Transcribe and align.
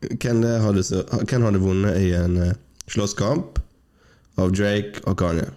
hvem, 0.00 0.42
det 0.44 0.54
hadde, 0.64 0.82
hvem 1.26 1.46
hadde 1.48 1.62
vunnet 1.62 2.00
i 2.02 2.10
en 2.18 2.36
uh, 2.42 2.52
slåsskamp 2.92 3.60
av 4.42 4.52
Drake 4.56 5.02
og 5.08 5.16
Kanye? 5.20 5.48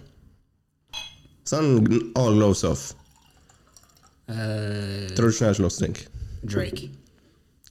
Sånn 1.50 1.80
all 2.18 2.36
lows 2.38 2.62
off. 2.68 2.90
Uh, 4.30 5.08
Tradisjonell 5.18 5.56
slåssing. 5.58 5.96
Drake. 6.46 6.88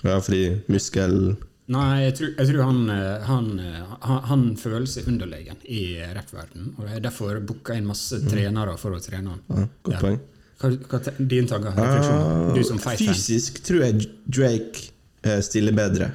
Ja, 0.04 0.18
fordi 0.24 0.44
muskel 0.72 1.36
Nei, 1.70 2.08
jeg 2.08 2.14
tror, 2.18 2.30
jeg 2.34 2.50
tror 2.50 2.64
han, 2.66 2.78
eh, 2.90 3.26
han, 3.28 3.48
eh, 3.62 3.90
han, 4.02 4.22
han 4.26 4.44
føler 4.58 4.88
seg 4.90 5.06
underlegen 5.12 5.60
i 5.70 6.00
rappverdenen. 6.16 6.72
Og 6.80 6.88
jeg 6.90 7.04
derfor 7.06 7.38
booka 7.46 7.76
inn 7.78 7.86
masse 7.86 8.18
trenere 8.26 8.74
for 8.82 8.98
å 8.98 9.02
trene 9.04 9.36
han. 9.36 9.44
ja, 9.54 9.66
Godt 9.86 10.00
poeng. 10.02 10.16
Hva, 10.64 10.72
hva 10.90 11.00
te- 11.06 11.14
din 11.30 11.46
tanker? 11.52 11.76
refleksjoner? 11.78 12.56
Du 12.58 12.64
som 12.66 12.82
fight-fan. 12.82 13.14
Fysisk 13.14 13.62
tror 13.68 13.86
jeg 13.86 14.08
Drake 14.26 14.88
eh, 15.30 15.44
stiller 15.46 15.78
bedre. 15.78 16.10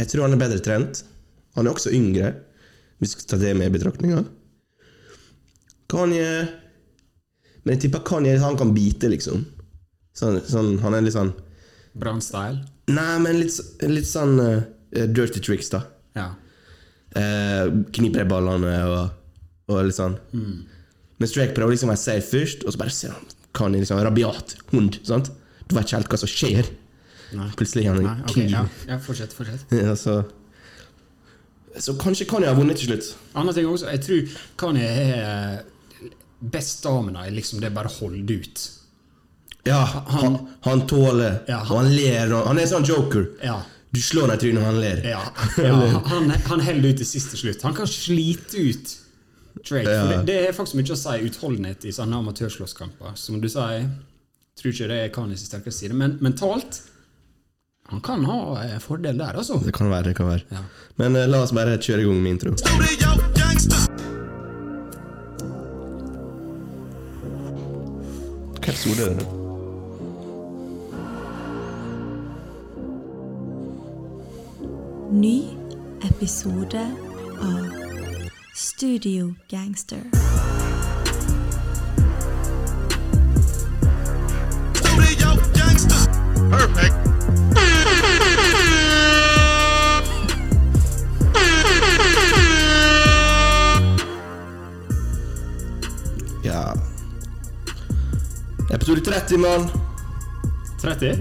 Jeg 0.00 0.10
tror 0.10 0.26
han 0.26 0.34
er 0.34 0.40
bedre 0.40 0.62
trent. 0.64 1.04
Han 1.54 1.66
er 1.66 1.74
også 1.74 1.92
yngre, 1.94 2.32
hvis 2.98 3.14
vi 3.14 3.20
skal 3.20 3.30
ta 3.34 3.40
det 3.42 3.54
med 3.58 3.70
i 3.70 3.74
betraktninga. 3.76 4.24
Kanye 5.90 6.28
Men 7.64 7.76
jeg 7.76 7.84
tipper 7.84 8.02
Kanye 8.04 8.38
han 8.42 8.58
kan 8.60 8.74
bite, 8.74 9.08
liksom. 9.12 9.44
Sånn, 10.14 10.40
sånn, 10.46 10.76
han 10.82 10.94
er 10.94 11.04
litt 11.06 11.16
sånn 11.16 11.32
Brann-style? 11.98 12.64
Nei, 12.90 13.18
men 13.22 13.38
litt, 13.38 13.54
litt 13.86 14.08
sånn 14.08 14.34
uh, 14.42 14.64
dirty 14.90 15.40
tricks, 15.42 15.70
da. 15.72 15.84
Ja. 16.18 16.26
Uh, 17.14 17.84
kniper 17.94 18.24
i 18.24 18.28
ballene 18.28 18.74
og, 18.90 19.14
og 19.70 19.80
litt 19.86 19.96
sånn. 19.96 20.18
Mm. 20.34 20.64
Men 21.22 21.30
Strake 21.30 21.54
prøver 21.56 21.76
liksom 21.76 21.92
å 21.92 21.94
være 21.94 22.02
safe 22.02 22.26
først, 22.32 22.66
og 22.66 22.74
så 22.74 22.82
bare 22.82 22.94
ser 22.94 23.14
han 23.14 23.30
Kanye 23.54 23.84
liksom 23.84 24.02
rabiat 24.02 24.56
hund. 24.72 24.98
sant? 25.06 25.30
Du 25.68 25.76
vet 25.76 25.86
ikke 25.86 26.00
helt 26.00 26.10
hva 26.10 26.20
som 26.20 26.30
skjer. 26.30 26.70
Nei. 27.36 27.50
Plutselig 27.58 27.84
er 27.86 27.94
han 27.94 28.02
Nei, 28.04 28.14
en 28.18 28.24
ok, 28.28 28.32
kniv. 28.36 28.50
ja. 28.54 28.64
ja, 28.88 28.98
fortsett. 29.02 29.32
fortsett. 29.36 29.66
Ja, 29.84 29.94
så, 29.98 30.18
så 31.78 31.94
kanskje 31.98 32.26
Kanye 32.30 32.48
har 32.52 32.58
vunnet 32.58 32.78
til 32.78 32.92
slutt. 32.92 33.10
Andre 33.34 33.54
ting 33.56 33.66
også, 33.70 33.90
jeg 33.90 34.02
tror 34.06 34.40
Kanye 34.62 34.88
er 35.18 35.62
best 36.44 36.78
stamina 36.80 37.26
i 37.26 37.32
liksom 37.34 37.60
det 37.62 37.72
bare 37.74 37.90
holde 38.00 38.36
ut. 38.40 38.64
Ja, 39.64 39.80
han, 40.12 40.34
han 40.66 40.82
tåler, 40.90 41.38
Ja, 41.48 41.62
og 41.70 41.78
han 41.80 41.88
ler. 41.96 42.34
og- 42.36 42.46
Han 42.50 42.58
er 42.60 42.66
sånn 42.68 42.84
joker. 42.84 43.30
Ja. 43.42 43.62
Du 43.94 44.00
slår 44.02 44.28
deg 44.28 44.36
i 44.36 44.40
trynet 44.42 44.60
når 44.60 44.66
han 44.66 44.80
ler. 44.82 45.00
Ja, 45.08 45.22
ja 45.64 45.74
han, 46.10 46.30
han 46.30 46.60
holder 46.60 46.90
ut 46.90 46.96
til 47.00 47.06
siste 47.08 47.38
slutt. 47.40 47.62
Han 47.62 47.74
kan 47.74 47.86
slite 47.88 48.58
ut 48.70 48.96
Drake. 49.64 49.86
Ja. 49.88 50.06
Det, 50.10 50.16
det 50.26 50.34
er 50.48 50.52
faktisk 50.52 50.74
mye 50.76 50.92
å 50.92 50.98
si 50.98 51.28
utholdenhet 51.28 51.84
i 51.86 51.92
sånne 51.94 52.18
amatørslåsskamper. 52.18 53.14
Som 53.16 53.38
du 53.40 53.46
sier, 53.48 53.86
tror 54.58 54.72
ikke 54.74 54.88
det 54.90 54.96
er 55.04 55.12
Kanis 55.14 55.44
sterkeste 55.46 55.84
side, 55.86 55.94
men 55.96 56.18
mentalt 56.20 56.80
Han 57.86 58.00
kan 58.00 58.24
ha 58.24 58.64
eh, 58.64 58.78
fordel 58.78 59.18
der, 59.18 59.36
altså. 59.36 59.60
Det 59.64 59.74
kan 59.74 59.90
være, 59.90 60.02
det 60.02 60.16
kan 60.16 60.26
være. 60.26 60.40
Ja. 60.50 60.56
Men 60.96 61.16
eh, 61.16 61.28
la 61.28 61.42
oss 61.44 61.52
bare 61.52 61.76
kjøre 61.78 62.00
i 62.00 62.04
gang 62.04 62.22
med 62.22 62.30
intro. 62.30 62.50
Hva 68.64 68.72
episode 68.72 69.02
er 69.04 69.18
det? 69.20 69.26
Ny 75.12 75.38
episode 76.08 76.86
av 77.44 77.68
Studio 78.54 79.34
Gangster. 79.48 80.00
Ja 86.50 87.13
30, 99.04 99.36
mann. 99.36 99.70
30? 100.82 101.18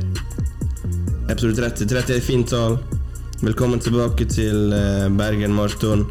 Episode 1.29 1.55
30. 1.55 1.87
30 1.89 2.13
er 2.13 2.17
et 2.17 2.23
fint 2.23 2.47
tall. 2.47 2.77
Velkommen 3.43 3.79
tilbake 3.79 4.25
til 4.25 4.71
eh, 4.71 5.09
Bergen 5.17 5.53
Maraton. 5.53 6.05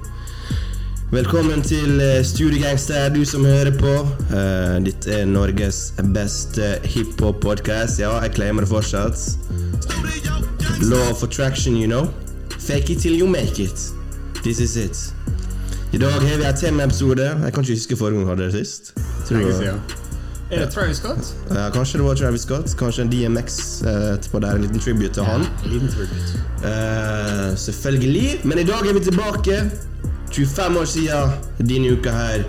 Velkommen 1.13 1.63
til 1.63 2.01
uh, 2.01 2.25
Studiegangster, 2.25 3.09
du 3.15 3.25
som 3.25 3.45
hører 3.45 3.73
på. 3.79 3.93
Eh, 4.33 4.79
dette 4.85 5.13
er 5.13 5.25
Norges 5.29 5.95
beste 6.15 6.75
hiphop-podkast. 6.85 8.01
Ja, 8.01 8.15
jeg 8.25 8.35
claimer 8.37 8.65
det 8.65 8.73
fortsatt. 8.73 9.39
Law 10.83 11.11
of 11.11 11.25
attraction, 11.25 11.77
you 11.77 11.89
know. 11.89 12.09
Fake 12.59 12.93
it 12.93 13.01
till 13.01 13.17
you 13.17 13.29
make 13.29 13.63
it. 13.63 13.89
This 14.43 14.61
is 14.61 14.77
it. 14.77 15.15
I 15.93 15.99
dag 15.99 16.13
har 16.13 16.37
vi 16.37 16.45
en 16.45 16.57
temaepisode. 16.57 17.25
Jeg 17.25 17.53
kan 17.53 17.65
ikke 17.65 17.73
huske 17.73 17.97
forrige 17.97 18.17
gang 18.17 18.25
vi 18.25 18.31
hadde 18.31 18.53
det 18.53 18.53
sist. 18.53 18.95
Tror 19.29 20.02
Er 20.53 20.59
det 20.61 20.73
Travis 20.75 20.99
Scott? 21.01 21.35
Ja, 21.51 21.71
kanskje 21.73 21.99
det 21.99 22.05
var 22.05 22.17
Travis 22.21 22.43
Scott, 22.43 22.75
kanskje 22.79 23.07
en 23.07 23.11
DMX 23.11 23.83
eh, 23.83 24.11
etterpå 24.15 24.41
der, 24.45 24.59
en 24.59 24.67
liten 24.67 24.81
tribute 24.85 25.15
til 25.17 25.25
han. 25.25 25.47
Liten 25.65 25.89
tribute. 25.89 26.43
Uh, 26.61 27.57
selvfølgelig. 27.57 28.41
Men 28.45 28.61
i 28.61 28.67
dag 28.69 28.85
er 28.85 28.93
vi 28.93 29.01
tilbake. 29.01 29.63
25 30.33 30.77
år 30.81 30.85
siden 30.85 31.33
denne 31.69 31.93
uka 31.97 32.13
her 32.13 32.45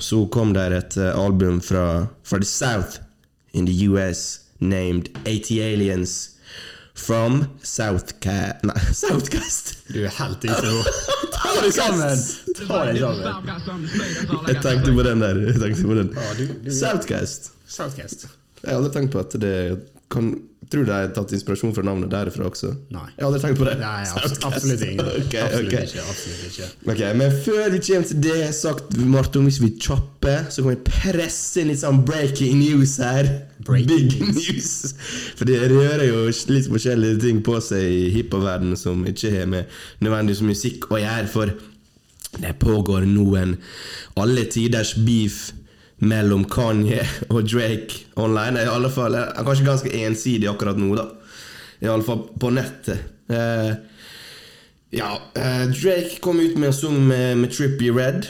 så 0.00 0.26
kom 0.32 0.54
der 0.56 0.72
et 0.78 0.96
eh, 0.96 1.12
album 1.24 1.60
fra, 1.60 2.06
fra 2.24 2.38
The 2.40 2.48
South 2.48 3.00
in 3.52 3.66
the 3.66 3.88
US 3.88 4.40
named 4.58 5.10
80 5.26 5.60
Aliens 5.60 6.30
from 6.94 7.44
Southcast 7.62 8.64
Nei, 8.64 8.78
Southcast! 9.04 9.74
Du 9.92 10.00
er 10.04 10.12
helt 10.16 10.44
ute 10.44 10.62
nå. 10.70 10.80
Ta 11.50 11.62
deg 11.64 11.72
sammen! 11.74 12.20
Ta 12.68 12.80
deg 12.86 12.98
sammen. 13.00 13.88
Jeg 14.48 14.60
tenkte 14.62 14.92
på 14.94 15.02
den 15.06 15.24
der. 15.24 15.40
Jeg 15.48 15.56
tenkte 15.62 15.88
på 15.88 15.96
den. 15.98 16.12
Southcast. 16.80 17.50
Southcast. 17.70 18.28
Jeg 18.62 18.70
har 18.70 18.78
aldri 18.80 18.92
tenkt 18.94 19.14
på 19.14 19.22
at 19.22 19.34
det 19.40 19.54
kan 20.12 20.32
Tror 20.70 20.84
du 20.84 20.86
de 20.86 20.94
har 20.94 21.08
tatt 21.14 21.32
inspirasjon 21.34 21.72
fra 21.74 21.82
navnet 21.82 22.12
derfra 22.12 22.46
også? 22.46 22.68
Nei. 22.94 23.06
Jeg 23.16 23.24
har 23.24 23.28
aldri 23.28 23.40
tenkt 23.42 23.58
på 23.58 23.66
det. 23.66 23.72
Nei, 23.80 24.04
absolutt, 24.06 24.44
absolutt 24.46 24.84
ikke. 24.86 25.06
Okay, 25.24 25.40
absolutt 25.42 25.72
okay. 25.72 25.86
ikke. 25.88 26.04
Absolutt 26.12 26.44
ikke. 26.46 26.68
Ok, 26.92 27.02
Men 27.18 27.34
før 27.46 27.72
vi 27.74 27.80
kommer 27.88 28.10
til 28.10 28.20
det, 28.22 28.36
sagt 28.54 28.98
Martin, 29.16 29.48
hvis 29.48 29.58
vi 29.64 29.72
chopper, 29.82 30.46
så 30.50 30.62
kan 30.62 30.76
vi 30.76 30.80
presse 30.86 31.64
inn 31.64 31.72
litt 31.72 31.82
sånn 31.82 32.04
breaking 32.06 32.60
news 32.62 32.94
her. 33.02 33.32
Breaking 33.66 33.90
Big 33.90 34.14
news. 34.22 34.94
For 35.36 35.48
det 35.50 35.58
rører 35.72 36.06
jo 36.06 36.22
litt 36.30 36.70
forskjellige 36.70 37.18
ting 37.26 37.42
på 37.44 37.58
seg 37.64 37.84
i 37.90 38.06
hiphop-verdenen 38.14 38.78
som 38.78 39.02
ikke 39.10 39.34
har 39.34 39.50
med 39.50 39.80
nødvendigvis 40.04 40.46
musikk 40.46 40.86
å 40.94 41.02
gjøre. 41.02 41.30
For 41.34 41.56
det 42.38 42.54
pågår 42.62 43.10
noen 43.10 43.56
alle 44.20 44.46
tiders 44.54 44.94
beef 45.02 45.48
mellom 46.00 46.44
Kanye 46.48 47.04
og 47.28 47.44
Drake 47.48 48.04
online. 48.16 48.60
I 48.60 48.72
alle 48.72 48.90
fall, 48.92 49.14
er 49.14 49.44
kanskje 49.44 49.66
ganske 49.66 49.92
ensidig 50.04 50.48
akkurat 50.50 50.80
nå, 50.80 50.94
da. 50.96 51.08
I 51.80 51.88
alle 51.88 52.04
fall 52.04 52.26
på 52.40 52.50
nettet. 52.52 53.06
Eh, 53.30 53.72
ja, 54.90 55.10
eh, 55.34 55.66
Drake 55.70 56.20
kom 56.20 56.40
ut 56.40 56.56
med 56.58 56.72
en 56.72 56.74
sang 56.74 56.98
med, 57.06 57.38
med 57.38 57.52
Trippy 57.52 57.90
Red, 57.90 58.26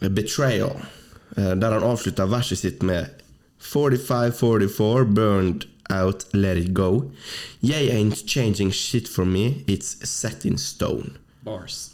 'Betrayal', 0.00 0.84
eh, 1.36 1.54
der 1.56 1.70
han 1.72 1.82
avslutta 1.82 2.26
verset 2.26 2.58
sitt 2.58 2.82
med 2.82 3.06
4544 3.58 5.04
burned 5.14 5.66
out, 5.90 6.26
let 6.32 6.56
it 6.56 6.74
go. 6.74 7.10
Jeg 7.62 7.88
ain't 7.90 8.26
changing 8.26 8.72
shit 8.72 9.08
for 9.08 9.24
me, 9.24 9.64
it's 9.66 9.96
set 10.08 10.44
in 10.44 10.58
stone. 10.58 11.16
Bars. 11.44 11.90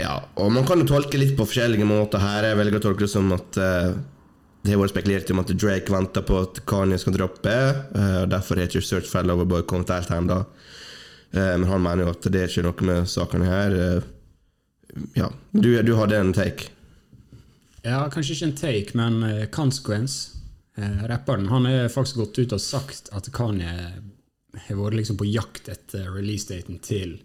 Ja, 0.00 0.14
og 0.40 0.48
man 0.54 0.64
kan 0.68 0.80
jo 0.80 0.88
tolke 0.88 1.18
litt 1.20 1.36
på 1.36 1.44
forskjellige 1.48 1.88
måter 1.88 2.22
her. 2.22 2.46
Jeg 2.48 2.58
velger 2.60 2.80
å 2.80 2.84
tolke 2.86 3.04
det 3.04 3.12
som 3.12 3.28
at 3.36 3.58
uh, 3.60 3.92
det 4.64 4.72
har 4.72 4.80
vært 4.80 4.94
spekulert 4.94 5.32
om 5.32 5.42
at 5.42 5.52
Drake 5.52 5.92
venter 5.92 6.24
på 6.26 6.40
at 6.44 6.62
Kanye 6.68 7.00
skal 7.00 7.16
droppe, 7.16 7.56
Uh, 7.90 8.22
og 8.22 8.30
derfor 8.32 8.60
har 8.60 8.70
ikke 8.70 8.84
Search 8.84 9.10
for 9.10 9.26
Loverboy 9.26 9.64
kommet 9.68 9.92
helt 9.92 10.12
hjem 10.12 10.30
da. 10.30 10.42
Uh, 11.34 11.54
men 11.60 11.68
han 11.68 11.84
mener 11.84 12.06
jo 12.06 12.14
at 12.14 12.28
det 12.32 12.42
er 12.42 12.52
ikke 12.52 12.66
noe 12.66 12.88
med 12.88 13.10
sakene 13.10 13.48
her. 13.48 13.76
Eh, 13.76 14.08
ja, 15.18 15.28
du, 15.52 15.70
du 15.86 15.94
hadde 15.98 16.18
en 16.18 16.32
take. 16.34 16.70
Ja, 17.84 18.04
kanskje 18.12 18.34
ikke 18.34 18.48
en 18.48 18.56
take, 18.58 18.96
men 18.98 19.20
Consequence, 19.54 20.40
eh, 20.76 21.04
rapperen, 21.08 21.48
han 21.48 21.68
er 21.70 21.92
faktisk 21.92 22.20
gått 22.20 22.40
ut 22.42 22.56
og 22.56 22.62
sagt 22.62 23.08
at 23.16 23.30
Kanye 23.32 23.74
har 24.66 24.80
vært 24.80 24.98
liksom 24.98 25.20
på 25.20 25.28
jakt 25.30 25.70
etter 25.70 26.10
releasedaten 26.10 26.80
til 26.84 27.20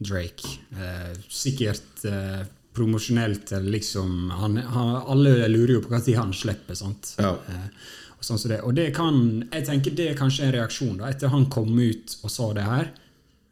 Drake. 0.00 0.56
Eh, 0.72 1.12
sikkert 1.28 2.04
eh, 2.08 2.42
promosjonelt 2.74 3.52
eller 3.52 3.70
liksom 3.70 4.30
han, 4.30 4.56
han, 4.56 4.96
Alle 4.96 5.48
lurer 5.48 5.74
jo 5.76 5.82
på 5.84 5.92
når 5.92 6.16
han 6.16 6.32
slipper, 6.34 6.78
sant? 6.78 7.14
Ja. 7.20 7.34
Eh, 7.36 7.66
og, 8.16 8.24
sånn 8.24 8.40
som 8.40 8.52
det. 8.52 8.60
og 8.64 8.74
det 8.76 8.90
kan 8.96 9.20
Jeg 9.50 9.66
tenker 9.68 9.96
det 9.96 10.10
er 10.10 10.18
kanskje 10.18 10.48
en 10.48 10.56
reaksjon, 10.56 10.98
da, 11.00 11.10
etter 11.12 11.32
han 11.32 11.48
kom 11.52 11.72
ut 11.76 12.16
og 12.22 12.32
sa 12.32 12.50
det 12.56 12.66
her. 12.68 12.92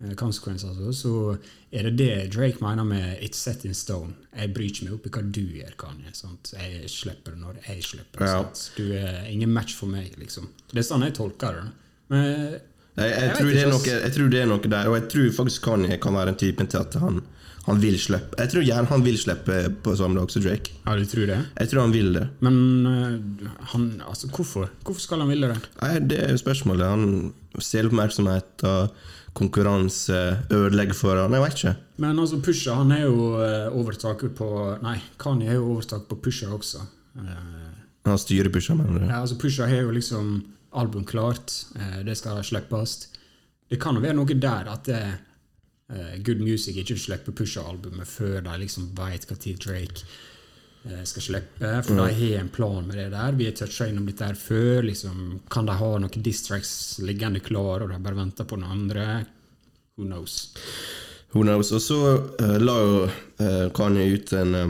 eh, 0.01 0.15
altså, 0.15 0.93
så 0.95 1.13
er 1.73 1.89
det 1.89 1.97
det 1.99 2.31
Drake 2.33 2.63
mener 2.65 2.85
med 2.85 3.19
'it's 3.21 3.35
set 3.35 3.65
in 3.65 3.75
stone'. 3.75 4.15
Jeg 4.37 4.55
bryr 4.55 4.71
ikke 4.71 4.85
meg 4.85 4.95
opp 4.95 5.07
i 5.07 5.11
hva 5.11 5.23
du 5.33 5.43
gjør, 5.43 5.75
Kanye. 5.77 6.15
Sant? 6.15 6.53
Jeg 6.55 6.89
slipper 6.89 7.37
når 7.37 7.59
jeg 7.67 7.83
slipper. 7.83 8.25
Ja. 8.25 8.43
Du 8.77 8.93
er 8.93 9.27
ingen 9.29 9.53
match 9.53 9.75
for 9.75 9.87
meg, 9.87 10.15
liksom. 10.19 10.49
Det 10.73 10.79
er 10.79 10.89
sånn 10.89 11.03
jeg 11.03 11.15
tolker 11.15 11.53
det. 11.53 11.71
Men 12.09 12.61
Jeg, 12.99 13.11
jeg, 13.15 13.35
tror 13.39 13.51
det 13.55 13.67
noe, 13.71 13.83
jeg 14.05 14.13
tror 14.17 14.31
det 14.33 14.39
er 14.43 14.49
noe 14.51 14.71
der, 14.73 14.89
og 14.91 14.97
jeg 14.99 15.09
tror 15.13 15.29
faktisk 15.43 15.67
Kanye 15.69 15.99
kan 16.03 16.17
være 16.19 16.33
en 16.35 16.41
typen 16.41 16.67
til 16.71 16.81
at 16.83 16.97
han, 16.99 17.21
han 17.69 17.79
vil 17.83 17.99
slippe. 18.01 18.35
Jeg 18.41 18.51
tror 18.55 18.65
gjerne 18.67 18.91
han 18.91 19.05
vil 19.05 19.19
slippe 19.21 19.59
på 19.85 19.95
samme 20.01 20.19
dag 20.19 20.33
som 20.35 20.43
Drake. 20.43 20.73
Ja, 20.87 20.97
du 20.99 21.05
tror 21.07 21.29
det? 21.31 21.37
Jeg 21.61 21.71
tror 21.71 21.83
han 21.85 21.95
vil 21.95 22.11
det. 22.17 22.25
Men 22.45 22.59
eh, 22.91 23.47
han, 23.75 23.87
altså, 24.09 24.31
hvorfor? 24.35 24.71
Hvorfor 24.83 25.05
skal 25.05 25.23
han 25.23 25.31
ville 25.31 25.53
det? 25.53 25.61
Nei, 25.83 25.93
Det 26.11 26.19
er 26.25 26.35
jo 26.35 26.41
spørsmålet. 26.43 26.91
Han 26.91 27.63
stjeler 27.63 27.93
oppmerksomhet 27.93 28.67
og 28.67 28.99
konkurranse 29.39 30.19
ødelegger 30.51 30.97
for 30.99 31.21
han. 31.23 31.33
Jeg 31.37 31.45
vet 31.45 31.59
ikke. 31.63 31.75
Men 32.03 32.19
altså, 32.19 32.41
Pusha 32.43 32.75
han 32.81 32.93
er 32.97 33.05
jo 33.07 33.31
eh, 33.45 33.69
overtaket 33.79 34.35
på 34.39 34.49
Nei, 34.83 34.97
Kanye 35.21 35.53
er 35.53 35.61
jo 35.61 35.69
overtaket 35.77 36.09
på 36.11 36.19
Pusha 36.29 36.51
også. 36.55 36.83
Eh, 37.19 37.67
Han 38.09 38.19
styrer 38.19 38.49
Pusha, 38.55 38.75
mener 38.75 39.03
du? 39.03 39.07
ja, 39.07 39.21
altså 39.21 39.37
Pusha 39.39 39.67
har 39.69 39.83
jo 39.85 39.91
liksom 39.93 40.39
album 40.73 41.05
klart. 41.05 41.53
eh, 41.77 42.01
det 42.05 42.17
skal 42.19 42.45
slippes. 42.45 43.09
Det 43.69 43.81
kan 43.81 43.95
jo 43.95 44.01
være 44.05 44.17
noe 44.17 44.35
der 44.35 44.71
at 44.73 44.85
det, 44.85 45.03
eh, 45.93 46.17
Good 46.25 46.41
Music 46.41 46.77
ikke 46.77 46.99
slipper 46.99 47.33
Pusha-albumet 47.33 48.09
før 48.09 48.41
de 48.43 48.57
liksom 48.59 48.91
veit 48.97 49.29
når 49.29 49.57
Drake 49.65 50.05
eh, 50.85 51.05
skal 51.05 51.23
slippe. 51.23 51.73
For 51.85 51.95
de 51.95 52.15
har 52.15 52.41
en 52.41 52.49
plan 52.49 52.87
med 52.87 52.97
det 52.97 53.11
der. 53.11 53.33
Vi 53.33 53.45
har 53.45 53.53
toucha 53.53 53.89
innom 53.89 54.07
dette 54.07 54.25
her 54.25 54.35
før. 54.35 54.83
liksom 54.83 55.41
Kan 55.51 55.67
de 55.67 55.73
ha 55.73 55.99
noen 55.99 56.23
distracts 56.23 56.99
liggende 56.99 57.41
klare, 57.41 57.85
og 57.85 57.91
de 57.91 57.99
bare 57.99 58.17
venter 58.17 58.45
på 58.45 58.57
den 58.57 58.65
andre? 58.65 59.25
Who 59.97 60.05
knows? 60.05 60.55
Who 61.33 61.43
knows? 61.43 61.73
Og 61.73 61.81
så 61.83 61.97
uh, 62.41 62.59
la 62.59 62.77
jo 62.81 63.01
uh, 63.05 63.73
Kanye 63.75 64.15
ut 64.15 64.33
en 64.33 64.55
uh, 64.55 64.69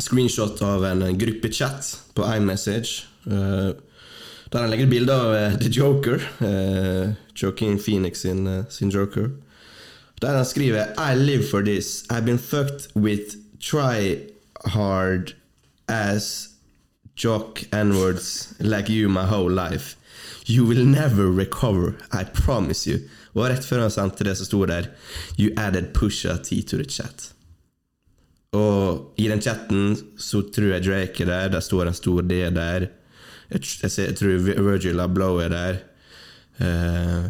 screenshot 0.00 0.62
av 0.62 0.84
en 0.86 1.02
eh, 1.02 1.12
gruppechat 1.16 2.00
på 2.14 2.26
iMessage. 2.36 3.06
eh, 3.26 3.70
der 4.50 4.60
han 4.60 4.70
legger 4.70 4.86
ut 4.86 4.90
bilde 4.90 5.14
av 5.14 5.34
eh, 5.34 5.58
The 5.60 5.68
Joker. 5.68 6.22
Uh, 6.40 7.12
Joking 7.34 7.78
Phoenix 7.78 8.20
sin, 8.20 8.46
eh, 8.46 8.64
sin 8.68 8.90
Joker. 8.90 9.30
Der 10.20 10.36
han 10.36 10.44
skriver 10.44 10.94
I 10.96 11.14
live 11.14 11.42
for 11.42 11.62
this. 11.62 12.04
I've 12.10 12.24
been 12.24 12.38
fucked 12.38 12.88
with 12.96 13.36
try 13.60 14.18
hard 14.64 15.34
ass 15.88 16.48
jock 17.16 17.62
n-words 17.72 18.54
like 18.58 18.88
you 18.88 19.08
my 19.08 19.26
whole 19.26 19.50
life. 19.50 19.96
You 20.46 20.64
will 20.64 20.84
never 20.84 21.30
recover, 21.30 21.94
I 22.12 22.24
promise 22.24 22.90
you. 22.90 23.00
Og 23.34 23.50
rett 23.50 23.64
før 23.64 23.84
han 23.84 23.92
sendte 23.92 24.24
det, 24.24 24.38
så 24.38 24.46
sto 24.48 24.64
det 24.64 24.74
der 24.74 24.86
You 25.38 25.52
added 25.56 25.92
Pusha 25.94 26.38
T 26.42 26.62
to 26.62 26.78
the 26.80 26.88
chat. 26.88 27.32
Og 28.56 29.12
i 29.20 29.28
den 29.28 29.42
chatten 29.44 29.96
så 30.16 30.40
tror 30.54 30.72
jeg 30.72 30.84
Drake 30.86 31.22
er 31.22 31.28
der, 31.28 31.48
der 31.52 31.60
står 31.60 31.86
en 31.86 31.94
stor 31.94 32.22
D 32.22 32.40
der. 32.56 32.88
Jeg, 33.48 33.64
jeg, 33.82 33.92
jeg 33.98 34.16
tror 34.18 34.42
Virgil 34.70 35.00
Abloh 35.00 35.38
er 35.44 35.54
der. 35.54 35.78
Uh, 36.58 37.28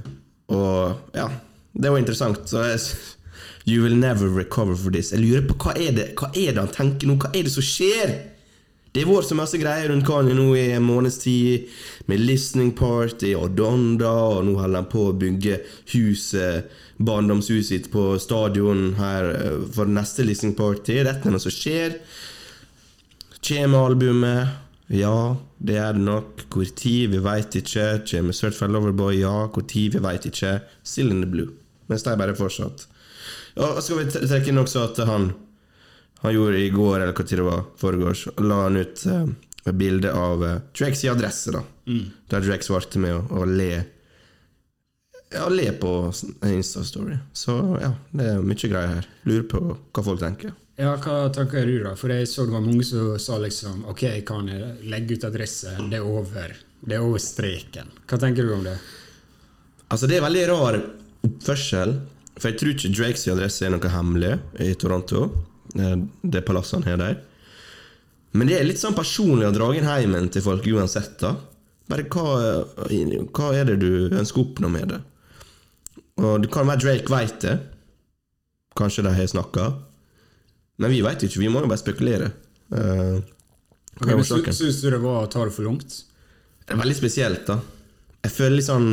og 0.48 1.14
ja, 1.14 1.28
det 1.72 1.92
var 1.92 2.00
interessant. 2.00 2.48
Så 2.50 2.64
jeg, 2.64 2.80
you 3.68 3.84
will 3.84 3.96
never 3.96 4.28
recover 4.28 4.74
for 4.74 4.90
this. 4.90 5.12
Jeg 5.12 5.22
lurer 5.22 5.46
på 5.46 5.58
hva 5.62 5.76
er 5.76 5.94
det 5.94 6.10
Hva 6.18 6.32
er 6.32 6.54
det 6.56 6.64
han 6.64 6.74
tenker 6.74 7.10
nå? 7.10 7.18
Hva 7.20 7.30
er 7.34 7.46
det 7.46 7.54
som 7.54 7.64
skjer? 7.64 8.16
Det 8.88 9.04
har 9.04 9.12
vært 9.12 9.28
så 9.28 9.36
masse 9.36 9.58
greier 9.60 9.90
rundt 9.92 10.06
Kanye 10.08 10.34
nå 10.34 10.46
i 10.56 10.70
en 10.72 10.86
måneds 10.86 11.20
tid, 11.20 11.68
med 12.08 12.22
listening 12.24 12.72
party 12.74 13.34
og 13.36 13.52
Donda, 13.58 14.10
og 14.32 14.46
nå 14.46 14.54
holder 14.56 14.80
han 14.80 14.88
på 14.90 15.04
å 15.10 15.16
bygge 15.20 15.58
huset, 15.92 16.72
barndomshuset 16.96 17.68
sitt 17.68 17.90
på 17.92 18.06
stadion 18.18 18.96
her 18.98 19.28
eh, 19.34 19.60
for 19.76 19.92
neste 19.92 20.24
listening 20.26 20.56
party. 20.58 21.02
Dette 21.04 21.28
er 21.28 21.36
noe 21.36 21.44
som 21.44 21.54
skjer. 21.54 21.98
Kjem 23.44 23.76
albumet? 23.78 24.67
Ja, 24.88 25.36
det 25.58 25.76
er 25.76 25.96
det 25.96 26.04
nok. 26.04 26.46
Hvor 26.52 26.64
tid? 26.64 27.10
Vi 27.12 27.20
veit 27.24 27.56
ikke. 27.60 27.88
Kommer 28.08 28.36
Certified 28.36 28.72
Loverboy? 28.72 29.18
Ja. 29.20 29.48
Hvor 29.52 29.66
tid? 29.68 29.96
Vi 29.98 30.04
veit 30.04 30.28
ikke. 30.28 30.60
Still 30.82 31.12
in 31.12 31.20
the 31.24 31.28
blue. 31.28 31.52
Mens 31.88 32.06
de 32.06 32.16
bare 32.20 32.36
fortsatt. 32.36 32.86
Ja, 33.58 33.74
og 33.74 33.82
skal 33.84 34.00
vi 34.00 34.08
trekke 34.12 34.52
inn 34.52 34.60
også 34.60 34.86
at 34.86 35.02
han 35.08 35.32
han 36.20 36.34
gjorde 36.34 36.58
i 36.58 36.70
går, 36.70 36.96
eller 37.00 37.14
hva 37.14 37.24
tid 37.24 37.38
det 37.38 37.46
var, 37.46 37.60
foregårs, 37.78 38.24
la 38.42 38.62
han 38.64 38.80
ut 38.80 39.04
eh, 39.06 39.28
et 39.68 39.76
bilde 39.78 40.10
av 40.10 40.42
uh, 40.42 40.56
Drakes 40.74 41.04
i 41.04 41.12
adresse, 41.12 41.52
da. 41.54 41.62
Der 42.32 42.42
Drake 42.44 42.66
svarte 42.66 43.00
med 43.02 43.14
å, 43.14 43.22
å 43.38 43.46
le 43.46 43.70
Ja, 45.32 45.44
le 45.52 45.68
på 45.76 45.92
Insta-story. 46.48 47.18
Så 47.36 47.54
ja, 47.82 47.92
det 48.16 48.30
er 48.32 48.42
mye 48.44 48.70
greier 48.70 48.94
her. 48.96 49.08
Lurer 49.28 49.44
på 49.50 49.60
hva 49.68 50.04
folk 50.04 50.22
tenker. 50.22 50.54
Ja, 50.78 50.92
hva 51.02 51.16
tenker 51.34 51.66
du 51.66 51.80
da? 51.82 51.96
For 51.98 52.12
jeg 52.14 52.28
så 52.30 52.44
det 52.46 52.54
var 52.54 52.62
mange 52.62 52.84
som 52.86 53.16
sa 53.18 53.38
liksom 53.42 53.80
Ok, 53.90 54.04
kan 54.28 54.46
jeg 54.50 54.76
legge 54.86 55.16
ut 55.18 55.24
adresse? 55.26 55.72
Det 55.90 55.98
er 55.98 56.06
over. 56.06 56.54
Det 56.78 56.94
er 56.94 57.02
over 57.02 57.18
streken. 57.22 57.90
Hva 58.06 58.18
tenker 58.22 58.46
du 58.46 58.52
om 58.54 58.62
det? 58.66 58.76
Altså, 59.90 60.06
det 60.06 60.18
er 60.18 60.26
veldig 60.26 60.44
rar 60.52 60.78
oppførsel. 61.26 61.96
For 62.38 62.52
jeg 62.52 62.60
tror 62.60 62.74
ikke 62.76 62.92
Drakes 62.94 63.26
adresse 63.32 63.66
er 63.66 63.72
noe 63.74 63.90
hemmelig 63.90 64.36
i 64.62 64.70
Toronto. 64.78 65.24
eh, 65.74 65.96
Det 66.22 66.44
palasset 66.46 66.78
han 66.78 66.86
har 66.92 67.00
der. 67.02 67.18
Men 68.38 68.46
det 68.46 68.58
er 68.60 68.68
litt 68.68 68.78
sånn 68.78 68.94
personlig 68.94 69.48
å 69.48 69.54
dra 69.56 69.72
inn 69.74 69.88
heimen 69.88 70.28
til 70.30 70.44
folk 70.44 70.66
uansett. 70.70 71.18
da 71.18 71.34
Bare 71.88 72.04
hva, 72.04 72.66
hva 73.34 73.50
er 73.56 73.64
det 73.72 73.80
du 73.80 74.10
ønsker 74.14 74.38
å 74.42 74.46
oppnå 74.46 74.70
med 74.70 74.92
det? 74.92 75.00
Og 76.22 76.42
det 76.44 76.50
kan 76.52 76.68
være 76.68 76.84
Drake 76.84 77.10
veit 77.10 77.40
det. 77.42 77.56
Kanskje 78.78 79.02
de 79.08 79.14
har 79.16 79.26
snakka. 79.26 79.72
Men 80.78 80.90
vi 80.94 81.00
veit 81.02 81.22
ikke. 81.26 81.40
Vi 81.42 81.48
må 81.50 81.60
jo 81.64 81.70
bare 81.70 81.80
spekulere. 81.80 82.30
Uh, 82.72 83.18
Men 84.04 84.22
Syns 84.22 84.80
du 84.82 84.90
det 84.92 85.00
var 85.02 85.24
å 85.24 85.30
ta 85.30 85.44
det 85.44 85.54
for 85.56 85.66
langt? 85.66 86.04
Det 86.68 86.74
er 86.76 86.78
veldig 86.82 86.96
spesielt, 86.98 87.46
da. 87.48 87.56
Jeg 88.22 88.30
føler 88.34 88.56
litt 88.58 88.66
sånn 88.68 88.88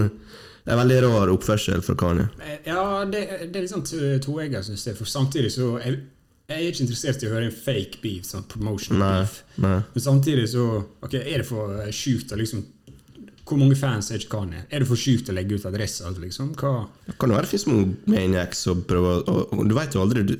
Det 0.66 0.74
er 0.74 0.80
veldig 0.80 0.98
rar 1.04 1.30
oppførsel 1.30 1.84
fra 1.86 1.94
Kanye. 2.00 2.24
Eh, 2.42 2.58
Ja, 2.72 3.04
det, 3.06 3.22
det 3.52 3.56
er 3.60 3.62
litt 3.68 3.70
sånn 3.74 3.84
to- 3.86 4.18
toegga, 4.24 4.64
syns 4.66 4.86
jeg. 4.88 4.96
For 4.98 5.06
samtidig 5.06 5.52
så 5.54 5.76
jeg, 5.84 6.00
jeg 6.50 6.58
er 6.58 6.72
ikke 6.72 6.82
interessert 6.88 7.22
i 7.22 7.28
å 7.30 7.34
høre 7.36 7.46
en 7.52 7.54
fake 7.54 8.00
beef, 8.02 8.26
sånn 8.26 8.48
promotion 8.50 8.98
Nei, 8.98 9.12
beef. 9.20 9.36
nei. 9.62 9.76
Men 9.94 10.02
samtidig 10.08 10.48
så 10.56 10.66
Ok, 11.06 11.14
er 11.22 11.44
det 11.44 11.46
for 11.46 11.78
sjukt 11.94 12.34
å 12.34 12.40
liksom 12.42 12.66
Hvor 13.46 13.60
mange 13.62 13.78
fans 13.78 14.10
er 14.10 14.18
ikke 14.18 14.40
Kanye? 14.40 14.64
Er 14.74 14.80
det 14.82 14.88
for 14.90 14.98
sjukt 14.98 15.30
å 15.30 15.36
legge 15.38 15.60
ut 15.60 15.66
adresser? 15.70 16.10
liksom? 16.18 16.56
Hva 16.58 16.88
Det 17.06 17.14
kan 17.22 17.30
jo 17.30 17.36
være 17.38 17.52
finnes 17.52 17.68
mange 17.70 17.96
maniacs 18.10 18.66
som 18.66 18.82
prøver 18.90 19.22
å- 19.22 19.28
og, 19.30 19.54
og 19.60 19.70
Du 19.70 19.76
veit 19.78 19.94
jo 19.94 20.02
aldri 20.02 20.26
du. 20.26 20.36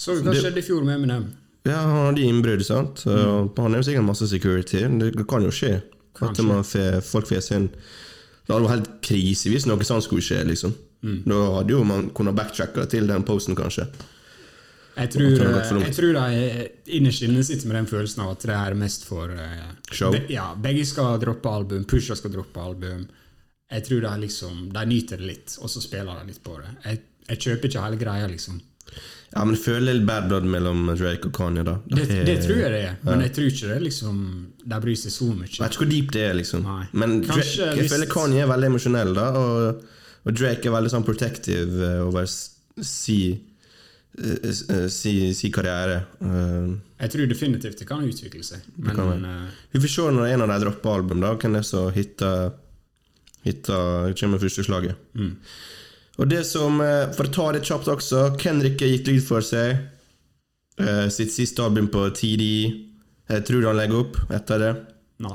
Så 0.00 0.16
hva 0.24 0.32
skjedde 0.32 0.62
i 0.62 0.64
fjor 0.64 0.84
med 0.86 0.96
Eminem? 0.96 1.28
Ja, 1.68 1.76
Han 1.84 2.06
hadde 2.08 2.24
innbrudd, 2.24 2.64
sant. 2.64 3.02
Mm. 3.04 3.50
Han 3.58 3.74
har 3.74 3.82
jo 3.82 3.88
sikkert 3.90 4.06
masse 4.06 4.28
security. 4.30 4.80
Det 5.00 5.26
kan 5.28 5.44
jo 5.44 5.52
skje. 5.52 5.80
At 6.20 6.40
man 6.44 6.64
får, 6.66 7.00
folk 7.06 7.28
får 7.30 7.40
sin 7.44 7.68
Det 7.70 8.52
hadde 8.52 8.64
vært 8.66 8.72
helt 8.74 8.88
krise 9.06 9.48
hvis 9.52 9.64
noe 9.68 9.86
sånt 9.86 10.04
skulle 10.04 10.24
skje. 10.24 10.42
liksom 10.48 10.74
Da 11.28 11.42
hadde 11.58 11.76
jo 11.76 11.84
man 11.86 12.10
kunnet 12.16 12.36
backtracke 12.36 12.86
til 12.90 13.06
den 13.08 13.24
posten, 13.28 13.56
kanskje. 13.56 13.86
Jeg 15.00 15.12
tror, 15.14 15.38
jeg 15.80 15.94
tror 15.96 16.16
de 16.16 16.64
innerst 16.98 17.22
inne 17.24 17.44
sitter 17.46 17.70
med 17.70 17.76
den 17.78 17.86
følelsen 17.88 18.24
av 18.24 18.32
at 18.34 18.42
det 18.44 18.56
er 18.56 18.74
mest 18.76 19.06
for 19.08 19.30
eh, 19.32 19.68
Show. 19.94 20.10
Be, 20.12 20.24
ja, 20.28 20.50
begge 20.60 20.82
skal 20.84 21.14
droppe 21.22 21.48
album, 21.48 21.86
Pusha 21.88 22.16
skal 22.18 22.34
droppe 22.34 22.60
album. 22.60 23.06
Jeg 23.70 23.86
tror 23.86 24.02
de 24.02 24.10
liksom 24.26 24.66
De 24.74 24.82
nyter 24.90 25.22
det 25.22 25.28
litt, 25.28 25.54
og 25.62 25.70
så 25.70 25.80
spiller 25.80 26.18
de 26.20 26.32
litt 26.32 26.42
på 26.44 26.58
det. 26.58 26.74
Jeg, 26.84 27.00
jeg 27.30 27.42
kjøper 27.46 27.70
ikke 27.70 27.84
hele 27.86 28.00
greia, 28.02 28.26
liksom. 28.28 28.58
Ja, 29.30 29.44
men 29.46 29.54
føler 29.54 29.94
litt 29.94 30.06
bad 30.08 30.24
blood 30.28 30.46
mellom 30.50 30.88
Drake 30.98 31.28
og 31.28 31.32
Kanye, 31.36 31.62
da. 31.62 31.76
Det, 31.86 32.08
det 32.26 32.38
tror 32.42 32.56
jeg 32.64 32.70
det 32.74 32.80
er, 32.88 32.96
men 33.06 33.20
jeg 33.22 33.30
tror 33.36 33.46
ikke 33.46 33.68
det 33.70 33.76
liksom 33.84 34.16
De 34.66 34.80
bryr 34.82 34.96
seg 34.98 35.12
så 35.14 35.28
mye. 35.30 35.46
Jeg 35.46 35.62
vet 35.62 35.76
ikke 35.76 35.84
hvor 35.84 35.90
deep 35.92 36.10
det 36.16 36.24
er, 36.26 36.34
liksom. 36.34 36.64
Nei. 36.66 36.86
Men 36.92 37.20
Drake, 37.22 37.44
jeg 37.46 37.76
hvis- 37.78 37.92
føler 37.92 38.10
Kanye 38.10 38.42
er 38.42 38.50
veldig 38.50 38.70
emosjonell, 38.72 39.12
da. 39.14 39.28
Og, 39.38 39.84
og 40.26 40.34
Drake 40.40 40.66
er 40.66 40.74
veldig 40.74 40.90
sånn 40.96 41.06
protective 41.06 41.86
eh, 41.92 42.00
over 42.08 42.26
si, 42.26 43.20
eh, 44.18 44.50
eh, 44.50 44.88
si, 44.90 45.14
si 45.38 45.50
karriere. 45.54 46.00
Eh, 46.20 46.74
Jeg 47.06 47.10
tror 47.14 47.30
definitivt 47.30 47.78
det 47.78 47.86
kan 47.88 48.02
utvikle 48.04 48.42
seg, 48.44 48.66
men 48.82 48.96
kan 48.98 49.24
eh, 49.30 49.46
Vi 49.72 49.80
får 49.86 49.94
se 49.94 50.10
når 50.18 50.32
en 50.34 50.42
av 50.42 50.50
de 50.56 50.58
dropper 50.66 50.90
album, 50.98 51.20
da. 51.22 51.36
Hvem 51.36 51.54
det 51.54 51.62
er 51.62 51.70
som 51.70 51.86
hitter, 51.94 52.50
hitter 53.46 54.10
kommer 54.18 54.42
første 54.42 54.66
slaget. 54.66 54.96
Og 56.20 56.28
det 56.28 56.44
som, 56.46 56.80
eh, 56.84 57.08
For 57.16 57.24
å 57.24 57.32
ta 57.32 57.52
det 57.52 57.62
kjapt 57.64 57.88
også, 57.88 58.36
Kendrick 58.38 58.78
gikk 58.84 59.06
lyd 59.08 59.24
for 59.24 59.40
seg. 59.40 59.78
Uh, 60.80 61.08
sitt 61.12 61.28
siste 61.32 61.60
album 61.60 61.88
på 61.92 62.06
TD. 62.16 62.44
Jeg 63.28 63.44
tror 63.44 63.66
han 63.68 63.76
legger 63.76 64.00
opp 64.00 64.16
etter 64.32 64.58
det. 64.62 64.70
Nei. 65.20 65.34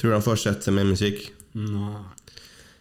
Tror 0.00 0.16
han 0.16 0.24
fortsetter 0.24 0.74
med 0.74 0.88
musikk. 0.90 1.30
Nei. 1.54 2.00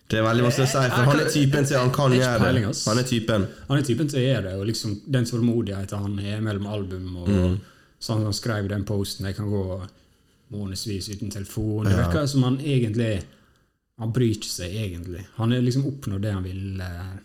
Det 0.09 0.17
er 0.17 0.25
veldig 0.25 0.47
vanskelig 0.47 0.65
å 0.65 0.71
si, 0.71 0.89
for 0.89 1.11
han 1.11 1.19
er 1.21 1.29
typen 1.29 1.67
til 1.69 1.77
han 1.77 1.91
kan 1.93 2.09
har 2.09 2.17
gjøre 2.17 2.53
det. 2.55 2.71
Han 2.87 2.97
er 2.97 3.05
typen. 3.05 3.47
Han 3.67 3.77
er 3.77 3.83
typen 3.85 4.09
til 4.09 4.17
å 4.17 4.23
gjøre 4.25 4.43
det, 4.47 4.53
og 4.57 4.65
liksom 4.65 4.95
den 5.05 5.27
tålmodigheten 5.29 6.01
han 6.01 6.15
er 6.19 6.41
mellom 6.41 6.65
album 6.65 7.17
og 7.21 7.27
Mm. 7.29 7.59
sånn 8.01 8.23
han 8.23 8.33
skrev 8.33 8.69
den 8.69 8.85
posten 8.85 9.27
Jeg 9.27 9.35
kan 9.35 9.51
gå 9.51 9.87
månedsvis 10.51 11.09
uten 11.13 11.29
telefon. 11.29 11.85
Det 11.85 11.93
virker 11.93 12.27
som 12.27 12.43
han 12.43 12.57
egentlig 12.57 13.21
Han 13.99 14.11
bryr 14.15 14.31
ikke 14.35 14.47
seg 14.51 14.75
egentlig. 14.79 15.25
Han 15.37 15.51
har 15.51 15.61
liksom 15.65 15.85
oppnådd 15.89 16.21
det 16.23 16.31
han 16.33 16.43
vil. 16.45 16.81
eh, 16.81 17.15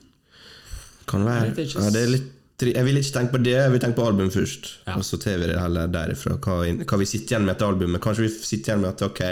Kan 1.07 1.25
være. 1.27 1.51
Ikke, 1.53 1.67
Ja, 1.85 1.91
det 1.95 2.03
er 2.03 2.13
litt 2.17 2.31
Jeg 2.65 2.85
vil 2.87 2.97
ikke 2.97 3.13
tenke 3.19 3.33
på 3.35 3.43
det, 3.45 3.53
jeg 3.59 3.71
vil 3.73 3.81
tenke 3.83 3.97
på 3.99 4.07
album 4.07 4.31
først. 4.31 4.69
Ja. 4.87 4.95
Og 4.97 5.03
så 5.05 5.19
TV 5.21 5.47
det 5.51 5.59
heller 5.59 5.89
derifra. 5.91 6.37
Hva, 6.39 6.61
hva 6.87 6.99
vi 7.01 7.05
sitter 7.11 7.35
igjen 7.35 7.45
med 7.49 7.57
etter 7.57 7.67
albumet. 7.67 8.01
Kanskje 8.01 8.23
vi 8.25 8.31
sitter 8.31 8.73
igjen 8.73 8.81
med 8.85 8.91
at 8.95 9.03
ok, 9.03 9.23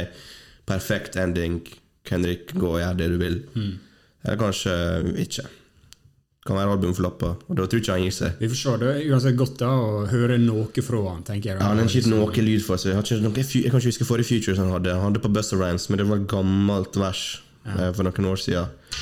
perfekt 0.67 1.17
ending. 1.17 1.61
Kendrick, 2.05 2.51
gå 2.59 2.67
og 2.75 2.81
gjør 2.83 2.97
det 2.99 3.09
du 3.13 3.19
vil. 3.23 3.37
Eller 4.25 4.39
kanskje 4.41 4.75
ikke. 5.23 5.47
Kan 6.43 6.59
være 6.59 6.73
albumflopper, 6.75 7.35
og 7.47 7.55
da 7.55 7.69
tror 7.71 7.79
jeg 7.79 7.85
ikke 7.85 7.95
han 7.95 8.03
gir 8.03 8.15
seg. 8.17 8.41
Vi 8.41 8.49
se. 8.59 8.73
Det 8.81 8.93
uansett 9.13 9.37
godt 9.39 9.61
da 9.61 9.69
å 9.79 10.01
høre 10.11 10.41
noe 10.43 10.83
fra 10.83 11.03
han, 11.05 11.21
tenker 11.29 11.53
jeg. 11.53 11.59
Ja, 11.61 11.69
han 11.71 11.79
har 11.79 11.87
ikke 11.87 12.11
noe 12.11 12.45
lyd 12.49 12.65
for 12.67 12.83
seg. 12.83 12.97
Jeg, 12.97 13.05
ikke 13.07 13.23
noe, 13.23 13.45
jeg 13.47 13.71
kan 13.71 13.79
ikke 13.79 13.93
huske 13.93 14.07
forrige 14.09 14.31
Futures 14.33 14.59
han 14.59 14.73
hadde. 14.75 14.97
Han 14.97 15.07
hadde 15.07 15.23
på 15.23 15.31
Buster 15.31 15.61
Rhymes, 15.61 15.87
men 15.87 16.03
det 16.03 16.09
var 16.09 16.19
et 16.19 16.27
gammelt 16.33 16.99
vers 16.99 17.23
ja. 17.63 17.93
for 17.95 18.03
noen 18.09 18.29
år 18.33 18.43
siden. 18.43 18.99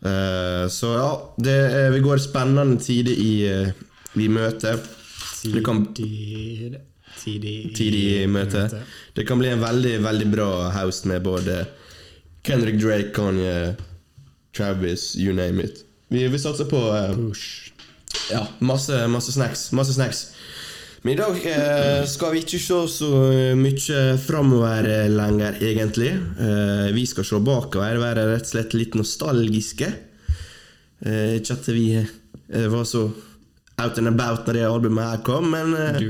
Uh, 0.00 0.64
så 0.72 0.94
ja, 0.96 1.10
det, 1.36 1.58
vi 1.92 2.00
går 2.06 2.22
spennende 2.24 2.80
tider 2.80 3.12
i, 3.12 3.34
eh, 3.50 3.84
i 4.16 4.30
møte. 4.32 4.72
Tidig 5.42 5.60
Tidig 7.20 8.06
i 8.22 8.26
møte. 8.30 8.64
Det 9.12 9.28
kan 9.28 9.36
bli 9.40 9.52
en 9.52 9.60
veldig, 9.60 9.98
veldig 10.00 10.32
bra 10.32 10.48
house 10.72 11.04
med 11.08 11.20
både 11.28 11.60
Kendrick 12.46 12.80
Drake, 12.80 13.12
Kanye, 13.12 13.76
Travis, 14.56 15.12
you 15.20 15.36
name 15.36 15.60
it. 15.60 15.84
Vi, 16.10 16.24
vi 16.28 16.38
satser 16.42 16.66
på 16.70 16.80
eh, 16.96 17.12
Push. 17.16 17.70
ja, 18.32 18.44
masse, 18.58 19.06
masse 19.10 19.32
snacks. 19.32 19.68
Masse 19.76 19.94
snacks. 19.94 20.24
Men 21.02 21.14
i 21.14 21.16
dag 21.16 21.36
eh, 21.48 22.02
skal 22.10 22.34
vi 22.34 22.42
ikke 22.42 22.58
se 22.60 22.78
så 22.92 23.08
mye 23.56 24.00
framover 24.20 24.84
eh, 24.90 25.06
lenger, 25.08 25.56
egentlig. 25.64 26.10
Eh, 26.12 26.90
vi 26.92 27.06
skal 27.08 27.24
se 27.24 27.40
bakover, 27.46 28.00
være 28.02 28.26
rett 28.34 28.48
og 28.48 28.52
slett 28.52 28.76
litt 28.76 28.98
nostalgiske. 28.98 29.88
Eh, 31.06 31.38
ikke 31.38 31.56
at 31.56 31.70
vi 31.72 31.86
eh, 32.02 32.66
var 32.74 32.84
så 32.84 33.06
out 33.80 33.96
and 33.96 34.10
about 34.10 34.44
når 34.44 34.58
det 34.58 34.66
albumet 34.68 35.06
her 35.14 35.22
kom, 35.24 35.46
men 35.54 35.72
eh, 35.78 36.02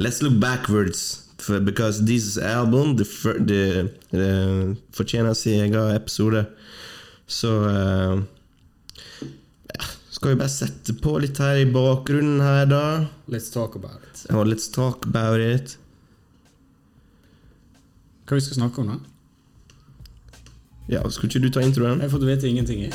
let's 0.00 0.22
look 0.24 0.40
backwards. 0.42 1.22
For, 1.38 1.60
because 1.60 2.00
this 2.08 2.38
album 2.40 2.96
det, 2.96 3.90
fortjener 4.96 5.34
sin 5.38 5.60
egen 5.68 5.92
episode. 5.94 6.46
Så 7.28 7.52
eh, 7.70 8.24
skal 10.16 10.32
vi 10.32 10.38
bare 10.40 10.52
sette 10.52 10.94
på 11.04 11.18
litt 11.20 11.38
her 11.42 11.58
i 11.60 11.66
bakgrunnen 11.68 12.40
her, 12.40 12.64
da. 12.70 12.84
Let's 13.28 13.50
talk 13.52 13.76
about 13.76 14.00
it. 14.06 14.22
Ja, 14.30 14.44
let's 14.48 14.70
talk 14.72 15.04
about 15.08 15.42
it. 15.44 15.76
Hva 18.26 18.38
vi 18.38 18.46
skal 18.46 18.58
snakke 18.62 18.80
om, 18.82 18.94
da? 18.94 18.96
Ja, 20.88 21.02
Skulle 21.10 21.30
ikke 21.30 21.42
du 21.44 21.50
ta 21.50 21.62
introen? 21.66 22.00
Jeg 22.00 22.08
har 22.08 22.14
fått 22.14 22.26
vite 22.26 22.48
ingenting. 22.48 22.80
Jeg, 22.86 22.94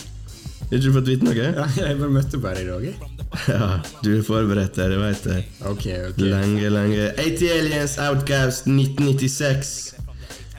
Har 0.62 0.78
ikke 0.78 0.86
du 0.88 0.94
fått 0.96 1.10
vite 1.12 1.28
noe? 1.28 1.36
Ja, 1.38 1.66
jeg 1.78 1.98
bare 2.00 2.13
møtte 2.18 2.40
bare 2.42 2.63
i 2.63 2.68
dag. 2.68 2.86
Jeg. 2.90 2.98
Ja, 3.48 3.68
du 4.04 4.10
er 4.18 4.24
forberedt 4.28 4.75
der, 4.75 4.92
det 4.92 4.98
veit 5.00 5.25
jeg. 5.30 5.46
Ok, 5.70 5.86
ok. 6.10 6.18
Lenge, 6.20 6.68
lenge. 6.74 7.06
80 7.22 7.54
Aliens 7.54 7.94
Outcast 8.04 8.68
1996. 8.68 9.72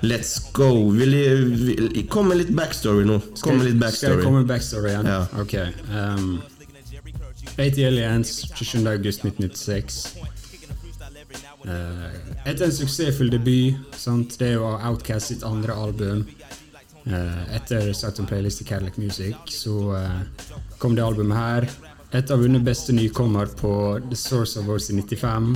Let's 0.03 0.39
go. 0.57 0.71
Vil 0.97 1.13
jeg, 1.15 1.43
vil, 1.53 2.01
kom 2.11 2.31
med 2.33 2.41
litt 2.41 2.55
backstory 2.57 3.05
nå. 3.07 3.19
Kom 3.43 3.61
med 3.61 3.69
litt 3.69 3.77
Skal 3.77 3.83
backstory. 3.85 4.17
jeg 4.17 4.25
komme 4.25 4.41
med 4.41 4.49
backstory 4.51 4.91
igjen? 4.95 5.11
Ja. 5.13 5.21
Ok. 5.39 5.55
Um, 5.93 6.33
80 7.57 7.85
Aliens, 7.85 8.29
27. 8.55 8.87
august 8.87 9.25
1996. 9.25 10.17
Eh, 11.65 12.51
etter 12.51 12.65
en 12.65 12.73
suksessfull 12.73 13.31
debut, 13.31 13.75
sant? 13.97 14.39
det 14.39 14.57
var 14.59 14.83
Outcast 14.89 15.31
sitt 15.31 15.45
andre 15.47 15.75
album 15.75 16.25
uh, 17.07 17.55
Etter 17.55 17.93
Satt 17.93 18.19
Playlist 18.29 18.61
i 18.61 18.65
Cadillac 18.65 18.97
Music, 18.97 19.37
så 19.47 19.93
uh, 19.93 20.21
kom 20.79 20.97
det 20.97 21.05
albumet 21.05 21.39
her. 21.39 21.69
Etter 22.11 22.35
å 22.35 22.37
ha 22.37 22.43
vunnet 22.43 22.65
beste 22.67 22.93
nykommer 22.97 23.53
på 23.59 23.73
The 24.09 24.19
Source 24.19 24.61
of 24.61 24.67
Wars 24.67 24.91
i 24.91 24.97
95, 24.99 25.55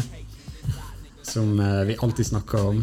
som 1.27 1.59
eh, 1.61 1.83
vi 1.85 1.97
alltid 2.01 2.27
snakker 2.27 2.69
om. 2.71 2.79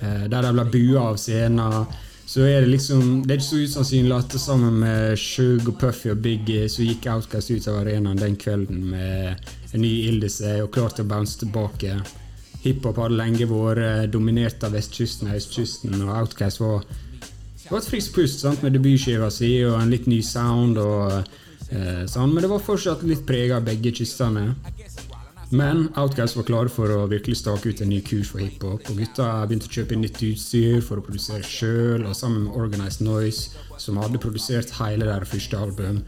Der 0.00 0.46
de 0.46 0.52
ble 0.54 0.64
bua 0.72 1.02
av 1.10 1.18
scenen. 1.20 1.84
Så 2.32 2.46
er 2.48 2.62
det 2.64 2.70
liksom 2.72 3.26
Det 3.26 3.34
er 3.34 3.40
ikke 3.40 3.44
så 3.44 3.58
usannsynlig 3.60 4.14
at 4.16 4.34
sammen 4.40 4.78
med 4.80 5.18
Shug 5.20 5.66
og 5.68 5.74
Puffy 5.80 6.08
og 6.14 6.22
Biggie 6.24 6.64
så 6.72 6.86
gikk 6.86 7.04
Outcast 7.12 7.52
ut 7.52 7.66
av 7.68 7.82
arenaen 7.82 8.20
den 8.20 8.38
kvelden 8.40 8.86
med 8.88 9.50
en 9.74 9.84
ny 9.84 9.90
Ildese 10.06 10.54
og 10.62 10.70
klar 10.72 10.94
til 10.96 11.04
å 11.04 11.10
bounce 11.10 11.36
tilbake. 11.42 11.98
Hiphop 12.62 13.02
hadde 13.02 13.18
lenge 13.18 13.48
vært 13.50 14.08
dominert 14.14 14.64
av 14.64 14.72
vestkysten 14.72 15.28
og 15.28 15.36
østkysten, 15.42 15.98
og 16.06 16.14
Outcast 16.22 16.62
var, 16.62 16.86
var 17.68 17.78
et 17.82 17.90
friskt 17.90 18.16
pust 18.16 18.40
sant, 18.40 18.64
med 18.64 18.78
debutskiva 18.78 19.28
si 19.34 19.52
og 19.68 19.76
en 19.82 19.92
litt 19.92 20.08
ny 20.08 20.22
sound. 20.24 20.80
og 20.80 21.12
eh, 21.68 22.04
sånn, 22.08 22.32
Men 22.32 22.46
det 22.46 22.52
var 22.54 22.64
fortsatt 22.64 23.04
litt 23.12 23.26
prega 23.28 23.60
av 23.60 23.68
begge 23.68 23.92
kystene. 24.00 24.54
Men 25.52 25.90
Outguys 26.00 26.32
var 26.36 26.46
klare 26.48 26.70
for 26.72 26.88
å 26.88 27.02
virkelig 27.10 27.42
stake 27.42 27.68
ut 27.68 27.80
en 27.84 27.90
ny 27.92 27.98
kurs 28.06 28.30
for 28.32 28.40
hiphop. 28.40 28.86
Og 28.88 29.00
gutta 29.02 29.26
begynte 29.44 29.68
å 29.68 29.74
kjøpe 29.76 29.98
nytt 30.00 30.20
utstyr 30.24 30.78
for 30.80 30.96
å 30.96 31.04
produsere 31.04 31.44
sjøl, 31.44 32.06
og 32.08 32.16
sammen 32.16 32.46
med 32.46 32.56
Organized 32.56 33.04
Noise, 33.04 33.58
som 33.76 34.00
hadde 34.00 34.20
produsert 34.22 34.72
hele 34.78 35.10
deres 35.10 35.28
første 35.28 35.58
album, 35.60 35.98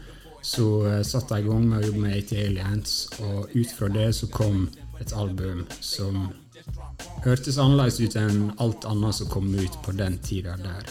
så 0.41 0.65
uh, 0.87 0.95
satte 1.05 1.37
de 1.37 1.45
i 1.45 1.45
gang 1.45 1.67
med 1.69 1.77
å 1.77 1.91
jobbe 1.91 2.01
med 2.07 2.17
80 2.23 2.41
Aliens, 2.41 2.95
og 3.21 3.53
ut 3.53 3.75
fra 3.77 3.89
det 3.93 4.07
så 4.17 4.29
kom 4.33 4.65
et 5.01 5.13
album 5.13 5.61
som 5.77 6.27
hørtes 7.25 7.59
annerledes 7.61 7.99
ut 8.01 8.17
enn 8.17 8.47
alt 8.63 8.87
annet 8.89 9.17
som 9.19 9.29
kom 9.29 9.51
ut 9.53 9.77
på 9.85 9.93
den 9.97 10.17
tida 10.25 10.55
der. 10.61 10.89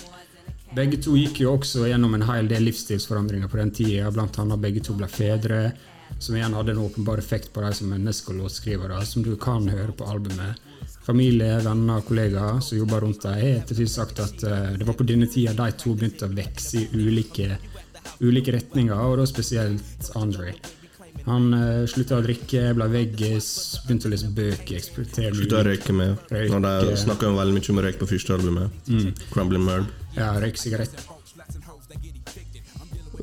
Begge 0.74 0.98
to 1.02 1.16
gikk 1.18 1.40
jo 1.42 1.56
også 1.56 1.88
gjennom 1.88 2.14
en 2.14 2.26
hel 2.26 2.46
del 2.50 2.66
livsstilsforandringer 2.66 3.50
på 3.50 3.58
den 3.58 3.74
tida. 3.74 4.10
Annet 4.10 4.62
begge 4.62 4.82
to 4.82 4.94
ble 4.98 5.10
fedre, 5.10 5.72
som 6.18 6.36
igjen 6.36 6.54
hadde 6.56 6.74
en 6.74 6.84
åpenbar 6.84 7.20
effekt 7.20 7.52
på 7.52 7.64
deg 7.64 7.74
som 7.76 7.90
mennesker 7.92 8.34
og 8.34 8.44
låtskrivere, 8.44 9.00
som 9.06 9.24
du 9.24 9.34
kan 9.40 9.66
høre 9.68 9.92
på 9.96 10.08
albumet. 10.08 10.60
Familie, 11.04 11.58
venner 11.64 12.00
og 12.00 12.06
kollegaer 12.08 12.62
som 12.64 12.78
jobber 12.78 13.04
rundt 13.04 13.26
deg, 13.26 13.40
har 13.40 13.58
ettertid 13.60 13.90
sagt 13.92 14.22
at 14.24 14.44
eh, 14.48 14.70
det 14.78 14.86
var 14.88 14.96
på 14.96 15.06
denne 15.08 15.28
tida 15.28 15.52
de 15.58 15.74
to 15.76 15.92
begynte 15.92 16.28
å 16.28 16.32
vokse 16.32 16.80
i 16.80 16.86
ulike, 16.96 17.58
ulike 18.24 18.54
retninger, 18.56 18.96
og 18.96 19.20
da 19.20 19.28
spesielt 19.28 20.10
Andre. 20.16 20.54
Han 21.24 21.54
uh, 21.54 21.84
slutta 21.88 22.18
å 22.18 22.24
drikke, 22.24 22.66
ble 22.76 22.88
veggis, 22.92 23.48
begynte 23.86 24.10
å 24.10 24.12
lese 24.12 24.28
bøker, 24.34 24.82
Slutta 24.82 25.62
å 25.62 25.64
røyke 25.64 25.96
med. 25.96 26.18
Røyke. 26.28 26.50
Når 26.52 26.90
de 26.90 26.98
snakka 27.00 27.32
veldig 27.32 27.56
mye 27.56 27.72
om 27.72 27.80
røyk 27.80 27.94
røyke 27.94 28.02
på 28.02 28.10
første 28.12 28.36
albumet. 28.36 28.92
Crumbling 29.32 29.64
Murd. 29.64 29.92
Ja, 30.18 30.34
røyk 30.42 30.60
sigarett. 30.60 31.13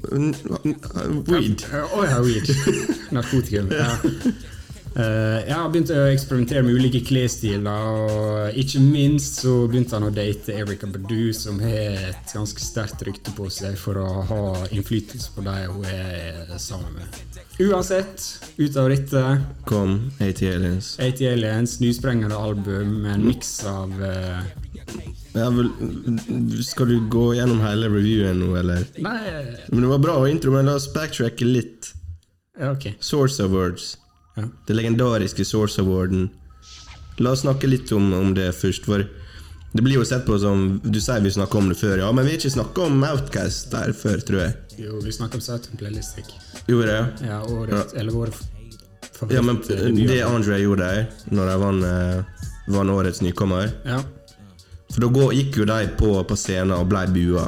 Weed. 0.10 1.66
Å 1.72 2.08
ja, 2.08 2.18
weed. 2.26 2.50
Narkotikum. 3.16 3.70
Ja. 3.72 3.94
Uh, 4.92 5.40
jeg 5.48 5.56
har 5.56 5.70
begynt 5.72 5.92
å 5.96 6.02
eksperimentere 6.12 6.66
med 6.68 6.76
ulike 6.76 7.00
klesstiler, 7.08 7.86
og 7.88 8.58
ikke 8.60 8.82
minst 8.84 9.40
så 9.40 9.54
begynte 9.72 9.96
han 9.96 10.10
å 10.10 10.12
date 10.12 10.52
Erika 10.52 10.90
Badu, 10.92 11.32
som 11.38 11.62
har 11.64 12.10
et 12.10 12.34
ganske 12.36 12.60
sterkt 12.60 13.06
rykte 13.08 13.32
på 13.38 13.48
seg 13.54 13.78
for 13.80 14.02
å 14.02 14.10
ha 14.28 14.42
innflytelse 14.68 15.32
på 15.32 15.46
de 15.48 15.56
hun 15.72 15.88
er 15.88 16.52
sammen 16.60 16.98
med. 16.98 17.22
Uansett, 17.62 18.26
ut 18.58 18.78
av 18.80 18.90
dette 18.90 19.24
Kom 19.70 20.12
80 20.18 20.52
Aliens. 20.58 20.96
80 21.00 21.32
Aliens, 21.38 21.78
nysprengende 21.80 22.36
album 22.36 23.06
en 23.06 23.24
miks 23.30 23.54
av 23.70 23.96
eh, 24.04 24.44
Ja, 25.34 25.48
vel, 25.50 25.70
skal 26.64 26.90
du 26.92 26.98
gå 27.10 27.30
gjennom 27.38 27.62
hele 27.64 27.88
reviewen 27.88 28.42
nå, 28.44 28.50
eller? 28.60 28.84
Nei, 29.00 29.22
Men 29.70 29.82
det 29.86 29.92
var 29.94 30.02
bra 30.04 30.16
intro, 30.30 30.52
men 30.52 30.66
la 30.68 30.76
oss 30.76 30.90
backtracke 30.94 31.46
litt. 31.48 31.94
ja, 32.60 32.72
ok. 32.74 32.90
Source 33.00 33.44
Awards. 33.44 33.98
Ja. 34.36 34.44
Det 34.68 34.76
legendariske 34.76 35.46
Source 35.46 35.82
Awarden. 35.82 36.30
La 37.20 37.32
oss 37.32 37.42
snakke 37.46 37.68
litt 37.68 37.92
om, 37.96 38.12
om 38.14 38.34
det 38.36 38.50
først, 38.56 38.86
for 38.86 39.06
det 39.72 39.84
blir 39.86 39.96
jo 40.02 40.04
sett 40.08 40.26
på 40.28 40.36
som 40.40 40.82
Du 40.84 40.98
sier 41.00 41.22
vi 41.24 41.32
snakka 41.32 41.58
om 41.58 41.70
det 41.72 41.78
før, 41.80 41.98
ja, 42.04 42.12
men 42.12 42.26
vi 42.28 42.34
har 42.34 42.40
ikke 42.42 42.52
snakka 42.58 42.88
om 42.90 43.04
Outcast 43.08 43.72
der 43.72 43.94
før, 43.96 44.20
tror 44.28 44.42
jeg. 44.44 44.56
Jo, 44.84 45.00
vi 45.04 45.12
snakka 45.16 45.40
om 45.40 45.44
Southern 45.46 45.78
Playlistic. 45.80 46.28
Gjorde 46.68 46.88
det? 46.92 47.28
Ja, 47.30 47.40
året, 47.48 47.94
eller 47.96 48.12
vår 48.12 48.34
favoritt. 48.36 49.36
Ja, 49.38 49.42
men 49.48 49.62
eh, 49.64 50.08
det 50.10 50.22
Andre 50.28 50.60
gjorde 50.60 50.88
der, 50.92 51.06
når 51.32 51.52
de 51.54 51.60
vant, 51.64 51.88
eh, 51.88 52.48
vant 52.76 52.90
årets 53.00 53.22
nykommer 53.24 53.72
Ja. 53.88 54.02
For 54.92 55.06
da 55.06 55.32
gikk 55.38 55.62
jo 55.62 55.70
de 55.70 55.88
på, 56.00 56.12
på 56.28 56.38
scenen 56.40 56.76
og 56.76 56.90
ble 56.92 57.06
bua. 57.16 57.48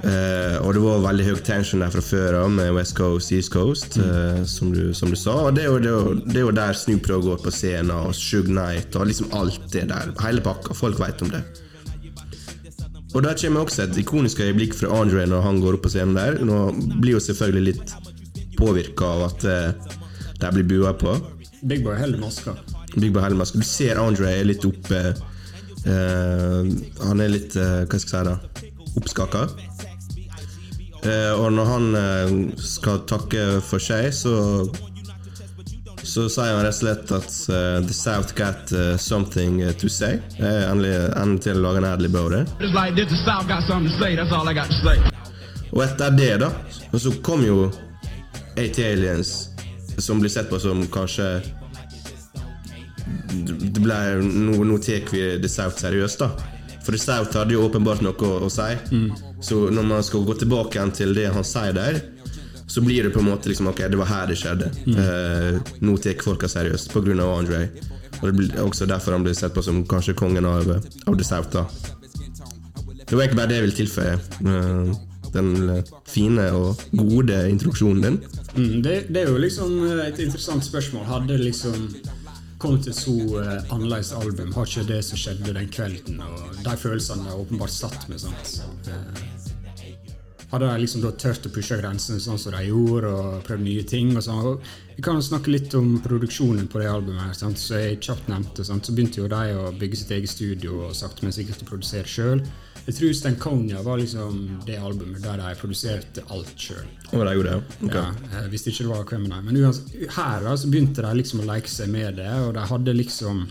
Eh, 0.00 0.56
og 0.64 0.72
det 0.72 0.80
var 0.80 1.02
veldig 1.04 1.24
høy 1.26 1.40
tension 1.44 1.82
der 1.84 1.92
fra 1.92 2.00
før 2.04 2.38
av, 2.38 2.52
med 2.54 2.72
West 2.72 2.94
Coast, 2.96 3.32
East 3.36 3.52
Coast, 3.52 3.98
eh, 4.00 4.40
som, 4.48 4.70
du, 4.72 4.94
som 4.96 5.12
du 5.12 5.18
sa. 5.18 5.36
Og 5.48 5.56
det 5.58 5.66
er, 5.66 5.68
jo, 5.68 5.80
det, 5.82 5.90
er 5.90 5.96
jo, 5.96 6.14
det 6.24 6.38
er 6.40 6.46
jo 6.46 6.54
der 6.56 6.78
Snoop 6.78 7.08
Dogg 7.10 7.26
går 7.28 7.42
på 7.44 7.52
scenen, 7.54 7.92
og 7.92 8.14
Shug 8.16 8.48
Knight, 8.48 8.96
og 8.96 9.10
liksom 9.10 9.28
alt 9.36 9.66
det 9.74 9.90
der. 9.92 10.14
Hele 10.24 10.44
pakka. 10.44 10.76
Folk 10.76 11.00
veit 11.02 11.20
om 11.26 11.32
det. 11.34 11.42
Og 13.10 13.24
der 13.26 13.34
kommer 13.34 13.66
også 13.66 13.84
et 13.88 13.98
ikonisk 13.98 14.40
øyeblikk 14.40 14.76
fra 14.78 14.92
Andre 15.00 15.24
når 15.26 15.42
han 15.42 15.58
går 15.60 15.76
opp 15.76 15.84
på 15.88 15.90
scenen 15.92 16.14
der. 16.16 16.38
Nå 16.46 16.68
blir 17.02 17.16
jo 17.16 17.22
selvfølgelig 17.24 17.72
litt 17.72 17.94
påvirka 18.60 19.08
av 19.16 19.24
at 19.26 19.46
uh, 19.50 19.96
de 20.40 20.52
blir 20.54 20.68
bua 20.70 20.92
på. 20.94 21.16
Big 21.66 21.82
Boy 21.84 21.98
holder 21.98 22.22
maska. 22.22 22.54
Big 22.94 23.10
Boy 23.12 23.24
Helmask. 23.24 23.58
Du 23.58 23.66
ser 23.66 23.98
Andre 24.00 24.30
er 24.38 24.46
litt 24.46 24.64
oppe 24.66 25.00
eh, 25.10 25.18
Han 25.86 27.22
er 27.24 27.30
litt 27.32 27.56
eh, 27.56 27.86
Hva 27.88 27.98
skal 28.02 28.26
jeg 28.26 28.26
si 28.26 28.28
da 28.28 28.70
oppskaka. 29.00 29.46
Eh, 31.00 31.32
og 31.32 31.52
når 31.56 31.68
han 31.70 31.86
eh, 31.96 32.32
skal 32.60 33.04
takke 33.08 33.44
for 33.64 33.82
seg, 33.82 34.10
så 34.12 34.36
så 36.00 36.24
sier 36.32 36.54
han 36.56 36.64
rett 36.64 36.72
og 36.72 36.80
slett 36.80 37.10
at 37.12 37.34
uh, 37.52 37.78
The 37.84 37.94
South 37.94 38.32
got 38.34 38.72
uh, 38.72 38.96
something 38.96 39.60
eh, 39.62 39.74
to 39.76 39.88
say. 39.88 40.16
Jeg 40.38 40.48
er 40.48 40.70
endelig, 40.70 40.94
endelig 41.20 41.42
til 41.44 41.60
å 41.60 41.64
lage 41.66 41.82
en 41.82 41.88
adlib 41.90 42.16
over 42.16 42.38
det. 42.38 42.44
Og 45.70 45.82
etter 45.84 46.16
det, 46.16 46.32
da, 46.42 46.50
så 46.98 47.12
kom 47.22 47.44
jo 47.46 47.68
AT-aliens, 48.58 49.34
som 50.00 50.24
blir 50.24 50.32
sett 50.32 50.48
på 50.50 50.58
som 50.58 50.82
kanskje 50.90 51.28
Det 53.30 53.80
ble 53.82 53.98
Nå, 54.22 54.56
nå 54.66 54.78
tar 54.82 55.04
vi 55.10 55.24
The 55.42 55.48
South 55.50 55.78
seriøst, 55.82 56.22
da. 56.22 56.30
For 56.80 56.96
The 56.96 57.00
South 57.02 57.36
hadde 57.36 57.54
jo 57.54 57.66
åpenbart 57.68 58.00
noe 58.04 58.14
å, 58.16 58.32
å 58.46 58.50
si. 58.50 58.70
Så 59.44 59.66
når 59.72 59.86
man 59.88 60.02
skal 60.06 60.24
gå 60.28 60.34
tilbake 60.40 60.82
til 60.96 61.14
det 61.16 61.28
han 61.34 61.44
sier 61.46 61.74
der, 61.76 62.00
så 62.70 62.82
blir 62.84 63.02
det 63.04 63.10
på 63.14 63.18
en 63.22 63.26
måte 63.32 63.50
liksom 63.50 63.66
Ok, 63.72 63.80
det 63.90 63.98
var 63.98 64.06
her 64.06 64.28
det 64.30 64.38
skjedde. 64.38 64.70
Eh, 64.94 65.58
nå 65.82 65.96
tar 65.98 66.20
folka 66.22 66.48
seriøst, 66.48 66.94
av 66.96 67.32
Andre. 67.34 67.64
Og 68.20 68.26
det 68.28 68.34
blir 68.36 68.58
også 68.62 68.86
derfor 68.86 69.16
han 69.16 69.24
blir 69.24 69.34
sett 69.34 69.54
på 69.54 69.62
som 69.64 69.82
kanskje 69.88 70.14
kongen 70.14 70.44
av, 70.46 70.68
av 71.06 71.16
The 71.18 71.24
South, 71.26 71.50
da. 71.54 71.66
Det 73.10 73.16
var 73.16 73.26
ikke 73.26 73.40
bare 73.40 73.50
det 73.50 73.56
jeg 73.58 73.64
ville 73.66 73.80
tilføye. 73.80 74.18
eh, 74.46 74.98
Den 75.30 75.84
fine 76.10 76.44
og 76.58 76.80
gode 76.90 77.36
introduksjonen 77.50 78.02
din. 78.02 78.16
Mm, 78.56 78.82
det, 78.82 78.94
det 79.14 79.22
er 79.24 79.28
jo 79.30 79.38
liksom 79.38 79.76
eh, 79.86 80.06
et 80.08 80.18
interessant 80.22 80.64
spørsmål. 80.66 81.04
Hadde 81.06 81.38
liksom 81.38 81.88
kommet 82.60 82.86
et 82.90 82.96
så 82.96 83.14
uh, 83.14 83.72
annerledes 83.72 84.12
album, 84.16 84.52
har 84.52 84.68
ikke 84.68 84.88
det 84.88 85.00
som 85.06 85.20
skjedde 85.20 85.54
den 85.56 85.70
kvelden, 85.72 86.20
og 86.20 86.60
de 86.60 86.76
følelsene 86.76 87.30
jeg 87.30 87.44
åpenbart 87.44 87.74
satt 87.74 88.08
med, 88.10 88.20
sant? 88.20 88.60
Eh, 88.90 89.40
hadde 90.50 90.66
jeg 90.66 90.82
liksom 90.82 91.02
da 91.04 91.12
tørt 91.14 91.46
å 91.46 91.52
pushe 91.54 91.76
grensene 91.78 92.18
sånn 92.22 92.38
som 92.42 92.54
de 92.56 92.64
gjorde, 92.66 93.10
og 93.14 93.42
prøvd 93.46 93.62
nye 93.62 93.84
ting 93.86 94.10
og 94.16 94.24
sånn. 94.26 94.56
Vi 94.96 95.04
kan 95.06 95.20
snakke 95.22 95.52
litt 95.52 95.76
om 95.78 95.92
produksjonen 96.02 96.66
på 96.68 96.82
det 96.82 96.88
albumet. 96.90 97.22
her, 97.28 97.36
sant? 97.38 97.58
Så 97.58 97.78
jeg 97.78 98.00
kjapt 98.02 98.26
nevnte, 98.28 98.66
sant? 98.66 98.84
Så 98.84 98.92
begynte 98.96 99.22
jo 99.22 99.28
de 99.30 99.54
å 99.54 99.70
bygge 99.78 100.00
sitt 100.02 100.10
eget 100.16 100.32
studio 100.32 100.88
og 100.88 100.96
sakte, 100.98 101.22
men 101.22 101.36
sikkert 101.36 101.62
å 101.62 101.70
produsere 101.70 102.10
sjøl. 102.10 102.42
Jeg 102.90 102.96
tror 102.96 103.12
Stankonia 103.14 103.80
var 103.86 104.00
liksom 104.00 104.38
det 104.66 104.74
albumet 104.82 105.22
der 105.22 105.38
de 105.38 105.50
produserte 105.60 106.24
alt 106.34 106.56
sjøl. 106.58 106.88
Og 107.12 107.20
de 107.22 107.34
gjorde 107.36 107.52
det. 107.52 107.76
Ok. 107.86 107.94
Ja, 107.94 108.06
jeg 108.32 108.50
visste 108.50 108.72
ikke 108.72 108.86
det 108.88 108.90
var 108.90 109.04
Cremonine. 109.06 109.42
Men 109.46 109.58
uansett, 109.60 109.92
her 110.16 110.42
da, 110.42 110.54
så 110.58 110.70
begynte 110.72 111.04
de 111.06 111.12
liksom 111.20 111.44
å 111.44 111.46
leke 111.46 111.70
seg 111.70 111.92
med 111.92 112.18
det, 112.18 112.32
og 112.42 112.56
de 112.56 112.64
hadde 112.72 112.96
liksom 112.98 113.44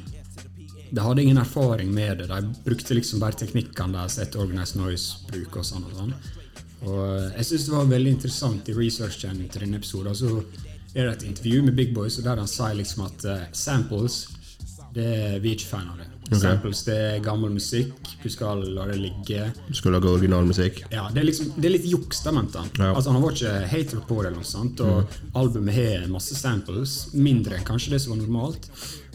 De 0.89 1.05
hadde 1.05 1.21
ingen 1.23 1.39
erfaring 1.39 1.93
med 1.93 2.19
det. 2.19 2.27
De 2.27 2.65
brukte 2.65 2.97
liksom 2.97 3.23
bare 3.23 3.39
teknikkene 3.39 3.95
deres 3.95 4.19
etter 4.19 4.43
Organized 4.43 4.81
Noise-bruk 4.81 5.55
og 5.61 5.67
sånn 5.71 5.87
og 5.87 5.95
sånn. 6.01 6.13
Og 6.89 7.03
jeg 7.37 7.47
syns 7.47 7.69
det 7.69 7.75
var 7.77 7.91
veldig 7.93 8.15
interessant 8.17 8.71
i 8.73 8.75
researchen 8.75 9.39
til 9.45 9.67
denne 9.67 9.79
episoden. 9.79 10.17
Så 10.17 10.41
er 10.91 11.05
det 11.05 11.13
et 11.13 11.27
intervju 11.29 11.63
med 11.69 11.79
Big 11.79 11.95
Boys, 11.95 12.19
og 12.19 12.27
der 12.27 12.43
han 12.43 12.49
sier 12.49 12.75
liksom 12.75 13.07
at 13.07 13.27
uh, 13.29 13.47
samples 13.55 14.25
det 14.95 15.05
er 15.05 15.39
vi 15.43 15.53
ikke 15.55 15.69
fan 15.77 15.91
av 15.93 16.01
det. 16.01 16.09
Samples 16.37 16.83
det 16.85 16.95
er 16.95 17.19
gammel 17.25 17.53
musikk. 17.55 17.95
Du 18.21 18.29
skal 18.29 18.61
la 18.75 18.85
det 18.89 18.99
ligge. 19.01 19.47
Du 19.67 19.73
skal 19.77 19.95
lage 19.95 20.11
original 20.11 20.45
musikk? 20.45 20.83
Ja, 20.93 21.07
det 21.13 21.23
er, 21.23 21.27
liksom, 21.29 21.51
det 21.57 21.69
er 21.69 21.75
litt 21.77 21.87
juks, 21.89 22.21
da, 22.25 22.33
mente 22.35 22.61
han. 22.61 22.69
Ja. 22.77 22.91
Altså, 22.93 23.13
han 23.15 23.23
var 23.23 23.33
ikke 23.33 23.55
hater 23.71 24.03
på 24.05 24.19
det, 24.21 24.29
eller 24.29 24.43
noe 24.43 24.49
sånt, 24.49 24.83
og 24.85 25.39
albumet 25.39 25.75
har 25.75 26.07
masse 26.11 26.37
samples, 26.37 26.99
mindre 27.17 27.57
enn 27.57 27.67
kanskje 27.67 27.95
det 27.95 28.03
som 28.03 28.13
var 28.13 28.21
normalt. 28.21 28.69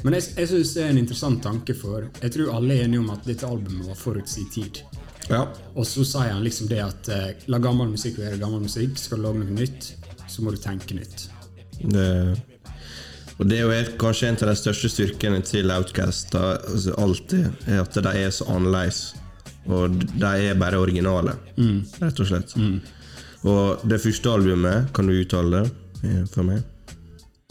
Men 0.05 0.19
jeg, 0.19 0.33
jeg 0.37 0.51
syns 0.51 0.75
det 0.77 0.83
er 0.85 0.93
en 0.93 1.01
interessant 1.01 1.43
tanke, 1.45 1.77
for 1.79 2.09
jeg 2.21 2.35
tror 2.35 2.55
alle 2.59 2.77
er 2.77 2.89
enige 2.89 3.05
om 3.05 3.13
at 3.15 3.29
dette 3.29 3.49
albumet 3.49 3.89
var 3.89 4.01
forut 4.01 4.29
sin 4.29 4.51
tid. 4.53 4.83
Ja. 5.31 5.47
Og 5.75 5.87
så 5.89 6.05
sier 6.05 6.35
han 6.35 6.45
liksom 6.45 6.69
det 6.69 6.83
at 6.85 7.09
eh, 7.13 7.31
la 7.49 7.61
gammel 7.63 7.89
musikk 7.95 8.19
være 8.21 8.41
gammel 8.43 8.67
musikk, 8.67 8.99
skal 9.01 9.23
du 9.23 9.29
lage 9.29 9.41
noe 9.41 9.57
nytt, 9.63 9.95
så 10.29 10.45
må 10.45 10.53
du 10.53 10.61
tenke 10.61 10.99
nytt. 10.99 11.29
Det, 11.81 12.09
og 13.39 13.49
det 13.51 13.59
er 13.59 13.65
jo 13.65 13.95
kanskje 13.99 14.29
en 14.31 14.39
av 14.43 14.51
de 14.53 14.57
største 14.59 14.91
styrkene 14.93 15.41
til 15.47 15.73
Outcast 15.75 16.31
da, 16.35 16.55
altså 16.71 16.95
alltid, 17.03 17.49
er 17.67 17.81
at 17.83 17.97
de 18.07 18.13
er 18.21 18.31
så 18.35 18.47
annerledes. 18.53 19.01
Og 19.65 19.97
de 19.97 20.29
er 20.51 20.59
bare 20.61 20.79
originale, 20.79 21.35
rett 21.57 22.21
og 22.21 22.29
slett. 22.29 22.53
Og 23.49 23.83
det 23.89 24.01
første 24.01 24.31
albumet, 24.31 24.93
kan 24.95 25.09
du 25.09 25.17
uttale 25.17 25.65
det 25.65 26.09
eh, 26.09 26.23
for 26.31 26.47
meg? 26.47 26.63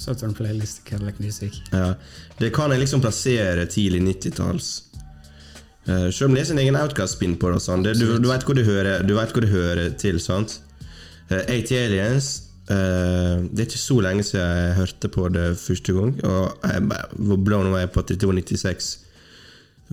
Southern 0.02 0.34
Playlist 0.34 0.84
Cadillac 0.88 1.20
Music. 1.22 1.60
Ja, 1.72 1.94
det 2.40 2.50
kan 2.56 2.72
jeg 2.72 2.84
liksom 2.84 3.02
plassere 3.02 3.66
tidlig 3.70 4.02
90-talls. 4.08 4.72
Uh, 5.88 6.10
Selv 6.10 6.30
om 6.30 6.36
det 6.36 6.42
er 6.46 6.50
sin 6.50 6.62
egen 6.64 6.80
outcast-spinn 6.80 7.36
på 7.40 7.52
det. 7.52 7.60
Sånn. 7.64 7.84
Det, 7.86 7.98
du, 8.00 8.18
du 8.24 8.30
vet 8.30 8.46
hvor 8.48 8.58
det 8.58 8.66
hører, 8.66 9.04
hører 9.52 9.94
til. 10.00 10.20
sant? 10.24 10.62
Uh, 11.30 11.44
AT 11.44 11.72
Aliens 11.78 12.32
eh, 12.70 13.44
Det 13.50 13.64
er 13.64 13.68
ikke 13.68 13.82
så 13.82 14.00
lenge 14.06 14.24
siden 14.28 14.46
jeg 14.46 14.76
hørte 14.80 15.10
på 15.10 15.30
det 15.34 15.48
første 15.60 15.94
gang. 15.94 16.14
Og 16.24 16.68
jeg 16.70 16.86
var 16.90 17.42
blown 17.44 17.72
away 17.72 17.88
på 17.88 18.02
3296. 18.02 19.00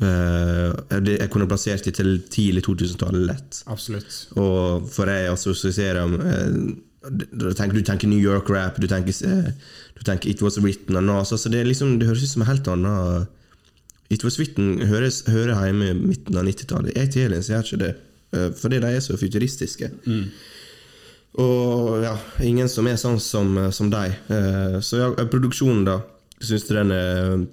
Uh, 0.00 0.70
det, 1.04 1.18
jeg 1.18 1.28
kunne 1.28 1.48
plassert 1.50 1.84
det 1.84 1.92
til 1.98 2.22
tidlig 2.32 2.62
2000-tallet 2.64 3.26
lett. 3.26 3.58
Absolutt. 3.68 4.14
Og 4.40 4.86
for 4.88 5.10
jeg 5.10 5.28
assosierer 5.28 6.06
uh, 6.06 6.70
da 7.10 7.52
tenker, 7.56 7.76
Du 7.76 7.84
tenker 7.84 8.08
New 8.08 8.20
York 8.20 8.48
rap, 8.52 8.78
du 8.80 8.86
eh, 8.86 9.50
du 9.96 10.02
tenker 10.04 10.28
It 10.28 10.42
Was 10.42 10.58
Written 10.58 10.96
av 10.96 11.02
NASA. 11.02 11.36
Så 11.36 11.48
det, 11.48 11.64
liksom, 11.64 11.98
det 11.98 12.06
høres 12.06 12.22
ut 12.22 12.28
som 12.28 12.42
en 12.42 12.48
helt 12.48 12.68
annen 12.68 13.26
It 14.10 14.24
Was 14.24 14.38
Written 14.38 14.86
høres, 14.86 15.24
hører 15.28 15.66
hjemme 15.66 15.90
i 15.90 15.94
midten 15.94 16.36
av 16.36 16.44
90-tallet. 16.44 16.96
AT 16.96 17.16
jeg 17.16 17.30
gjør 17.30 17.64
ikke 17.64 17.82
det, 17.84 17.94
uh, 18.36 18.48
fordi 18.56 18.80
de 18.80 18.94
er 18.94 19.04
så 19.04 19.16
futuristiske. 19.20 19.90
Og 21.38 22.02
ja, 22.02 22.16
ingen 22.42 22.68
som 22.68 22.88
er 22.90 22.96
sånn 22.98 23.20
som, 23.22 23.54
som 23.72 23.90
deg. 23.92 24.16
Eh, 24.32 24.80
Så 24.82 24.98
ja, 24.98 25.10
produksjonen, 25.30 25.84
da. 25.86 26.00
Syns 26.42 26.64
du 26.66 26.74
den 26.74 26.90
er 26.96 27.46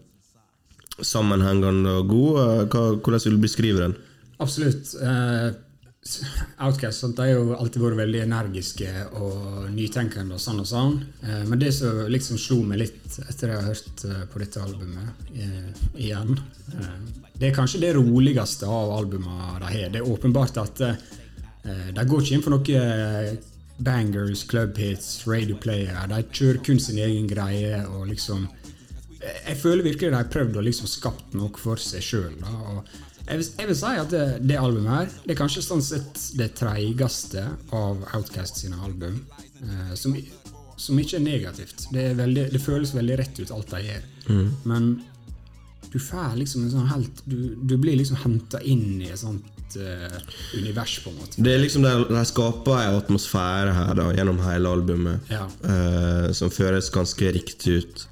sammenhengende 1.06 2.00
og 2.02 2.10
god? 2.10 2.42
Eh, 2.42 2.98
hvordan 3.04 3.24
vil 3.28 3.38
du 3.38 3.44
beskrive 3.46 3.84
den? 3.84 3.96
Absolutt. 4.42 4.96
Eh, 5.02 5.50
Outcast 6.64 7.02
sant, 7.04 7.18
har 7.20 7.34
jo 7.34 7.56
alltid 7.58 7.82
vært 7.84 7.98
veldig 8.00 8.22
energiske 8.24 8.92
og 9.20 9.66
nytenkende 9.76 10.38
og 10.38 10.40
sånn 10.40 10.62
og 10.64 10.70
sånn. 10.70 10.94
Eh, 11.26 11.42
men 11.50 11.60
det 11.60 11.74
som 11.76 12.06
liksom 12.10 12.40
slo 12.40 12.62
meg 12.64 12.80
litt 12.86 13.18
etter 13.28 13.52
jeg 13.52 13.60
har 13.60 13.68
hørt 13.74 14.06
eh, 14.08 14.22
på 14.32 14.40
dette 14.42 14.64
albumet 14.64 15.28
eh, 15.36 15.84
igjen 16.08 16.32
eh, 16.38 16.96
Det 17.36 17.50
er 17.50 17.58
kanskje 17.58 17.82
det 17.84 17.92
roligste 17.98 18.70
av 18.72 18.94
albumene 19.02 19.60
de 19.60 19.68
har. 19.74 19.92
Det 19.94 20.00
er 20.02 20.08
åpenbart 20.16 20.62
at 20.64 20.82
eh, 20.88 20.96
de 21.94 22.08
går 22.08 22.24
ikke 22.24 22.38
inn 22.40 22.46
for 22.46 22.56
noe 22.56 22.80
eh, 22.80 23.36
bangers, 23.78 24.44
clubhits, 24.50 25.28
radio 25.28 25.58
player. 25.62 26.08
De 26.10 26.22
kjører 26.32 26.64
kun 26.66 26.80
sin 26.82 26.98
egen 27.02 27.28
greie 27.30 27.84
og 27.86 28.08
liksom 28.12 28.48
jeg 28.48 29.38
jeg 29.48 29.58
føler 29.58 29.84
virkelig 29.84 30.12
de 30.12 30.18
har 30.18 30.32
prøvd 30.32 30.60
å 30.60 30.64
liksom 30.66 30.90
skapt 30.90 31.36
noe 31.38 31.50
for 31.60 31.82
seg 31.82 32.04
sjøl. 32.06 32.36
Jeg, 33.28 33.44
jeg 33.60 33.70
vil 33.70 33.78
si 33.80 33.94
at 34.00 34.14
det, 34.14 34.24
det 34.48 34.56
albumet 34.56 34.94
her 34.94 35.08
Det 35.26 35.34
er 35.34 35.40
kanskje 35.42 35.64
sånn 35.66 35.82
sett 35.84 36.22
det 36.40 36.54
treigeste 36.56 37.44
av 37.76 38.06
Outcast 38.16 38.62
sine 38.62 38.78
album. 38.86 39.20
Eh, 39.64 39.94
som, 40.00 40.16
som 40.78 41.02
ikke 41.02 41.18
er 41.20 41.26
negativt. 41.26 41.90
Det, 41.92 42.12
er 42.12 42.18
veldig, 42.20 42.48
det 42.54 42.64
føles 42.64 42.94
veldig 42.96 43.20
rett 43.20 43.42
ut, 43.42 43.52
alt 43.52 43.74
de 43.74 43.84
gjør. 43.90 44.08
Men 44.70 44.90
du 45.92 46.00
får 46.04 46.38
liksom 46.38 46.66
en 46.66 46.74
sånn 46.74 46.90
helt 46.92 47.22
Du, 47.26 47.56
du 47.64 47.78
blir 47.80 47.96
liksom 47.96 48.20
henta 48.20 48.60
inn 48.62 49.00
i 49.02 49.12
et 49.12 49.22
sånt 49.22 49.46
eh, 49.76 50.18
univers, 50.58 51.00
på 51.04 51.10
en 51.12 51.18
måte. 51.20 51.42
Det 51.44 51.54
er 51.54 51.60
liksom 51.60 51.84
De, 51.84 51.94
de 52.10 52.22
skaper 52.26 52.78
en 52.80 53.00
atmosfære 53.02 53.74
her 53.76 53.94
da 54.00 54.06
gjennom 54.16 54.40
hele 54.46 54.72
albumet 54.72 55.32
Ja. 55.34 55.44
uh, 55.66 56.32
som 56.34 56.50
føles 56.54 56.90
ganske 56.94 57.32
riktig 57.36 57.82
ut. 57.82 58.08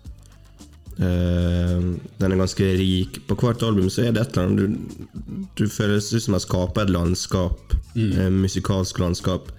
Uh, 0.99 1.95
den 2.19 2.31
er 2.31 2.37
ganske 2.39 2.67
rik. 2.79 3.21
På 3.27 3.37
hvert 3.39 3.63
album 3.63 3.89
så 3.89 4.05
er 4.05 4.11
det 4.15 4.21
et 4.25 4.37
eller 4.37 4.47
annet 4.47 4.57
Du, 4.59 5.43
du 5.63 5.67
føles 5.71 6.11
ut 6.13 6.23
som 6.23 6.35
de 6.35 6.43
skaper 6.43 6.83
et 6.85 6.93
landskap. 6.95 7.75
Et 7.95 8.31
musikalsk 8.31 8.99
landskap. 8.99 9.51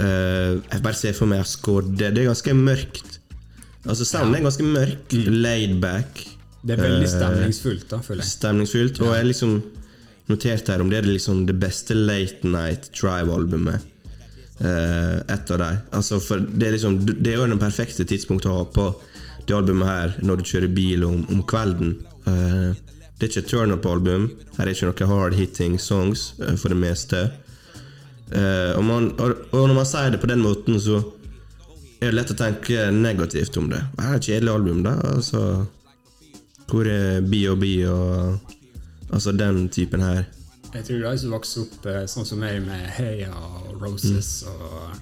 Jeg 0.00 0.80
bare 0.82 0.96
ser 0.96 1.12
for 1.12 1.28
meg 1.28 1.42
Skodde. 1.44 1.98
Det 1.98 2.22
er 2.22 2.30
ganske 2.30 2.54
mørkt. 2.56 3.18
Altså 3.84 4.04
Sounden 4.04 4.38
er 4.38 4.44
ganske 4.46 4.64
mørk. 4.64 5.12
Laid 5.12 5.80
back. 5.82 6.22
Det 6.62 6.76
er 6.76 6.82
veldig 6.82 7.08
stemningsfullt, 7.08 7.86
da, 7.90 7.98
føler 8.04 8.22
jeg. 8.22 8.30
Stemningsfullt. 8.34 9.00
Og 9.00 9.14
jeg 9.16 9.28
liksom 9.30 9.54
noterte 10.30 10.72
her 10.72 10.82
om 10.82 10.90
det 10.90 11.00
er 11.00 11.08
liksom 11.08 11.44
det 11.48 11.56
beste 11.60 11.96
Late 11.96 12.48
Night 12.48 12.90
Drive-albumet. 12.96 13.86
Uh, 14.60 15.20
et 15.24 15.50
av 15.50 15.58
dem. 15.62 15.76
Altså, 15.96 16.18
for 16.20 16.42
det 16.44 16.66
er 16.66 16.74
liksom 16.74 16.98
Det 17.08 17.30
er 17.30 17.38
jo 17.38 17.46
den 17.48 17.62
perfekte 17.62 18.04
tidspunktet 18.04 18.50
å 18.50 18.58
ha 18.58 18.66
på 18.68 18.90
det 19.48 19.54
albumet 19.56 19.88
her 19.88 20.16
når 20.20 20.36
du 20.36 20.50
kjører 20.50 20.74
bil 20.76 21.06
om, 21.06 21.22
om 21.32 21.40
kvelden. 21.48 21.94
Uh, 22.26 22.76
det 23.16 23.26
er 23.26 23.30
ikke 23.30 23.44
et 23.44 23.52
turn-up-album. 23.52 24.28
Her 24.58 24.66
er 24.66 24.74
ikke 24.74 24.90
noen 24.90 25.12
hard-hitting 25.14 25.78
songs 25.80 26.34
uh, 26.42 26.54
for 26.60 26.72
det 26.72 26.80
meste. 26.80 27.28
Og, 28.30 28.84
man, 28.86 29.08
og, 29.18 29.40
og 29.50 29.64
når 29.66 29.72
man 29.74 29.86
sier 29.90 30.12
det 30.14 30.20
på 30.22 30.28
den 30.30 30.44
måten, 30.44 30.76
så 30.78 31.00
er 31.98 32.12
det 32.12 32.14
lett 32.14 32.30
å 32.30 32.36
tenke 32.38 32.84
negativt 32.94 33.56
om 33.58 33.66
det. 33.72 33.80
Det 33.96 34.04
er 34.06 34.20
et 34.20 34.28
kjedelig 34.28 34.52
album, 34.52 34.84
da. 34.86 34.92
Altså 35.16 35.40
hvor 36.70 36.86
er 36.86 37.20
B.O.B. 37.26 37.64
og 37.90 38.59
Altså 39.10 39.32
den 39.32 39.68
typen 39.68 40.02
her. 40.04 40.24
Jeg 40.74 40.84
tror 40.86 41.04
de 41.04 41.18
som 41.18 41.32
vokste 41.34 41.64
opp 41.64 41.86
eh, 41.90 42.02
sånn 42.06 42.26
som 42.28 42.38
meg, 42.38 42.60
med 42.62 42.84
Heia 42.94 43.32
og 43.34 43.80
Roses 43.82 44.44
og, 44.46 45.00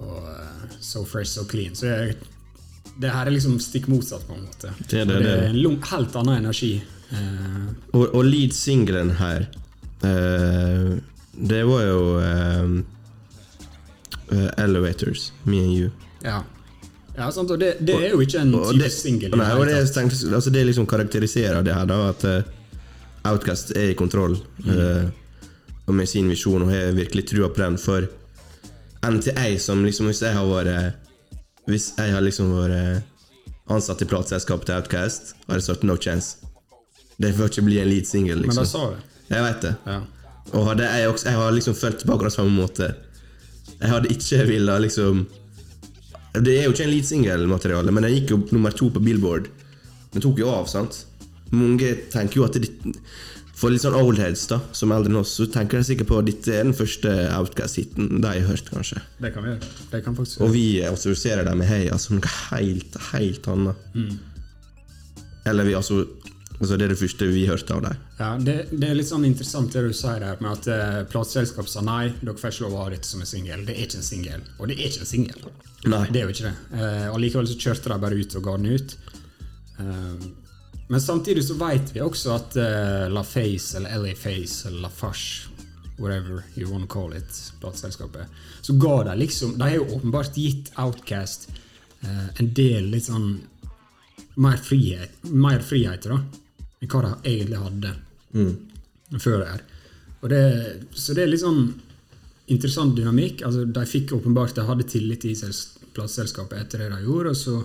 og 0.00 0.30
eh, 0.32 0.78
So 0.80 1.04
Fresh 1.04 1.36
So 1.36 1.44
Clean, 1.48 1.76
så 1.76 1.90
jeg 1.90 2.14
det 3.00 3.10
her 3.12 3.26
er 3.26 3.34
liksom 3.34 3.58
stikk 3.62 3.88
motsatt, 3.88 4.26
på 4.28 4.36
en 4.36 4.44
måte. 4.44 4.72
Det 4.88 5.04
det, 5.08 5.20
det 5.24 5.30
er 5.32 5.46
en 5.48 5.60
lung, 5.62 5.78
helt 5.90 6.16
annen 6.20 6.42
energi. 6.42 6.74
Uh, 7.12 7.72
Og, 7.92 8.06
og 8.16 8.24
lead-singelen 8.24 9.10
her 9.18 9.42
uh, 10.00 10.94
Det 11.36 11.58
var 11.68 11.82
jo 11.84 11.98
eh, 12.24 12.70
uh, 14.32 14.48
Elevators, 14.64 15.32
Me 15.44 15.60
and 15.60 15.74
You. 15.76 15.90
ja. 16.24 16.38
ja, 17.16 17.28
sant, 17.32 17.50
og 17.50 17.60
det, 17.60 17.74
det 17.80 17.98
er 17.98 18.14
jo 18.14 18.22
ikke 18.24 18.40
en 18.40 18.54
type 18.70 18.90
singel. 18.94 19.36
det 19.68 19.76
altså 20.32 20.50
det 20.50 20.64
liksom 20.70 20.86
karakteriserer 20.86 21.62
det 21.62 21.74
her, 21.74 21.88
da, 21.88 22.00
at 22.08 22.24
Outcast 23.28 23.70
er 23.76 23.92
i 23.92 23.98
kontroll. 23.98 24.38
mm. 24.64 25.12
og 25.86 25.94
med 25.94 26.08
sin 26.08 26.28
visjon, 26.30 26.62
og 26.62 26.70
har 26.70 26.92
virkelig 26.94 27.26
trua 27.26 27.48
på 27.48 27.62
den. 27.62 27.78
For 27.78 28.06
NTA, 29.02 29.58
som 29.58 29.84
liksom 29.84 30.06
Hvis 30.06 30.22
jeg 30.22 30.34
har 30.34 30.46
vært 30.46 30.94
Hvis 31.66 31.92
jeg 31.98 32.12
har 32.12 32.22
liksom 32.22 32.52
vært 32.54 33.02
ansatt 33.70 34.02
i 34.02 34.06
plateselskapet 34.06 34.66
til 34.66 34.74
Outcast, 34.74 35.34
har 35.48 35.54
jeg 35.54 35.62
sagt 35.62 35.84
no 35.86 35.96
chance. 35.96 36.36
Det 37.16 37.30
får 37.34 37.52
ikke 37.52 37.64
bli 37.68 37.78
en 37.80 37.88
lead 37.88 38.06
single, 38.06 38.34
Men 38.34 38.42
de 38.42 38.48
liksom. 38.48 38.66
sa 38.66 38.90
du. 38.90 38.96
Jeg 39.30 39.44
vet 39.46 39.62
det. 39.62 39.74
Ja. 39.86 40.00
Og 40.52 40.66
hadde 40.66 40.88
jeg, 40.90 41.08
også, 41.08 41.28
jeg 41.28 41.38
har 41.38 41.54
liksom 41.54 41.74
tilbake 41.74 42.24
på 42.26 42.30
samme 42.34 42.50
måte. 42.50 42.94
Jeg 43.78 43.90
hadde 43.90 44.10
ikke 44.10 44.44
villa 44.46 44.78
liksom 44.78 45.26
Det 46.34 46.58
er 46.58 46.64
jo 46.64 46.72
ikke 46.72 46.84
en 46.84 46.90
lead 46.90 47.04
single-materiale, 47.04 47.92
men 47.92 48.06
den 48.06 48.14
gikk 48.14 48.30
jo 48.30 48.38
nummer 48.50 48.70
to 48.70 48.88
på 48.90 49.00
Billboard. 49.04 49.48
Den 50.14 50.22
tok 50.24 50.38
jo 50.40 50.48
av, 50.48 50.66
sant? 50.66 51.06
Mange 51.52 51.92
tenker 52.12 52.40
jo 52.40 52.46
at 52.46 52.56
det, 52.56 52.70
For 53.52 53.70
litt 53.70 53.84
sånn 53.84 53.94
oldheads, 53.94 54.46
da, 54.50 54.56
som 54.74 54.90
er 54.90 54.98
eldre 55.02 55.12
enn 55.12 55.20
oss, 55.20 55.34
så 55.38 55.44
tenker 55.52 55.78
de 55.78 55.86
sikkert 55.86 56.08
på 56.08 56.18
at 56.18 56.26
dette 56.26 56.50
er 56.50 56.64
den 56.64 56.74
første 56.74 57.12
Outcast-hiten 57.36 58.08
de 58.24 58.30
har 58.32 58.48
hørt, 58.48 58.70
kanskje. 58.72 59.02
Det 59.22 59.30
kan 59.34 59.44
vi 59.44 59.52
gjøre. 59.52 59.68
Det 59.92 60.00
kan 60.02 60.16
faktisk 60.16 60.40
gjøre. 60.40 60.48
Og 60.48 60.54
vi 60.56 60.64
assosierer 60.88 61.46
dem 61.46 61.60
med 61.62 61.68
Heia 61.70 61.98
som 62.00 62.16
noe 62.18 62.32
helt, 62.50 62.96
helt 63.12 63.46
annet. 63.52 63.86
Eller 65.46 65.68
vi 65.68 65.76
altså 65.78 66.04
Altså, 66.62 66.76
det 66.78 66.84
er 66.84 66.92
det 66.92 66.98
første 67.00 67.26
vi 67.26 67.40
hørte 67.48 67.74
av 67.74 67.80
dem. 67.82 68.02
Ja, 68.20 68.26
det, 68.38 68.52
det 68.70 68.86
er 68.86 68.94
litt 68.94 69.08
sånn 69.08 69.24
interessant 69.26 69.72
det 69.74 69.80
du 69.82 69.94
sier 69.98 70.20
der 70.22 70.36
med 70.44 70.52
at 70.60 70.68
eh, 70.70 70.98
plateselskap 71.10 71.66
sa 71.66 71.82
nei, 71.82 72.12
dere 72.20 72.36
får 72.38 72.52
ikke 72.52 72.62
lov 72.68 72.76
å 72.76 72.84
ha 72.84 72.92
dette 72.92 73.08
som 73.08 73.24
en 73.24 73.26
singel. 73.26 73.64
Det 73.66 73.74
er 73.74 73.88
ikke 73.88 73.98
en 73.98 74.06
singel. 74.06 74.44
Og 74.60 74.70
det 74.70 74.76
er 74.76 74.92
ikke 74.92 75.02
en 75.02 75.10
singel. 75.10 75.48
Det 75.82 76.20
er 76.20 76.22
jo 76.22 76.34
ikke 76.36 76.52
det. 76.52 76.84
Og 77.10 77.18
likevel 77.24 77.50
så 77.50 77.56
kjørte 77.58 77.90
de 77.90 77.98
bare 78.04 78.20
ut 78.20 78.36
og 78.38 78.46
ga 78.46 78.54
den 78.60 78.78
ut. 78.78 78.94
Eh, 79.82 80.28
men 80.88 81.00
samtidig 81.00 81.44
så 81.46 81.54
vet 81.60 81.94
vi 81.94 82.02
også 82.04 82.34
at 82.34 82.56
uh, 82.58 83.06
La 83.12 83.22
Face 83.24 83.76
eller 83.78 83.98
LA 84.02 84.14
Face 84.18 84.68
eller 84.68 84.86
La 84.86 84.90
Fache 84.92 85.48
Whatever 85.98 86.42
you 86.56 86.66
want 86.70 86.88
to 86.88 86.90
call 86.90 87.12
it, 87.14 87.52
plateselskapet, 87.60 88.26
så 88.64 88.72
ga 88.80 88.94
de 89.04 89.16
liksom 89.20 89.52
De 89.58 89.62
har 89.68 89.76
jo 89.76 89.84
åpenbart 89.98 90.36
gitt 90.40 90.72
Outcast 90.80 91.50
uh, 92.02 92.28
en 92.40 92.48
del 92.56 92.88
litt 92.90 93.06
sånn 93.06 93.34
mer 94.40 94.56
frihet, 94.56 95.12
mer 95.28 95.60
friheter, 95.60 96.14
da, 96.16 96.64
enn 96.80 96.88
hva 96.88 97.02
de 97.04 97.12
egentlig 97.28 97.58
hadde 97.60 97.90
før 99.20 99.42
det 99.42 99.48
her. 99.50 99.64
Det, 100.32 100.38
så 100.96 101.12
det 101.12 101.26
er 101.26 101.28
litt 101.34 101.42
sånn 101.42 101.66
interessant 102.54 102.96
dynamikk. 102.96 103.42
Altså, 103.44 103.66
de 103.68 103.82
fikk 103.86 104.14
åpenbart 104.16 104.56
de 104.56 104.64
hadde 104.64 104.86
tillit 104.88 105.26
i 105.28 105.34
sels- 105.36 105.76
plateselskapet 105.92 106.62
etter 106.62 106.80
det 106.86 106.88
de 106.94 107.02
gjorde, 107.04 107.34
og 107.34 107.36
så 107.36 107.58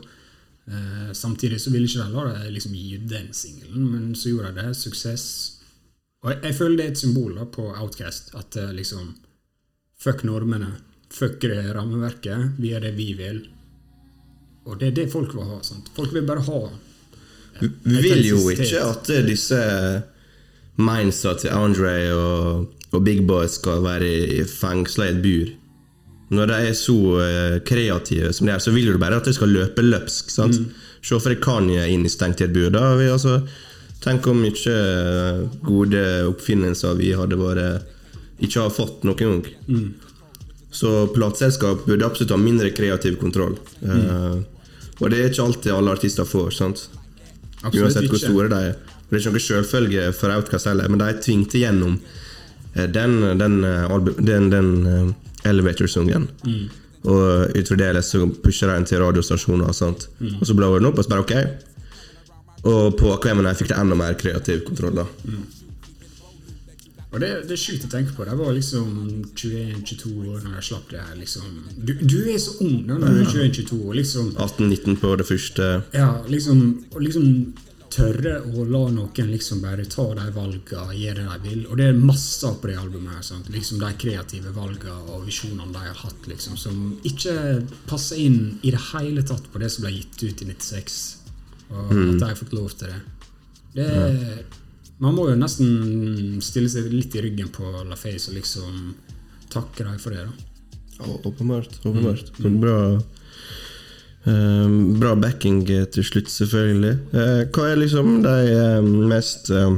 eh, 0.72 1.14
samtidig 1.14 1.62
så 1.62 1.72
ville 1.74 1.88
ikke 1.88 2.06
de 2.06 2.14
la 2.14 2.26
det 2.32 2.52
liksom 2.56 2.76
gi 2.76 2.96
ut 2.96 3.08
den 3.10 3.30
singelen, 3.34 3.86
men 3.92 4.16
så 4.16 4.34
gjorde 4.34 4.54
de 4.54 4.66
det. 4.66 4.76
Suksess. 4.78 5.28
Og 6.24 6.32
jeg, 6.32 6.42
jeg 6.44 6.58
føler 6.58 6.78
det 6.78 6.86
er 6.86 6.96
et 6.96 7.04
symbol 7.04 7.38
da, 7.38 7.46
på 7.46 7.70
Outcast, 7.72 8.34
at 8.36 8.60
eh, 8.60 8.74
liksom 8.76 9.16
Fuck 9.98 10.22
normene. 10.28 10.76
Fuck 11.10 11.42
det 11.42 11.72
rammeverket. 11.74 12.60
Vi 12.62 12.70
er 12.78 12.84
det 12.84 12.92
vi 12.94 13.08
vil. 13.18 13.40
Og 14.68 14.78
det 14.78 14.92
er 14.92 14.98
det 15.00 15.08
folk 15.10 15.34
vil 15.34 15.48
ha. 15.48 15.62
sant? 15.66 15.90
Folk 15.96 16.14
vil 16.14 16.28
bare 16.28 16.44
ha 16.46 16.60
Vi 17.58 17.70
vi 17.88 18.02
vil 18.04 18.26
jo 18.28 18.44
ikke 18.54 18.84
at 18.84 19.10
eh, 19.10 19.26
disse 19.26 19.58
mindsa 20.78 21.34
til 21.42 21.56
Andre 21.58 21.94
og, 22.14 22.74
og 22.92 23.04
Big 23.04 23.24
Boy 23.26 23.48
skal 23.50 23.82
være 23.82 24.46
fengsla 24.52 25.08
i 25.08 25.16
et 25.16 25.24
bur. 25.24 25.56
Når 26.30 26.50
de 26.50 26.58
er 26.70 26.74
så 26.76 26.98
eh, 27.24 27.58
kreative 27.63 28.34
som 28.36 28.48
de 28.48 28.54
er, 28.56 28.60
så 28.60 28.74
vil 28.76 28.92
du 28.92 29.00
bare 29.00 29.20
at 29.22 29.28
det 29.30 29.36
skal 29.38 29.54
løpe 29.54 29.86
løpsk. 29.86 30.32
sant? 30.34 30.58
Se 31.00 31.16
for 31.16 31.32
deg 31.32 31.40
Kanye 31.44 31.86
inn 31.94 32.04
i 32.06 32.12
stengt 32.12 32.42
i 32.42 32.48
et 32.48 32.56
bur. 32.56 32.68
Da 32.74 32.92
har 32.92 33.00
vi 33.00 33.12
altså 33.12 33.40
Tenk 33.98 34.28
hvor 34.28 34.36
mye 34.38 34.74
eh, 34.74 35.40
gode 35.66 36.02
oppfinnelser 36.30 37.00
vi 37.00 37.16
hadde 37.18 37.40
vært 37.40 37.96
ikke 38.46 38.62
har 38.68 38.70
fått 38.70 39.08
noen 39.08 39.40
gang. 39.42 39.88
Så 40.70 41.08
plateselskap 41.16 41.88
burde 41.88 42.06
absolutt 42.06 42.36
ha 42.36 42.38
mindre 42.38 42.70
kreativ 42.78 43.18
kontroll. 43.18 43.56
Eh, 43.82 44.36
og 45.00 45.10
det 45.10 45.22
er 45.24 45.32
ikke 45.32 45.48
alltid 45.48 45.74
alle 45.74 45.96
artister 45.98 46.28
får. 46.30 46.52
sant? 46.54 46.84
Absolutt 47.63 47.88
Uansett 47.88 48.12
hvor 48.12 48.22
store 48.22 48.52
de 48.54 48.62
er. 48.70 48.78
Og 48.78 49.10
Det 49.10 49.18
er 49.18 49.24
ikke 49.24 49.34
noe 49.34 49.46
selvfølge 49.48 50.06
for 50.13 50.36
Outcast 50.36 50.70
heller, 50.70 50.90
men 50.92 51.02
de 51.02 51.10
tvingte 51.24 51.62
gjennom 51.63 51.98
eh, 52.76 52.86
den, 52.86 53.18
den, 53.42 53.58
den, 54.20 54.50
den 54.54 54.72
eh, 55.48 55.54
Elevator-sungen. 55.54 56.28
Mm. 56.46 56.68
Og 57.08 57.56
utover 57.56 57.94
det 57.96 58.04
så 58.04 58.26
pusha 58.44 58.68
de 58.68 58.74
den 58.74 58.86
til 58.86 59.00
radiostasjoner. 59.00 59.68
og 59.72 59.76
sånt. 59.76 60.10
Mm. 60.20 60.40
Og 60.42 60.48
så 60.48 60.54
blower 60.58 60.80
den 60.80 60.90
opp, 60.92 60.98
og 61.00 61.06
så 61.06 61.10
bare 61.10 61.26
ok. 61.26 61.36
Og 62.68 62.98
på 63.00 63.14
AKM-ene 63.14 63.54
fikk 63.56 63.70
de 63.72 63.78
enda 63.80 63.96
mer 63.96 64.18
kreativ 64.20 64.66
kontroll. 64.68 64.96
da. 64.96 65.06
Og 67.08 67.22
det, 67.24 67.30
det 67.48 67.56
er 67.56 67.62
sjukt 67.62 67.86
å 67.88 67.92
tenke 67.92 68.12
på. 68.14 68.26
Jeg 68.28 68.38
var 68.38 68.52
liksom 68.52 68.88
21-22 69.32 70.10
år 70.28 70.42
når 70.44 70.58
jeg 70.58 70.66
slapp 70.68 70.90
det 70.92 71.00
her. 71.00 71.16
liksom. 71.16 71.46
Du, 71.80 71.94
du 72.04 72.18
er 72.28 72.38
så 72.44 72.58
ung 72.66 72.82
da 72.90 72.98
når 73.00 73.08
du 73.16 73.22
er 73.24 73.48
21-22. 73.48 73.80
år. 73.88 73.94
liksom, 74.02 74.28
18-19 74.48 75.00
på 75.02 75.14
det 75.16 75.28
første. 75.30 75.70
ja, 75.96 76.10
liksom, 76.28 76.84
og 76.92 77.02
liksom 77.02 77.30
tørre 77.98 78.34
å 78.46 78.66
la 78.70 78.84
noen 78.94 79.32
liksom 79.32 79.62
bare 79.64 79.86
ta 79.90 80.06
de 80.18 80.26
valgene, 80.36 80.84
og 80.86 80.94
gjøre 80.96 81.24
det 81.24 81.28
de 81.34 81.50
vil. 81.50 81.64
Og 81.68 81.80
det 81.80 81.90
er 81.90 82.00
masse 82.00 82.52
på 82.62 82.70
det 82.70 82.78
albumet. 82.80 83.16
her, 83.18 83.26
sant? 83.26 83.50
Liksom 83.54 83.82
De 83.82 83.92
kreative 84.00 84.54
valgene 84.56 85.16
og 85.16 85.26
visjonene 85.26 85.74
de 85.74 85.84
har 85.84 85.98
hatt, 86.04 86.28
liksom, 86.30 86.58
som 86.58 87.00
ikke 87.04 87.64
passer 87.90 88.22
inn 88.22 88.60
i 88.62 88.72
det 88.72 88.84
hele 88.92 89.26
tatt 89.26 89.50
på 89.52 89.60
det 89.60 89.72
som 89.74 89.86
ble 89.86 89.96
gitt 89.98 90.24
ut 90.24 90.46
i 90.46 90.50
96. 90.54 91.02
Og 91.74 91.92
at 91.92 92.20
de 92.20 92.26
har 92.26 92.40
fått 92.40 92.56
lov 92.56 92.72
til 92.78 92.94
det. 92.94 93.02
det 93.76 93.90
ja. 93.92 94.38
Man 95.04 95.14
må 95.14 95.28
jo 95.30 95.36
nesten 95.38 96.40
stille 96.42 96.70
seg 96.74 96.88
litt 96.90 97.14
i 97.14 97.22
ryggen 97.22 97.52
på 97.54 97.68
LaFace 97.86 98.32
og 98.32 98.38
liksom 98.40 98.96
takke 99.54 99.86
dem 99.86 100.00
for 100.02 100.16
det. 100.16 100.26
da. 100.26 100.48
Ja, 100.98 101.20
Åpenbart. 101.30 101.76
åpenbart. 101.86 102.32
Mm. 102.40 102.46
eh, 102.48 102.60
bra 102.62 102.78
backing 105.22 105.70
eh, 105.70 105.86
til 105.86 106.04
slutt, 106.04 106.30
selvfølgelig. 106.30 106.98
Eh, 107.13 107.44
hva 107.54 107.68
er 107.72 107.80
liksom 107.80 108.24
de 108.24 108.36
eh, 108.54 108.82
mest 108.84 109.50
eh, 109.50 109.78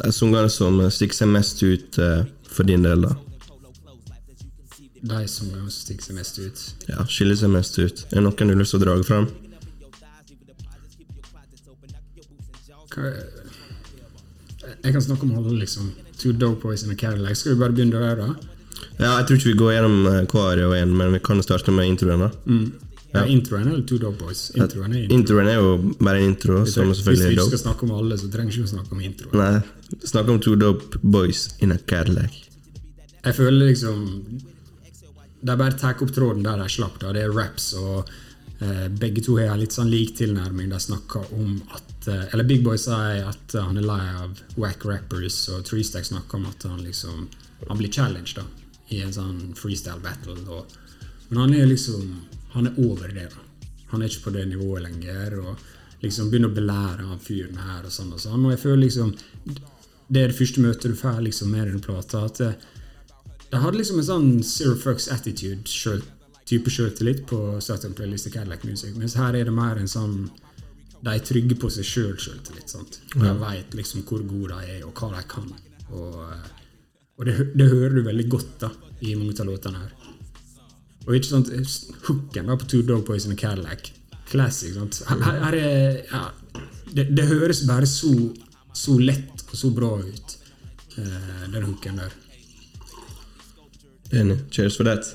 De 0.00 0.12
sangene 0.12 0.48
som 0.48 0.80
stikker 0.90 1.14
seg 1.14 1.28
mest 1.28 1.62
ut 1.62 1.98
eh, 1.98 2.22
for 2.48 2.64
din 2.64 2.82
del, 2.86 3.02
da? 3.02 3.14
De 5.00 5.26
som 5.28 5.48
stikker 5.68 6.04
seg 6.04 6.16
mest 6.16 6.38
ut. 6.38 6.64
Ja, 6.88 7.04
Skiller 7.08 7.36
seg 7.36 7.50
mest 7.50 7.78
ut. 7.78 8.06
Er 8.10 8.20
det 8.20 8.24
noen 8.24 8.36
du 8.36 8.54
har 8.54 8.60
lyst 8.60 8.76
til 8.76 8.80
å 8.80 8.84
dra 8.84 8.96
fram? 9.02 9.28
Jeg 14.80 14.92
kan 14.92 15.02
snakke 15.02 15.22
om 15.24 15.36
alle, 15.38 15.58
liksom. 15.60 15.92
Two 16.18 16.32
Dope 16.32 16.60
Boys 16.62 16.82
in 16.82 16.90
a 16.90 16.94
Cadillac. 16.94 17.36
Skal 17.36 17.54
vi 17.54 17.60
bare 17.60 17.72
begynne 17.72 18.00
der, 18.00 18.16
da? 18.16 18.49
Ja, 18.98 19.16
Jeg 19.18 19.26
tror 19.26 19.36
ikke 19.40 19.52
vi 19.52 19.58
går 19.64 19.72
gjennom 19.76 19.98
eh, 20.06 20.20
hver 20.30 20.62
og 20.68 20.76
en, 20.76 20.96
men 20.96 21.12
vi 21.12 21.20
kan 21.24 21.42
starte 21.42 21.72
med 21.74 21.88
introen. 21.88 22.20
da 22.26 22.30
Ja. 23.12 23.24
Introen 23.26 23.66
er 23.66 23.80
Two 23.86 23.98
Dope 23.98 24.18
Boys. 24.22 24.50
Introen 24.54 24.92
er 24.94 25.02
intro. 25.02 25.16
Introen 25.16 25.48
er 25.50 25.56
jo 25.58 25.94
bare 25.98 26.20
en 26.20 26.28
intro, 26.30 26.60
som 26.66 26.92
Hvis 26.92 27.02
vi 27.06 27.32
ikke 27.34 27.48
skal 27.48 27.62
snakke 27.64 27.82
om 27.88 27.96
alle, 27.96 28.18
så 28.18 28.30
trenger 28.30 28.54
vi 28.54 28.60
ikke 28.60 28.68
å 28.68 28.74
snakke 28.76 28.94
om 28.94 29.00
introen. 29.00 29.34
Nei, 29.40 29.98
Snakk 30.06 30.28
om 30.30 30.38
two 30.38 30.54
dope 30.56 31.00
boys 31.02 31.48
in 31.58 31.72
a 31.72 31.78
Cadillac. 31.78 32.30
Jeg 33.24 33.34
føler 33.34 33.72
liksom 33.72 34.04
De 35.42 35.56
bare 35.56 35.72
tar 35.80 35.96
opp 36.04 36.12
tråden 36.14 36.44
der 36.44 36.60
de 36.60 36.68
slapp. 36.68 37.00
da 37.00 37.12
Det 37.12 37.22
er 37.24 37.32
raps, 37.32 37.72
og 37.74 38.08
eh, 38.60 38.86
begge 38.88 39.24
to 39.24 39.38
har 39.40 39.56
litt 39.58 39.72
sånn 39.72 39.90
lik 39.90 40.14
tilnærming. 40.18 40.70
De 40.70 40.78
snakker 40.78 41.32
om 41.34 41.62
at 41.74 42.08
eh, 42.08 42.28
Eller 42.32 42.44
Big 42.44 42.62
Boy 42.62 42.76
sier 42.78 43.24
at 43.26 43.54
eh, 43.54 43.64
han 43.64 43.80
er 43.80 43.88
lei 43.88 44.06
av 44.22 44.38
wack 44.56 44.84
rappers, 44.84 45.48
og 45.48 45.64
Treestack 45.64 46.04
snakker 46.04 46.38
om 46.38 46.46
at 46.46 46.62
han 46.68 46.84
liksom 46.84 47.26
Han 47.68 47.78
blir 47.80 47.90
challenged 47.92 48.36
da 48.36 48.44
i 48.90 49.02
en 49.04 49.14
sånn 49.14 49.52
freestyle 49.58 50.02
battle. 50.02 50.36
Og, 50.48 50.74
men 51.30 51.44
han 51.44 51.54
er 51.54 51.70
liksom 51.70 52.26
Han 52.50 52.66
er 52.66 52.78
over 52.82 53.12
det. 53.14 53.28
da 53.30 53.90
Han 53.92 54.02
er 54.02 54.08
ikke 54.08 54.24
på 54.24 54.30
det 54.34 54.48
nivået 54.50 54.82
lenger. 54.82 55.38
Og 55.38 56.02
liksom 56.02 56.30
begynner 56.30 56.50
å 56.50 56.56
belære 56.56 57.06
han 57.06 57.22
fyren 57.22 57.60
her 57.62 57.84
og 57.86 57.92
sånn 57.94 58.12
og 58.12 58.20
sånn. 58.20 58.44
Og 58.44 58.56
jeg 58.56 58.62
føler 58.64 58.84
liksom 58.86 59.14
Det 60.08 60.22
er 60.24 60.32
det 60.32 60.38
første 60.38 60.60
møtet 60.60 60.90
du 60.90 60.98
får 60.98 61.20
liksom 61.22 61.50
med 61.50 61.68
den 61.70 61.80
plata. 61.80 62.24
at 62.24 62.40
jeg 62.40 62.54
de 63.50 63.58
hadde 63.58 63.80
liksom 63.80 63.98
en 63.98 64.06
sånn 64.06 64.28
zero 64.46 64.76
fucks 64.78 65.08
attitude 65.10 65.66
selv, 65.70 66.06
type 66.46 66.70
sjøltillit 66.70 67.24
på 67.30 67.38
Saturn 67.62 67.96
Playlist 67.98 68.28
og 68.30 68.36
Cadillac 68.36 68.62
Music, 68.66 68.94
mens 68.98 69.16
her 69.18 69.34
er 69.38 69.48
det 69.48 69.54
mer 69.54 69.80
en 69.80 69.90
sånn 69.90 70.30
De 71.00 71.14
er 71.14 71.22
trygge 71.24 71.56
på 71.56 71.70
seg 71.72 71.86
sjøl 71.88 72.16
sjøltillit. 72.20 72.68
sant? 72.68 72.98
De 73.14 73.30
veit 73.40 73.72
liksom 73.72 74.02
hvor 74.04 74.20
gode 74.28 74.52
de 74.52 74.74
er, 74.74 74.82
og 74.84 74.92
hva 75.00 75.08
de 75.14 75.22
kan. 75.32 75.46
Og, 75.96 76.18
eh, 76.28 76.59
og 77.20 77.26
det, 77.28 77.34
det 77.52 77.68
hører 77.68 77.98
du 77.98 78.04
veldig 78.06 78.28
godt 78.32 78.52
da 78.62 78.70
i 79.04 79.14
mange 79.14 79.36
av 79.36 79.48
låtene 79.48 79.80
her. 79.82 79.90
Og 81.04 81.16
ikke 81.16 81.28
sant, 81.28 81.50
hooken 82.06 82.48
da 82.48 82.56
på 82.56 82.68
Two 82.68 82.84
Dog 82.86 83.04
Poison 83.04 83.34
og 83.34 83.40
Cadillac. 83.40 83.90
Classic. 84.30 84.72
sant? 84.72 85.02
Her, 85.08 85.20
her 85.44 85.56
er, 85.58 85.98
ja, 86.08 86.22
det, 86.96 87.10
det 87.16 87.26
høres 87.28 87.64
bare 87.68 87.88
så, 87.88 88.12
så 88.72 88.96
lett 89.00 89.44
og 89.50 89.56
så 89.58 89.72
bra 89.76 89.90
ut, 90.00 90.36
eh, 90.96 91.44
den 91.52 91.66
hooken 91.68 92.00
der. 92.00 92.16
Enig. 94.22 94.38
Cheers 94.50 94.80
for 94.80 94.88
that. 94.88 95.12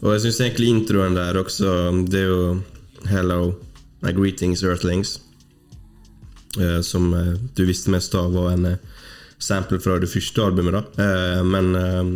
Og 0.00 0.14
jeg 0.14 0.24
syns 0.24 0.40
egentlig 0.42 0.70
introen 0.72 1.14
der 1.14 1.36
også 1.38 1.68
Det 2.10 2.24
er 2.24 2.26
jo 2.26 2.62
Hello, 3.06 3.52
my 4.02 4.10
greetings, 4.16 4.64
Earthlings. 4.64 5.20
eh, 6.58 6.80
som 6.80 7.12
eh, 7.14 7.34
du 7.54 7.64
visste 7.68 7.92
mest 7.92 8.14
av 8.14 8.32
var 8.32 8.52
en 8.54 8.76
sample 9.44 9.80
fra 9.84 9.98
det 10.00 10.10
første 10.10 10.44
albumet, 10.44 10.76
da. 10.76 11.04
Eh, 11.04 11.42
men 11.44 11.74
eh, 11.78 12.14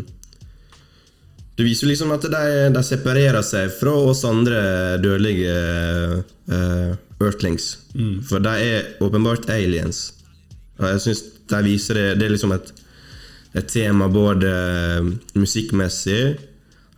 det 1.58 1.64
viser 1.66 1.90
liksom 1.90 2.12
at 2.14 2.22
de, 2.30 2.42
de 2.70 2.80
separerer 2.86 3.42
seg 3.42 3.72
fra 3.80 3.90
oss 4.06 4.20
andre 4.22 4.60
dødelige 5.02 5.54
uh, 6.46 6.92
Earthlings. 7.18 7.72
For 8.28 8.38
de 8.38 8.52
er 8.62 8.92
åpenbart 9.02 9.48
aliens. 9.50 10.12
Og 10.78 10.86
jeg 10.86 11.00
syns 11.02 11.24
de 11.50 11.62
viser 11.64 11.98
det 11.98 12.04
Det 12.20 12.28
er 12.28 12.30
liksom 12.30 12.52
et, 12.54 12.70
et 13.58 13.66
tema 13.66 14.06
både 14.06 14.52
musikkmessig 15.34 16.36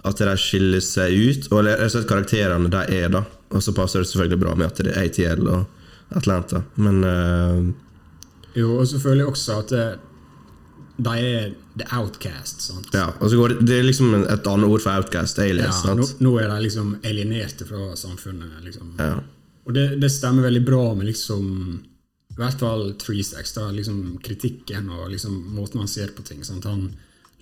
At 0.04 0.20
de 0.20 0.34
skiller 0.36 0.84
seg 0.84 1.16
ut, 1.16 1.48
og 1.54 1.64
rett 1.64 1.86
og 1.86 1.94
slett 1.94 2.10
karakterene 2.12 2.68
de 2.68 2.84
er, 3.00 3.08
da. 3.16 3.24
Og 3.56 3.64
så 3.64 3.72
passer 3.72 4.04
det 4.04 4.10
selvfølgelig 4.10 4.42
bra 4.44 4.54
med 4.60 4.68
at 4.68 4.84
det 4.84 4.92
er 4.92 5.08
ATL 5.08 5.48
og 5.48 5.64
Atlanta. 6.20 6.66
Men 6.76 7.00
uh, 7.00 7.64
Jo, 8.60 8.76
og 8.76 8.86
selvfølgelig 8.92 9.32
også 9.32 9.58
at 9.62 9.72
det, 9.72 9.88
de 11.00 11.12
er 11.24 11.50
the 11.80 11.86
outcast. 11.96 12.62
sant? 12.68 12.88
ja, 12.92 13.06
og 13.18 13.30
så 13.30 13.38
går 13.38 13.54
det, 13.54 13.66
det 13.68 13.76
er 13.78 13.86
liksom 13.86 14.14
et 14.20 14.48
annet 14.52 14.68
ord 14.68 14.82
for 14.84 14.92
outcast. 14.92 15.38
Aliens. 15.42 15.82
Ja, 15.86 15.94
nå, 15.96 16.06
nå 16.20 16.32
er 16.40 16.50
de 16.52 16.58
liksom 16.66 16.96
alienerte 17.04 17.68
fra 17.68 17.92
samfunnet. 17.96 18.58
liksom. 18.66 18.96
Ja. 18.98 19.14
Og 19.68 19.76
det, 19.76 19.86
det 20.02 20.10
stemmer 20.12 20.48
veldig 20.48 20.64
bra 20.66 20.82
med 20.98 21.10
liksom 21.10 21.46
i 22.30 22.38
hvert 22.38 22.62
fall 22.62 22.92
da, 22.96 23.70
liksom 23.74 24.18
kritikken 24.22 24.88
og 24.94 25.10
liksom 25.10 25.34
måten 25.54 25.82
han 25.82 25.90
ser 25.90 26.12
på 26.16 26.22
ting. 26.22 26.44
Sant? 26.46 26.64
Han 26.64 26.88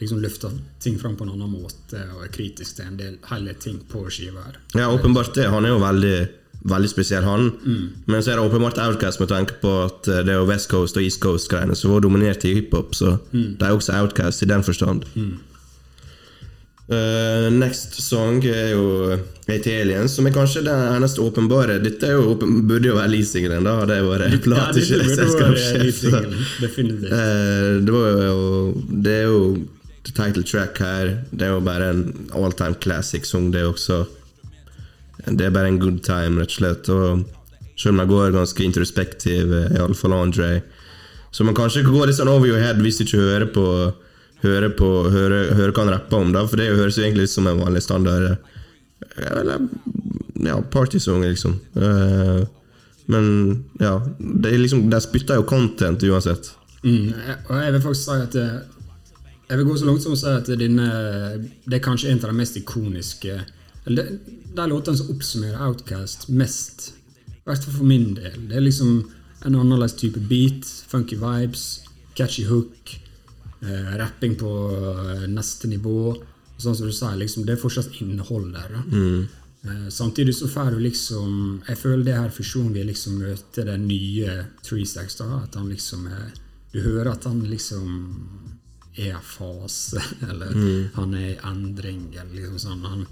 liksom 0.01 0.21
løfter 0.23 0.55
ting 0.83 0.99
fram 0.99 1.17
på 1.17 1.27
en 1.27 1.35
annen 1.35 1.53
måte 1.53 2.01
og 2.15 2.25
er 2.25 2.33
kritisk 2.35 2.79
til 2.79 2.89
en 2.89 2.99
del 2.99 3.19
hele 3.29 3.55
ting 3.61 3.81
på 3.91 4.05
skiva 4.11 4.47
ja, 4.75 4.89
åpenbart 4.91 5.35
det. 5.35 5.49
Han 5.53 5.67
er 5.67 5.75
jo 5.75 5.81
veldig, 5.83 6.17
veldig 6.65 6.89
spesiell, 6.91 7.23
han. 7.25 7.51
Mm. 7.65 7.89
Men 8.07 8.23
så 8.23 8.33
er 8.33 8.37
det 8.41 8.47
åpenbart 8.51 8.79
outcast 8.83 9.21
med 9.21 9.29
tanke 9.29 9.55
på 9.63 9.75
at 9.87 10.09
eh, 10.09 10.23
det 10.27 10.35
er 10.35 10.47
West 10.49 10.69
Coast 10.71 10.97
og 10.97 11.03
East 11.03 11.21
Coast-greiene 11.23 11.77
som 11.77 11.93
var 11.93 12.01
dominert 12.01 12.45
i 12.45 12.55
hiphop, 12.55 12.95
så 12.95 13.19
Mm. 13.33 13.57
det 13.59 13.63
er 13.69 13.77
også 13.77 13.95
outcast 14.01 14.43
i 14.43 14.47
den 14.47 14.63
forstand. 14.63 15.05
Eh, 16.89 17.51
next 17.53 17.99
song 18.01 18.39
er 18.49 18.71
jo 18.73 19.13
AT 19.47 19.67
Aliens, 19.69 20.15
som 20.17 20.25
er 20.27 20.33
kanskje 20.33 20.63
den 20.65 20.87
eneste 20.97 21.21
åpenbare 21.21 21.75
Dette 21.85 22.09
jo 22.15 22.31
åpen, 22.33 22.63
burde 22.67 22.89
jo 22.89 22.95
være 22.97 23.11
leasingen, 23.13 23.65
da. 23.67 23.75
Det 23.85 23.99
Ja, 23.99 24.01
det 24.01 24.05
uh, 24.07 24.09
være 24.15 24.39
plateselskapssjef. 24.47 25.83
leasingen. 25.83 27.05
Eh, 27.13 27.81
det 27.85 27.93
var 27.93 28.23
jo 28.25 28.85
Det 29.05 29.13
er 29.19 29.27
jo 29.29 29.67
the 30.05 30.13
title 30.17 30.43
track 30.43 30.79
her. 30.79 31.19
Det 31.31 31.43
er 31.45 31.53
jo 31.53 31.61
bare 31.61 31.91
en 31.91 32.29
all 32.35 32.53
time 32.53 32.75
classic 32.81 33.27
song, 33.27 33.51
det 33.53 33.65
også. 33.69 34.07
Det 35.31 35.47
er 35.47 35.55
bare 35.55 35.69
en 35.73 35.81
good 35.81 36.01
time, 36.05 36.41
rett 36.41 36.53
og 36.53 36.59
slett. 36.59 36.89
Og 36.93 37.25
selv 37.79 37.95
om 37.95 38.03
jeg 38.03 38.13
går 38.13 38.35
ganske 38.35 38.65
introspektiv, 38.65 39.53
eh, 39.55 39.79
iallfall 39.79 40.13
Andre 40.13 40.63
Så 41.31 41.45
man 41.45 41.55
kanskje 41.55 41.85
kan 41.85 41.93
gå 41.93 42.07
litt 42.07 42.17
sånn 42.17 42.29
over 42.29 42.47
your 42.47 42.59
head 42.59 42.81
hvis 42.81 42.99
du 42.99 43.05
ikke 43.05 43.21
hører 43.21 43.47
på 43.53 43.67
Hører 44.39 44.71
på 44.79 44.89
hører, 45.11 45.53
hører 45.59 45.73
hva 45.75 45.83
han 45.83 45.93
rapper 45.97 46.21
om, 46.23 46.29
da, 46.31 46.45
for 46.47 46.61
det 46.61 46.69
høres 46.71 46.95
jo 46.95 47.03
egentlig 47.03 47.25
ut 47.27 47.33
som 47.33 47.49
en 47.51 47.59
vanlig 47.59 47.83
standard 47.83 48.29
eh, 48.31 48.37
Eller 49.33 49.65
ja, 50.47 50.61
partysong, 50.71 51.25
liksom. 51.27 51.57
Eh, 51.75 52.45
men 53.11 53.25
ja, 53.81 53.97
det 54.19 54.53
liksom, 54.61 54.85
de 54.91 55.01
spytter 55.03 55.41
jo 55.41 55.47
content 55.49 56.03
uansett. 56.07 56.53
Mm, 56.85 57.11
og 57.49 57.55
jeg 57.59 57.73
vil 57.75 57.83
faktisk 57.83 58.05
si 58.05 58.19
at 58.23 58.37
Jeg 59.49 59.59
vil 59.59 59.67
gå 59.67 59.77
så 59.81 59.89
langt 59.89 60.05
som 60.05 60.15
å 60.15 60.19
si 60.21 60.29
at 60.31 60.47
denne 60.61 60.85
Det 61.65 61.81
er 61.81 61.83
kanskje 61.83 62.13
en 62.13 62.21
av 62.21 62.31
de 62.31 62.39
mest 62.39 62.59
ikoniske 62.61 63.41
det, 63.97 64.07
De 64.57 64.67
låtene 64.69 64.99
som 64.99 65.11
oppsummerer 65.13 65.61
Outcast 65.69 66.29
mest, 66.29 66.93
i 67.29 67.45
hvert 67.49 67.65
fall 67.65 67.77
for 67.79 67.89
min 67.89 68.15
del. 68.17 68.49
Det 68.49 68.59
er 68.59 68.65
liksom 68.65 69.11
en 69.47 69.55
annerledes 69.55 69.97
type 69.97 70.21
beat, 70.31 70.67
funky 70.91 71.17
vibes, 71.17 71.81
catchy 72.19 72.45
hook, 72.49 73.01
eh, 73.63 73.97
rapping 74.01 74.35
på 74.41 74.53
eh, 74.75 75.27
neste 75.31 75.71
nivå. 75.71 76.17
Sånn 76.59 76.75
som 76.75 76.89
du 76.89 76.95
sier, 76.95 77.15
liksom, 77.21 77.47
det 77.47 77.55
er 77.55 77.61
fortsatt 77.63 78.01
innhold 78.03 78.51
der. 78.57 78.73
Da. 78.75 78.83
Eh, 79.69 79.89
samtidig 79.95 80.35
så 80.35 80.49
får 80.49 80.71
du 80.71 80.81
liksom 80.81 81.63
Jeg 81.67 81.79
føler 81.79 82.05
det 82.05 82.13
her 82.15 82.31
fusjonen 82.31 82.73
vil 82.73 82.87
liksom 82.87 83.17
møte 83.19 83.65
den 83.67 83.89
nye 83.89 84.45
da, 84.63 85.41
At 85.43 85.57
han 85.59 85.69
liksom 85.69 86.07
er 86.07 86.29
Du 86.71 86.81
hører 86.81 87.11
at 87.11 87.25
han 87.25 87.41
liksom 87.43 87.89
er 88.99 89.15
i 89.15 89.23
fase, 89.23 90.03
eller 90.31 90.55
han 90.95 91.15
er 91.15 91.29
i 91.29 91.39
endring, 91.47 92.09
eller 92.19 92.35
liksom 92.35 92.59
sånn. 92.59 92.81
Han, 92.83 93.05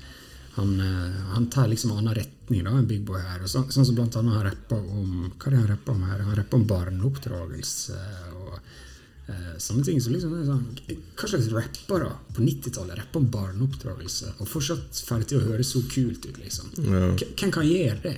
han, 0.57 0.81
eh, 0.81 1.21
han 1.35 1.47
tar 1.51 1.69
liksom 1.69 1.91
en 1.91 1.99
annen 1.99 2.15
retning 2.17 2.65
da, 2.65 2.73
enn 2.79 2.89
Big 2.89 3.05
Boy 3.05 3.21
her. 3.21 3.43
Og 3.45 3.51
sånn, 3.53 3.69
sånn 3.73 3.85
som 3.85 3.99
blant 3.99 4.17
annet 4.17 4.39
han 4.39 4.47
rapper 4.47 4.81
om 4.81 5.27
Hva 5.29 5.51
er 5.51 5.53
det 5.53 5.61
han 5.61 5.71
rapper 5.75 5.93
om 5.93 6.05
her? 6.09 6.23
Han 6.25 6.39
rapper 6.39 6.61
om 6.61 6.67
barneoppdragelse 6.71 7.99
og 8.41 8.55
eh, 8.57 9.53
sånne 9.61 9.85
ting. 9.85 10.01
Så 10.01 10.15
liksom, 10.15 10.33
sånn, 10.49 10.65
hva 10.89 11.29
slags 11.29 11.51
rappere 11.53 12.09
på 12.33 12.47
90-tallet 12.47 13.03
rapper 13.03 13.21
om 13.21 13.29
barneoppdragelse 13.37 14.33
og 14.39 14.49
fortsatt 14.49 15.03
ferdig 15.11 15.29
til 15.33 15.43
å 15.43 15.47
høres 15.51 15.75
så 15.77 15.85
kult 15.93 16.25
ut? 16.25 16.41
liksom? 16.41 16.73
Ja. 16.89 17.11
Hvem 17.27 17.53
kan 17.53 17.69
gjøre 17.69 18.01
det? 18.09 18.17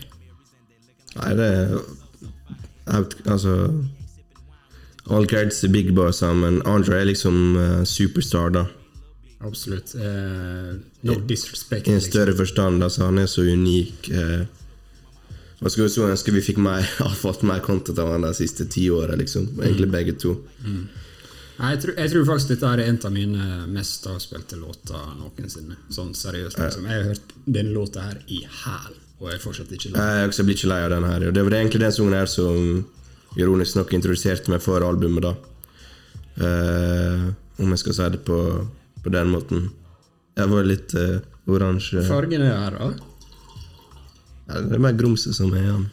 Nei, 1.18 1.32
det 1.38 1.52
er 1.54 1.78
Altså 3.28 3.54
All 5.08 5.26
creds 5.28 5.58
til 5.60 5.72
Big 5.72 5.90
Boy 5.96 6.12
sammen. 6.12 6.60
Andre 6.68 7.00
er 7.00 7.08
liksom 7.08 7.56
uh, 7.56 7.82
superstar, 7.88 8.52
da. 8.52 8.66
Absolutt. 9.40 9.94
Eh, 9.94 10.76
no 11.00 11.14
disrespect. 11.26 11.86
I 11.86 11.90
en 11.90 12.00
liksom. 12.00 12.12
større 12.12 12.36
forstand. 12.36 12.82
Altså, 12.82 13.04
han 13.04 13.18
er 13.18 13.26
så 13.30 13.44
unik. 13.46 14.10
Eh, 14.10 14.46
og 15.58 15.72
skulle 15.74 15.90
så 15.90 16.06
ønske 16.06 16.34
vi 16.34 16.42
fikk 16.42 16.60
mer, 16.62 16.86
har 17.02 17.18
fått 17.18 17.44
mer 17.46 17.62
content 17.64 17.98
av 17.98 18.12
han 18.14 18.26
de 18.26 18.32
siste 18.36 18.66
ti 18.70 18.88
åra, 18.90 19.18
liksom. 19.18 19.50
Egentlig 19.58 19.90
begge 19.94 20.16
to. 20.18 20.36
Nei, 21.58 21.72
jeg, 21.74 21.80
tror, 21.82 21.94
jeg 21.98 22.10
tror 22.12 22.26
faktisk 22.28 22.52
dette 22.52 22.70
er 22.70 22.84
en 22.84 23.00
av 23.08 23.14
mine 23.14 23.46
mest 23.74 24.06
avspilte 24.10 24.58
låter 24.60 25.10
noensinne. 25.18 25.78
Sånn 25.90 26.14
seriøst. 26.14 26.58
liksom. 26.58 26.86
Jeg 26.86 27.02
har 27.02 27.10
hørt 27.10 27.34
denne 27.46 27.74
låta 27.74 28.06
her 28.06 28.20
i 28.30 28.44
hæl, 28.44 28.94
og 29.18 29.30
jeg 29.30 29.38
er 29.40 29.42
fortsatt 29.42 29.74
ikke 29.74 29.90
lei. 29.96 30.06
Jeg 30.22 30.46
blir 30.46 30.58
ikke 30.58 30.70
lei 30.70 30.84
av 30.86 30.94
den 30.94 31.08
her. 31.10 31.26
og 31.28 31.34
Det 31.34 31.44
var 31.46 31.58
egentlig 31.58 31.82
den 31.82 31.94
sangen 31.96 32.18
her 32.18 32.30
som 32.30 32.86
ironisk 33.38 33.78
nok 33.78 33.94
introduserte 33.98 34.50
meg 34.54 34.62
for 34.62 34.86
albumet, 34.86 35.26
da. 35.26 35.34
Eh, 36.38 37.26
om 37.58 37.74
jeg 37.74 37.82
skal 37.82 37.96
si 37.96 38.08
det 38.14 38.22
på, 38.26 38.38
på 39.04 39.12
den 39.14 39.30
måten. 39.32 39.68
Jeg 40.38 40.50
var 40.52 40.66
litt 40.66 40.94
uh, 40.94 41.18
oransje. 41.50 42.02
Fargen 42.06 42.44
er 42.46 42.54
her, 42.54 42.78
da. 42.78 42.90
Ja, 44.48 44.60
det 44.64 44.78
er 44.78 44.82
mer 44.82 44.96
grumse 44.96 45.34
som 45.36 45.52
er 45.52 45.64
igjen. 45.66 45.86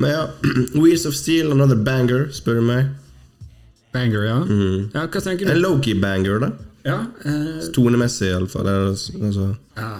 Men 0.00 0.14
ja, 0.14 0.22
Wheels 0.80 1.06
of 1.06 1.14
Steel, 1.14 1.52
another 1.52 1.76
banger, 1.76 2.28
spør 2.34 2.60
du 2.60 2.66
meg. 2.66 2.92
Banger, 3.92 4.24
ja. 4.24 4.38
ja. 4.94 5.06
Hva 5.06 5.20
tenker 5.20 5.46
En 5.46 5.52
du? 5.52 5.56
En 5.58 5.62
lowkey 5.62 5.98
banger, 6.00 6.40
da. 6.42 6.52
Ja, 6.82 6.98
eh, 7.24 7.68
Tonemessig, 7.74 8.32
iallfall. 8.32 8.68
Altså, 8.68 9.52
ja. 9.76 9.90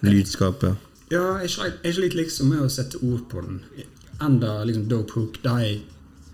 lydskapet. 0.00 0.78
ja 1.12 1.24
jeg, 1.42 1.50
sliter, 1.52 1.92
sliter 1.92 2.20
liksom 2.22 2.54
med 2.54 2.62
å 2.64 2.70
sette 2.72 3.00
ord 3.02 3.26
på 3.28 3.42
den. 3.44 3.60
Enda 4.22 4.62
liksom 4.64 4.86
Dope 4.88 5.18
Hook, 5.18 5.42
de, 5.44 5.82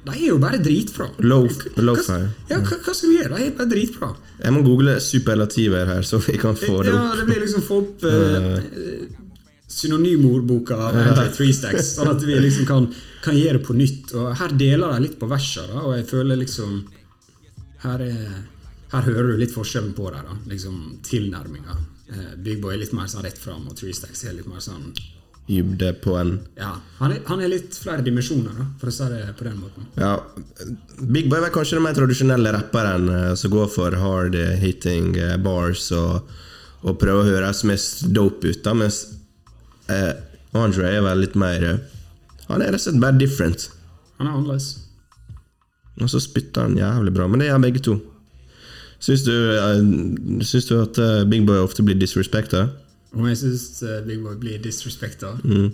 de 0.01 0.13
er 0.17 0.27
jo 0.31 0.39
bare 0.41 0.59
dritbra. 0.65 1.11
Low- 1.29 1.47
Hva- 1.49 1.83
lo-fi. 1.85 2.19
Ja, 2.49 2.59
hva, 2.65 2.77
hva 2.87 2.95
skal 2.97 3.11
vi 3.11 3.17
gjøre? 3.19 3.37
De 3.37 3.47
er 3.51 3.57
bare 3.59 3.69
dritbra. 3.69 4.09
Jeg 4.41 4.53
må 4.57 4.63
google 4.65 4.95
superlativer 5.05 5.91
her, 5.93 6.03
så 6.09 6.19
vi 6.25 6.39
kan 6.41 6.57
få 6.57 6.79
det 6.87 6.95
opp. 6.95 7.03
Ja, 7.03 7.17
det 7.19 7.27
blir 7.29 7.43
liksom 7.45 7.65
få 7.67 7.81
opp 7.83 8.07
uh, 8.09 8.63
synonymordboka 9.69 10.79
av 10.89 10.97
Stacks, 11.53 11.93
sånn 11.99 12.15
at 12.15 12.25
vi 12.25 12.39
liksom 12.41 12.67
kan, 12.67 12.89
kan 13.23 13.37
gjøre 13.37 13.61
det 13.61 13.67
på 13.69 13.77
nytt. 13.77 14.15
Og 14.17 14.33
her 14.41 14.57
deler 14.57 14.97
de 14.97 15.05
litt 15.05 15.19
på 15.21 15.29
versene, 15.31 15.85
og 15.85 15.95
jeg 15.99 16.09
føler 16.11 16.41
liksom 16.41 16.81
Her, 17.81 18.01
er, 18.05 18.33
her 18.93 19.07
hører 19.07 19.31
du 19.33 19.39
litt 19.41 19.55
forskjellen 19.55 19.95
på 19.97 20.11
det, 20.13 20.19
da. 20.27 20.35
Liksom 20.51 20.81
tilnærminga. 21.07 21.77
Uh, 22.11 22.35
Big 22.45 22.61
Boy 22.61 22.75
er 22.75 22.83
litt 22.83 22.93
mer 22.97 23.09
sånn 23.09 23.25
rett 23.25 23.39
fram, 23.41 23.69
og 23.69 23.77
Three 23.77 23.93
Stacks 23.97 24.25
er 24.25 24.35
litt 24.37 24.49
mer 24.49 24.61
sånn 24.65 24.91
Dybde 25.49 25.93
på 25.93 26.15
en 26.15 26.37
Ja, 26.59 26.75
han 26.99 27.13
er, 27.13 27.23
han 27.27 27.41
er 27.43 27.51
litt 27.51 27.75
flere 27.75 28.05
dimensjoner, 28.07 28.55
da, 28.55 28.67
for 28.79 28.91
å 28.91 28.95
si 28.95 29.07
det 29.11 29.23
på 29.39 29.47
den 29.49 29.57
måten. 29.59 29.87
Ja, 29.99 30.13
Big 31.01 31.31
Boy 31.31 31.41
er 31.43 31.55
kanskje 31.55 31.79
den 31.79 31.87
mer 31.89 31.97
tradisjonelle 31.97 32.53
rapperen 32.55 33.09
eh, 33.11 33.33
som 33.39 33.53
går 33.55 33.71
for 33.73 33.97
hard 33.99 34.37
eh, 34.39 34.55
hitting 34.61 35.17
eh, 35.19 35.39
bars 35.43 35.89
og, 35.97 36.29
og 36.85 37.01
prøver 37.01 37.25
å 37.25 37.31
høres 37.33 37.65
mest 37.67 38.05
dope 38.15 38.53
ut, 38.53 38.61
da, 38.67 38.77
mens 38.77 39.03
eh, 39.91 40.13
Andre 40.51 40.89
er 40.91 41.05
vel 41.07 41.21
litt 41.23 41.37
mer 41.39 41.65
Han 42.49 42.59
er 42.59 42.73
rett 42.73 42.81
og 42.81 42.83
slett 42.83 42.97
bare 42.99 43.15
different. 43.15 43.69
Han 44.19 44.27
er 44.27 44.33
annerledes. 44.33 44.73
Og 46.03 46.11
så 46.11 46.19
spytter 46.23 46.67
han 46.67 46.79
jævlig 46.79 47.13
bra, 47.15 47.29
men 47.31 47.39
det 47.39 47.47
gjør 47.47 47.61
begge 47.63 47.83
to. 47.87 47.95
Syns 48.99 49.23
du, 49.23 49.31
uh, 49.31 50.43
syns 50.43 50.67
du 50.67 50.75
at 50.81 50.99
Big 51.31 51.47
Boy 51.47 51.63
ofte 51.63 51.87
blir 51.87 51.95
disrespecta? 52.01 52.65
Om 53.17 53.27
jeg 53.31 53.39
syns 53.41 53.65
Big 54.07 54.21
Boy 54.23 54.37
blir 54.39 54.61
disrespekta? 54.63 55.33
Mm. 55.45 55.71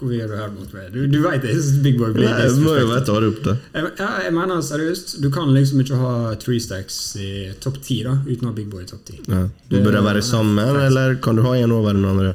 Hvor 0.00 0.12
gjør 0.16 0.30
du 0.32 0.36
her 0.38 0.52
mot 0.54 0.70
meg? 0.72 0.86
Du, 0.94 1.00
du 1.12 1.18
vet 1.24 1.44
jeg 1.44 1.56
syns 1.60 1.80
Big 1.84 1.98
Boy 2.00 2.12
blir 2.16 2.24
Nei, 2.28 2.36
jeg 2.46 2.54
må 2.60 2.72
jo 2.72 2.86
disrespekta. 2.86 3.06
ta 3.12 3.20
det 3.20 3.30
opp, 3.32 3.40
da. 3.44 3.54
Jeg, 3.76 3.88
ja, 4.00 4.10
jeg 4.24 4.34
mener 4.36 4.62
seriøst, 4.64 5.16
du 5.24 5.28
kan 5.32 5.50
liksom 5.56 5.82
ikke 5.84 5.98
ha 6.00 6.12
three 6.40 6.60
stacks 6.64 7.00
i 7.20 7.30
topp 7.60 7.80
ti 7.84 7.98
da, 8.06 8.14
uten 8.28 8.48
å 8.48 8.52
ha 8.52 8.56
Big 8.56 8.70
Boy 8.72 8.84
i 8.86 8.88
topp 8.88 9.04
ti. 9.10 9.18
Ja. 9.28 9.42
Bør 9.72 9.90
de 9.98 10.04
være 10.08 10.22
sammen, 10.24 10.60
eller 10.86 11.18
kan 11.24 11.36
du 11.40 11.44
ha 11.44 11.56
en 11.60 11.76
over 11.76 11.96
den 11.96 12.06
andre? 12.08 12.32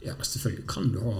Ja, 0.00 0.14
selvfølgelig 0.22 0.64
kan 0.70 0.86
du 0.94 1.00
ha 1.04 1.12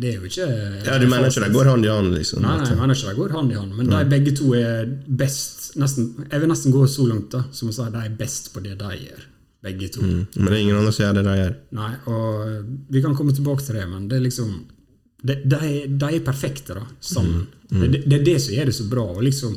Det 0.00 0.08
er 0.08 0.14
jo 0.16 0.24
ikke 0.24 0.46
Ja, 0.86 0.94
Du 0.96 1.04
mener 1.04 1.28
ikke 1.28 1.42
de 1.44 1.50
går 1.52 1.68
hånd 1.68 1.84
i 1.84 1.90
hånd, 1.92 2.14
liksom? 2.16 2.40
Nei, 2.40 2.54
nei, 2.62 2.68
jeg 2.70 2.78
mener 2.78 2.96
ikke 2.96 3.10
de 3.10 3.18
går 3.18 3.34
hand 3.36 3.52
i 3.52 3.58
hand, 3.58 3.74
men 3.76 3.90
de 3.92 3.98
begge 4.08 4.32
to 4.38 4.54
er 4.56 4.86
best 5.20 5.74
nesten, 5.76 6.06
Jeg 6.30 6.40
vil 6.40 6.48
nesten 6.48 6.72
gå 6.72 6.86
så 6.88 7.04
langt 7.10 7.28
da, 7.34 7.42
som 7.52 7.68
å 7.68 7.74
si 7.76 7.90
de 7.92 8.00
er 8.06 8.14
best 8.16 8.48
på 8.54 8.62
det 8.64 8.78
de 8.80 8.94
gjør. 9.02 9.26
Begge 9.62 9.88
to. 9.94 10.02
Mm. 10.02 10.22
Men 10.34 10.48
det 10.48 10.54
er 10.56 10.62
ingen 10.64 10.78
andre 10.80 10.92
som 10.92 11.04
gjør 11.04 11.18
det 11.18 11.24
de 11.28 11.34
gjør. 11.38 11.52
Nei, 11.78 11.90
og 12.10 12.94
vi 12.94 13.02
kan 13.04 13.14
komme 13.18 13.34
tilbake 13.36 13.62
til 13.62 13.78
det, 13.78 13.84
men 13.90 14.08
det 14.10 14.18
er 14.18 14.24
liksom 14.28 14.54
De, 15.22 15.36
de, 15.46 15.58
de 15.86 16.08
er 16.16 16.24
perfekte, 16.26 16.74
da, 16.74 16.82
sammen. 16.98 17.44
Det, 17.70 17.92
det, 17.92 18.00
det 18.10 18.16
er 18.16 18.24
det 18.26 18.40
som 18.42 18.56
gjør 18.56 18.66
det 18.72 18.74
så 18.74 18.86
bra. 18.90 19.04
Og 19.14 19.22
liksom 19.22 19.52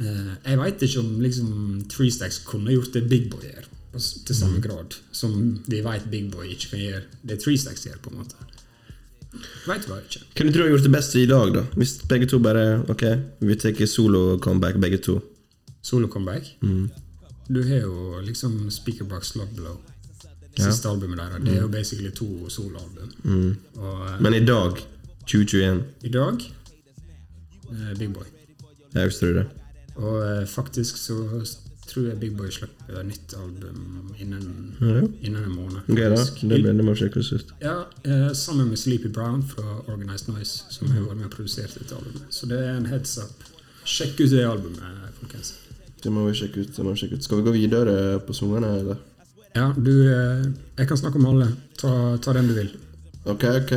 eh, 0.00 0.30
Jeg 0.46 0.60
veit 0.62 0.86
ikke 0.86 1.02
om 1.02 1.10
liksom 1.20 1.50
Three 1.92 2.14
Stacks 2.14 2.40
kunne 2.48 2.72
gjort 2.72 2.96
det 2.96 3.04
Big 3.10 3.28
Boy 3.30 3.44
gjør, 3.44 3.68
til 3.92 4.38
samme 4.38 4.62
grad 4.64 4.96
som 5.12 5.36
vi 5.68 5.82
veit 5.84 6.08
Big 6.08 6.30
Boy 6.32 6.48
ikke 6.54 6.72
kan 6.72 6.80
gjøre 6.86 7.02
det 7.28 7.38
Three 7.44 7.60
Stacks 7.60 7.84
gjør, 7.84 8.00
på 8.00 8.14
en 8.14 8.22
måte. 8.22 8.48
Veit 9.66 9.84
bare 9.88 10.00
ikke. 10.08 10.24
Hvem 10.36 10.48
du 10.48 10.56
tror 10.56 10.64
har 10.64 10.74
gjort 10.74 10.88
det 10.88 10.96
beste 10.96 11.20
i 11.20 11.28
dag, 11.28 11.54
da? 11.54 11.66
Hvis 11.76 11.94
begge 12.08 12.28
to 12.28 12.40
bare 12.40 12.66
Ok, 12.92 13.04
vi 13.40 13.60
tar 13.60 13.86
solo-comeback, 13.86 14.80
begge 14.80 15.04
to. 15.04 15.20
Solo-comeback. 15.84 16.54
Du 17.54 17.62
har 17.68 17.80
jo 17.82 18.20
liksom 18.24 18.70
Speakerbox 18.70 19.34
Love 19.36 19.76
Siste 20.56 20.88
Ja. 20.88 20.92
Albumet 20.94 21.18
der. 21.18 21.38
Det 21.38 21.54
er 21.56 21.60
jo 21.62 21.68
basically 21.68 22.10
to 22.10 22.48
soloalbum. 22.48 23.10
Mm. 23.24 23.56
eh, 23.76 24.20
Men 24.20 24.34
i 24.34 24.44
dag, 24.44 24.76
2021, 25.26 25.84
i 26.02 26.08
dag 26.08 26.42
eh, 27.70 27.98
Big 27.98 28.12
Boy. 28.12 28.24
jeg 28.94 29.06
også 29.06 29.18
tror 29.20 29.32
det. 29.32 29.46
Og 29.96 30.18
eh, 30.42 30.46
faktisk 30.48 30.96
så 30.96 31.16
tror 31.88 32.06
jeg 32.08 32.20
Big 32.20 32.36
Boy 32.36 32.50
slipper 32.50 33.02
nytt 33.04 33.34
album 33.36 34.14
innen, 34.18 34.76
Ja. 34.80 35.00
innen 35.26 35.44
en 35.44 35.54
måned. 35.56 35.80
Okay, 35.88 36.08
da. 36.10 36.16
Det, 36.16 36.48
blir- 36.62 36.76
det 36.76 36.84
må 36.84 36.94
sjekkes 36.94 37.32
ut. 37.32 37.54
Ja, 37.62 37.84
eh, 38.04 38.32
sammen 38.34 38.68
med 38.68 38.78
Sleepy 38.78 39.08
Brown 39.08 39.42
fra 39.42 39.80
Organized 39.88 40.28
Noise, 40.28 40.62
som 40.70 40.90
har 40.90 41.00
vært 41.00 41.16
med 41.16 41.24
og 41.26 41.30
produsert 41.32 41.74
dette 41.78 41.94
albumet. 41.96 42.28
Så 42.30 42.46
det 42.48 42.58
er 42.58 42.76
en 42.76 42.86
heads 42.86 43.18
up. 43.18 43.44
Sjekk 43.84 44.20
ut 44.20 44.30
det 44.30 44.44
albumet, 44.46 44.80
folkens. 45.20 45.54
Det 46.02 46.10
må 46.10 46.26
vi 46.26 46.34
sjekke 46.34 46.64
ut. 46.64 46.72
det 46.76 46.84
må 46.84 46.94
vi 46.94 47.02
sjekke 47.02 47.18
ut. 47.18 47.24
Skal 47.26 47.40
vi 47.40 47.46
gå 47.46 47.54
videre 47.54 47.96
på 48.26 48.34
sangene, 48.36 48.72
eller? 48.80 49.02
Ja, 49.54 49.68
du 49.76 49.92
eh, 50.08 50.46
Jeg 50.78 50.88
kan 50.88 50.98
snakke 50.98 51.20
om 51.20 51.28
alle. 51.34 51.52
Ta, 51.78 52.16
ta 52.22 52.34
den 52.36 52.48
du 52.50 52.56
vil. 52.56 52.72
Ok, 53.28 53.44
ok. 53.44 53.74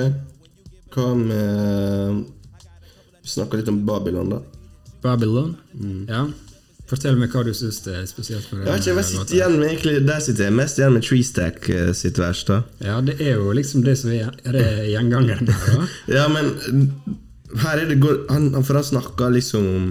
Hva 0.96 1.12
med 1.20 2.24
Vi 3.22 3.30
snakker 3.30 3.60
litt 3.60 3.70
om 3.70 3.84
Babylon, 3.86 4.34
da. 4.38 4.42
Babylon. 5.04 5.54
Ja. 6.10 6.26
Fortell 6.86 7.18
meg 7.18 7.34
hva 7.34 7.42
du 7.46 7.50
syns 7.58 7.80
er 7.90 8.04
spesielt 8.06 8.52
med 8.54 8.68
Jeg 8.68 8.76
vet 8.76 8.84
ikke, 8.84 8.96
jeg 9.00 9.08
sitter 9.10 9.36
igjen 9.40 9.56
med 9.58 9.72
egentlig 9.72 9.94
Der 10.06 10.20
sitter 10.22 10.46
jeg 10.46 10.54
mest 10.54 10.78
igjen 10.78 10.94
med 10.94 11.06
Treestack 11.08 11.70
eh, 11.74 11.92
sitt 11.98 12.20
vers, 12.22 12.44
da. 12.46 12.60
Ja, 12.86 13.00
det 13.06 13.16
er 13.18 13.40
jo 13.40 13.56
liksom 13.58 13.82
det 13.86 13.98
som 14.02 14.14
er, 14.14 14.30
det 14.54 14.66
gjengangeren 14.92 15.50
her, 15.50 15.80
da. 15.80 15.88
Ja, 16.20 16.28
men 16.30 16.52
her 17.64 17.82
er 17.82 17.90
det 17.90 17.98
han, 18.30 18.52
For 18.62 18.78
han 18.78 18.86
snakker 18.86 19.34
liksom 19.34 19.66
om 19.66 19.90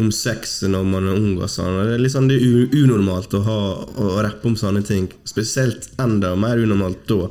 om 0.00 0.10
sex 0.14 0.60
når 0.66 0.86
man 0.88 1.08
er 1.08 1.18
ung 1.18 1.36
og 1.38 1.50
sånn. 1.50 1.76
og 1.76 1.88
Det 1.88 1.96
er 1.96 2.04
liksom 2.04 2.28
det 2.30 2.38
er 2.40 2.74
unormalt 2.80 3.34
å, 3.36 3.42
ha, 3.46 3.60
å, 3.84 4.08
rappe 4.24 4.48
om 4.50 4.56
sånne 4.58 4.82
ting. 4.86 5.10
Spesielt 5.28 5.90
enda 6.00 6.34
mer 6.38 6.60
unormalt 6.62 7.04
da. 7.10 7.28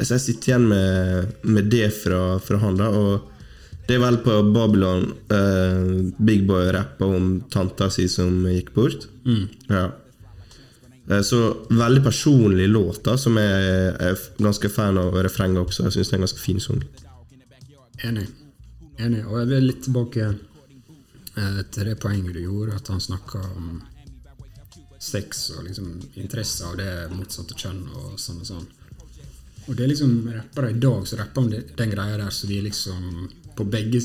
Så 0.00 0.14
jeg 0.14 0.24
sitter 0.24 0.52
igjen 0.52 0.68
med, 0.70 1.34
med 1.44 1.68
det 1.72 1.90
fra, 1.92 2.38
fra 2.40 2.60
han, 2.62 2.78
da. 2.80 2.88
Og 2.88 3.30
det 3.88 3.98
er 3.98 4.04
vel 4.04 4.20
på 4.24 4.36
Babylon 4.54 5.08
eh, 5.34 6.12
Big 6.22 6.46
Boy 6.48 6.70
rappa 6.72 7.08
om 7.10 7.40
tanta 7.52 7.90
si 7.92 8.06
som 8.08 8.46
gikk 8.48 8.72
bort. 8.76 9.08
Ja. 9.68 9.90
Eh, 11.10 11.22
Så 11.26 11.66
veldig 11.68 12.04
personlig 12.04 12.68
låt, 12.68 13.04
da, 13.04 13.16
som 13.18 13.36
jeg 13.40 13.94
er 13.98 14.20
ganske 14.38 14.70
fan 14.70 14.98
av 15.00 15.16
refrenget 15.26 15.64
også. 15.64 15.88
Jeg 15.88 15.98
syns 15.98 16.12
det 16.12 16.16
er 16.16 16.20
en 16.20 16.26
ganske 16.28 16.44
fin 16.44 16.62
sang. 16.62 16.84
Enig. 18.06 18.28
Enig. 19.00 19.24
Og 19.26 19.40
jeg 19.40 19.50
vil 19.50 19.68
litt 19.68 19.82
tilbake 19.88 20.28
eh, 20.28 20.38
det 21.74 21.96
poenget 22.02 22.34
du 22.34 22.42
gjorde, 22.42 22.76
at 22.76 22.88
han 22.88 23.00
snakka 23.00 23.40
om 23.56 23.80
sex 25.00 25.50
og 25.56 25.64
liksom 25.64 26.00
interesse 26.20 26.66
av 26.66 26.76
det 26.76 26.92
motsatte 27.14 27.56
kjønn 27.56 27.86
og 27.88 28.18
sånn 28.20 28.42
og 28.42 28.48
sånn. 28.48 28.66
Og 29.66 29.76
det 29.76 29.84
er 29.84 29.92
liksom 29.92 30.14
rappere 30.34 30.72
i 30.72 30.80
dag 30.82 31.06
som 31.08 31.20
rapper 31.20 31.44
om 31.44 31.50
den 31.52 31.92
greia 31.94 32.18
der, 32.18 32.30
så 32.30 32.48
vi 32.48 32.60
liksom 32.64 33.28
På 33.56 33.64
begge 33.64 34.00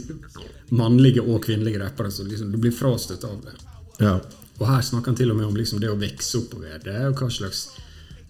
mannlige 0.75 1.21
og 1.21 1.45
kvinnelige 1.45 1.79
rappere, 1.79 2.11
så 2.11 2.23
liksom 2.23 2.51
du 2.51 2.57
blir 2.57 2.73
frastøtt 2.75 3.23
av 3.23 3.37
det. 3.45 3.53
Ja. 4.01 4.15
Og 4.57 4.67
her 4.67 4.81
snakker 4.81 5.11
han 5.11 5.17
til 5.19 5.31
og 5.31 5.37
med 5.37 5.45
om 5.47 5.55
liksom 5.55 5.79
det 5.79 5.91
å 5.91 5.99
vokse 5.99 6.41
være 6.55 6.79
Det 6.83 6.95
er 6.95 7.05
jo 7.05 7.13
hva 7.19 7.29
slags 7.31 7.61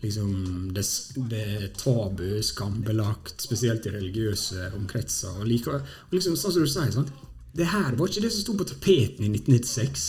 liksom, 0.03 0.33
det, 0.75 0.83
det 1.31 1.41
er 1.55 1.67
tabu, 1.77 2.41
skambelagt, 2.43 3.41
spesielt 3.41 3.87
i 3.87 3.93
religiøse 3.95 4.69
omkretser. 4.77 5.39
Og, 5.39 5.47
like, 5.49 5.79
og 5.79 6.13
liksom, 6.13 6.37
sånn 6.37 6.53
som 6.53 6.65
du 6.65 6.69
sier, 6.69 6.91
sant? 6.93 7.13
Det 7.55 7.69
her 7.71 7.95
var 7.95 8.09
ikke 8.09 8.25
det 8.25 8.33
som 8.33 8.43
sto 8.43 8.53
på 8.59 8.67
tapeten 8.67 9.23
i 9.23 9.31
1996. 9.31 10.07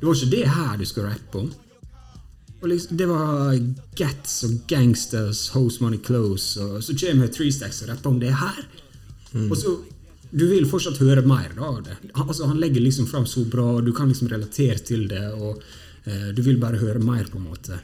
Det 0.00 0.06
var 0.06 0.16
ikke 0.16 0.32
det 0.32 0.46
her 0.50 0.78
du 0.80 0.86
skulle 0.88 1.12
rappe 1.12 1.42
om. 1.44 1.50
Liksom, 2.66 2.96
det 2.98 3.06
var 3.06 3.54
Gats 3.94 4.40
og 4.44 4.56
Gangsters, 4.66 5.44
Host 5.54 5.80
Money 5.80 6.00
Close, 6.02 6.58
og 6.58 6.82
så 6.82 6.96
kommer 6.98 7.30
Three 7.30 7.52
Stacks 7.54 7.84
og 7.84 7.92
rapper 7.92 8.10
om 8.10 8.18
det 8.18 8.34
her. 8.34 8.66
Og 9.50 9.56
så 9.56 9.78
Du 10.30 10.42
vil 10.44 10.66
fortsatt 10.68 10.98
høre 11.00 11.22
mer 11.24 11.54
av 11.56 11.78
det. 11.86 11.94
Altså, 12.12 12.44
han 12.44 12.58
legger 12.60 12.82
liksom 12.84 13.06
fram 13.08 13.24
så 13.26 13.46
bra, 13.48 13.62
og 13.78 13.86
du 13.86 13.94
kan 13.96 14.10
liksom 14.10 14.28
relatere 14.28 14.76
til 14.76 15.06
det, 15.08 15.22
og 15.32 15.62
eh, 16.04 16.26
du 16.36 16.42
vil 16.42 16.58
bare 16.60 16.76
høre 16.76 17.00
mer, 17.00 17.24
på 17.32 17.38
en 17.38 17.46
måte. 17.48 17.78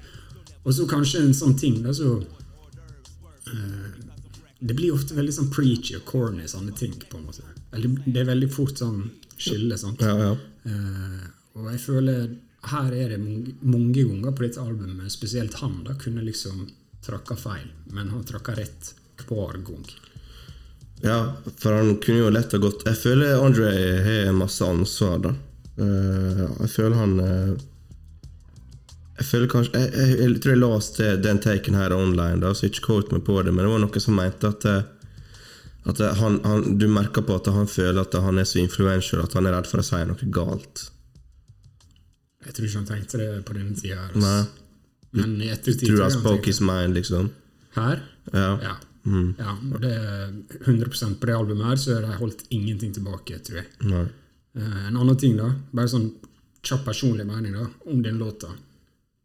Og 0.64 0.74
så 0.76 0.84
kanskje 0.84 1.22
en 1.22 1.32
sånn 1.32 1.56
ting 1.56 1.78
da, 1.80 1.94
så 1.96 2.18
eh, 3.48 3.88
Det 4.60 4.76
blir 4.76 4.92
ofte 4.92 5.16
veldig 5.16 5.32
sånn 5.32 5.48
preachy 5.56 5.96
og 5.96 6.04
corny, 6.04 6.44
sånne 6.44 6.76
ting, 6.76 6.92
på 7.08 7.16
en 7.16 7.24
måte. 7.30 7.48
Eller 7.74 8.00
det 8.04 8.22
er 8.22 8.30
veldig 8.30 8.50
fort 8.52 8.78
sånn 8.78 9.02
skille, 9.36 9.78
sant. 9.78 10.02
Ja, 10.04 10.14
ja. 10.30 10.34
Uh, 10.64 11.24
og 11.58 11.70
jeg 11.72 11.80
føler 11.82 12.28
her 12.70 12.94
er 12.96 13.12
det 13.12 13.20
mange, 13.20 13.52
mange 13.60 13.92
ganger 14.00 14.32
på 14.32 14.46
dette 14.46 14.62
albumet, 14.62 15.12
spesielt 15.12 15.58
han, 15.60 15.82
da 15.84 15.96
kunne 16.00 16.24
liksom 16.24 16.64
tråkka 17.04 17.36
feil, 17.36 17.66
men 17.92 18.08
han 18.08 18.24
tråkka 18.24 18.54
rett 18.56 18.94
hver 19.28 19.60
gang. 19.66 19.84
Ja, 21.04 21.18
for 21.60 21.76
han 21.76 21.98
kunne 22.00 22.22
jo 22.22 22.30
lett 22.32 22.54
ha 22.54 22.58
gått 22.62 22.84
Jeg 22.86 22.96
føler 22.96 23.42
Andre 23.42 23.70
har 24.06 24.32
masse 24.32 24.64
ansvar, 24.64 25.18
da. 25.26 25.32
Uh, 25.76 26.44
jeg 26.62 26.70
føler 26.70 26.96
han 26.96 27.14
uh 27.20 27.54
Jeg 29.18 29.26
føler 29.26 29.50
kanskje 29.50 29.80
Jeg, 29.80 29.90
jeg, 29.94 30.12
jeg 30.20 30.38
tror 30.42 30.54
jeg 30.54 30.60
leste 30.62 31.08
den 31.22 31.40
taken 31.42 31.76
her 31.78 31.92
online, 31.92 32.40
da, 32.40 32.54
så 32.54 32.70
ikke 32.70 32.86
quote 32.86 33.14
meg 33.14 33.26
på 33.26 33.36
det, 33.42 33.52
men 33.52 33.66
det 33.66 33.72
var 33.72 33.82
noen 33.82 34.04
som 34.06 34.16
mente 34.18 34.50
at 34.50 34.64
eh, 34.70 34.86
at 35.84 36.00
han, 36.18 36.38
han, 36.44 36.78
Du 36.78 36.86
merker 36.88 37.24
på 37.26 37.36
at 37.36 37.48
han 37.52 37.66
føler 37.68 38.00
at 38.00 38.14
han 38.24 38.38
er 38.40 38.48
så 38.48 38.60
influential 38.62 39.22
at 39.24 39.34
han 39.36 39.46
er 39.46 39.56
redd 39.58 39.68
for 39.68 39.82
å 39.82 39.86
si 39.86 40.00
noe 40.08 40.30
galt. 40.32 40.86
Jeg 42.44 42.56
tror 42.56 42.68
ikke 42.68 42.80
han 42.80 42.88
tenkte 42.88 43.20
det 43.20 43.28
på 43.48 43.56
denne 43.56 43.76
tida. 43.76 44.08
altså. 44.08 44.34
Men 45.14 45.36
i 45.40 45.48
ettertid 45.52 45.88
Tror 45.88 46.02
han 46.06 46.12
spoke 46.14 46.50
his 46.50 46.60
mind, 46.64 46.96
liksom. 46.98 47.30
Her? 47.76 48.02
Ja. 48.32 48.50
Ja. 48.64 48.74
ja. 49.38 49.54
Og 49.70 49.80
det 49.82 49.92
er 49.94 50.34
100 50.64 51.16
på 51.20 51.28
det 51.28 51.36
albumet 51.36 51.70
her, 51.70 51.80
så 51.80 51.96
har 51.98 52.06
de 52.06 52.18
holdt 52.18 52.44
ingenting 52.50 52.92
tilbake, 52.96 53.38
tror 53.46 53.62
jeg. 53.62 53.70
Nei. 53.86 54.04
Eh, 54.58 54.86
En 54.88 54.96
annen 54.96 55.16
ting, 55.20 55.36
da, 55.38 55.50
bare 55.74 55.90
sånn 55.92 56.10
kjapp 56.64 56.84
personlig 56.88 57.26
mening 57.28 57.56
da, 57.56 57.66
om 57.92 58.02
den 58.02 58.20
låta, 58.20 58.50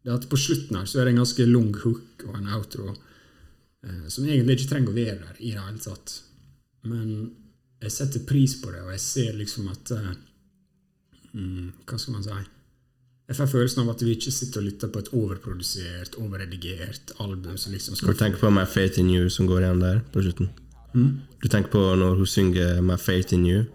det 0.04 0.12
er 0.12 0.18
at 0.20 0.30
på 0.32 0.40
slutten 0.40 0.80
her 0.80 0.88
så 0.88 1.00
er 1.02 1.08
det 1.08 1.16
en 1.16 1.22
ganske 1.24 1.46
lang 1.48 1.72
hook 1.84 2.26
og 2.28 2.38
en 2.40 2.52
outro 2.56 2.90
eh, 2.92 4.06
som 4.12 4.26
egentlig 4.28 4.60
ikke 4.60 4.72
trenger 4.74 4.94
å 4.94 4.98
være 4.98 5.20
der 5.24 5.40
i 5.40 5.54
det 5.56 5.64
hele 5.64 5.84
tatt. 5.84 6.16
Men 6.88 7.32
jeg 7.82 7.92
setter 7.92 8.24
pris 8.28 8.56
på 8.62 8.72
det, 8.72 8.84
og 8.86 8.94
jeg 8.96 9.04
ser 9.04 9.36
liksom 9.40 9.68
at 9.72 9.92
eh, 9.96 10.14
mm, 11.34 11.68
Hva 11.88 12.00
skal 12.00 12.16
man 12.18 12.26
si? 12.26 12.40
Jeg 13.30 13.38
får 13.38 13.50
følelsen 13.52 13.84
av 13.84 13.92
at 13.94 14.02
vi 14.02 14.16
ikke 14.16 14.32
sitter 14.34 14.64
og 14.64 14.66
lytter 14.72 14.90
på 14.90 15.04
et 15.04 15.12
overprodusert, 15.14 16.16
overredigert 16.18 17.12
album 17.22 17.60
som 17.62 17.76
liksom 17.76 17.96
Skal 17.96 18.16
du 18.16 18.22
tenke 18.24 18.42
på 18.42 18.50
My 18.50 18.66
Faith 18.66 19.00
in 19.00 19.12
You 19.14 19.30
som 19.30 19.46
går 19.48 19.68
igjen 19.68 19.84
der 19.84 20.00
på 20.14 20.24
slutten? 20.26 20.50
Du 20.94 21.46
tenker 21.46 21.70
på 21.70 21.84
når 22.02 22.16
hun 22.18 22.28
synger 22.28 22.82
My 22.82 22.98
Faith 22.98 23.36
in 23.38 23.46
You? 23.46 23.68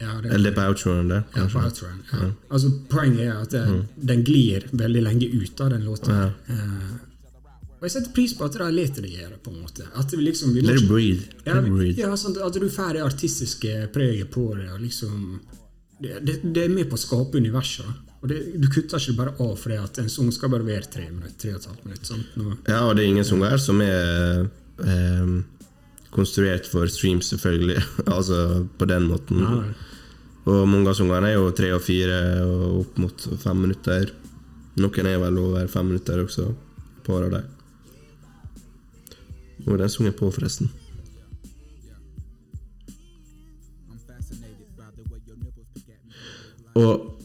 ja, 0.00 0.20
det, 0.22 0.32
Eller 0.34 0.50
er 0.50 0.54
på 0.54 0.66
outroen 0.70 1.10
der? 1.10 1.22
Ja, 1.34 1.42
kanskje? 1.42 1.58
på 1.58 1.64
outroen, 1.66 2.02
ja. 2.12 2.30
Altså, 2.50 2.70
poenget 2.88 3.26
er 3.26 3.34
at 3.36 3.52
det, 3.52 3.64
den 4.12 4.24
glir 4.24 4.66
veldig 4.72 5.02
lenge 5.04 5.28
ut 5.34 5.60
av 5.60 5.70
den 5.74 5.84
låta. 5.84 6.16
Ja. 6.16 6.54
Eh, 6.54 6.92
og 7.80 7.86
jeg 7.88 7.94
setter 7.94 8.12
pris 8.12 8.34
på 8.36 8.44
at 8.44 8.52
de 8.52 8.60
lar 8.60 8.74
det 8.76 9.08
gjøre, 9.08 9.38
på 9.40 9.54
en 9.54 9.62
måte. 9.62 9.86
At 9.96 10.12
vi 10.12 10.20
liksom, 10.20 10.52
vi 10.52 10.60
Let 10.60 10.82
it 10.82 10.88
breathe. 10.88 11.30
Ja, 11.46 11.62
ja 11.96 12.16
sånn 12.20 12.36
at 12.36 12.52
du 12.52 12.66
får 12.68 12.98
det 12.98 13.06
artistiske 13.06 13.86
preget 13.94 14.28
på 14.34 14.50
det. 14.58 14.66
og 14.74 14.82
liksom 14.84 15.40
det, 16.00 16.18
det, 16.20 16.34
det 16.44 16.66
er 16.66 16.72
med 16.72 16.90
på 16.90 16.98
å 16.98 17.00
skape 17.00 17.40
universet. 17.40 17.88
Og 18.20 18.28
det, 18.28 18.40
du 18.60 18.66
kutter 18.68 19.00
ikke 19.00 19.16
bare 19.16 19.32
av 19.40 19.54
fordi 19.56 19.78
at 19.80 20.00
en 20.02 20.10
sang 20.12 20.28
skal 20.32 20.52
bare 20.52 20.66
være 20.66 20.90
tre 20.92 21.06
minutter. 21.08 21.38
tre 21.40 21.54
og 21.54 21.62
et 21.62 21.68
halvt 21.70 21.86
minutt, 21.88 22.68
Ja, 22.68 22.82
og 22.84 22.96
det 22.96 23.04
er 23.04 23.08
ingen 23.14 23.24
sanger 23.24 23.56
som 23.56 23.80
er 23.80 24.44
eh, 24.84 25.32
konstruert 26.12 26.68
for 26.68 26.88
streams, 26.92 27.30
selvfølgelig. 27.32 27.80
altså 28.16 28.66
på 28.76 28.88
den 28.92 29.08
måten. 29.08 29.40
Ja. 29.40 29.62
Og 30.50 30.68
mange 30.68 30.92
av 30.92 30.98
sangene 31.00 31.32
er 31.32 31.38
jo 31.38 31.48
tre 31.56 31.72
og 31.76 31.80
fire 31.84 32.20
og 32.44 32.82
opp 32.82 33.00
mot 33.00 33.26
fem 33.40 33.64
minutter. 33.64 34.12
Noen 34.80 35.08
er 35.08 35.16
vel 35.24 35.40
over 35.40 35.72
fem 35.72 35.88
minutter 35.94 36.20
også. 36.26 36.48
Et 37.00 37.08
par 37.08 37.24
av 37.24 37.32
dem. 37.38 37.48
Nå 39.64 39.74
er 39.74 39.82
den 39.84 39.92
sunget 39.92 40.16
på, 40.16 40.30
forresten. 40.34 40.70
Og 46.74 47.16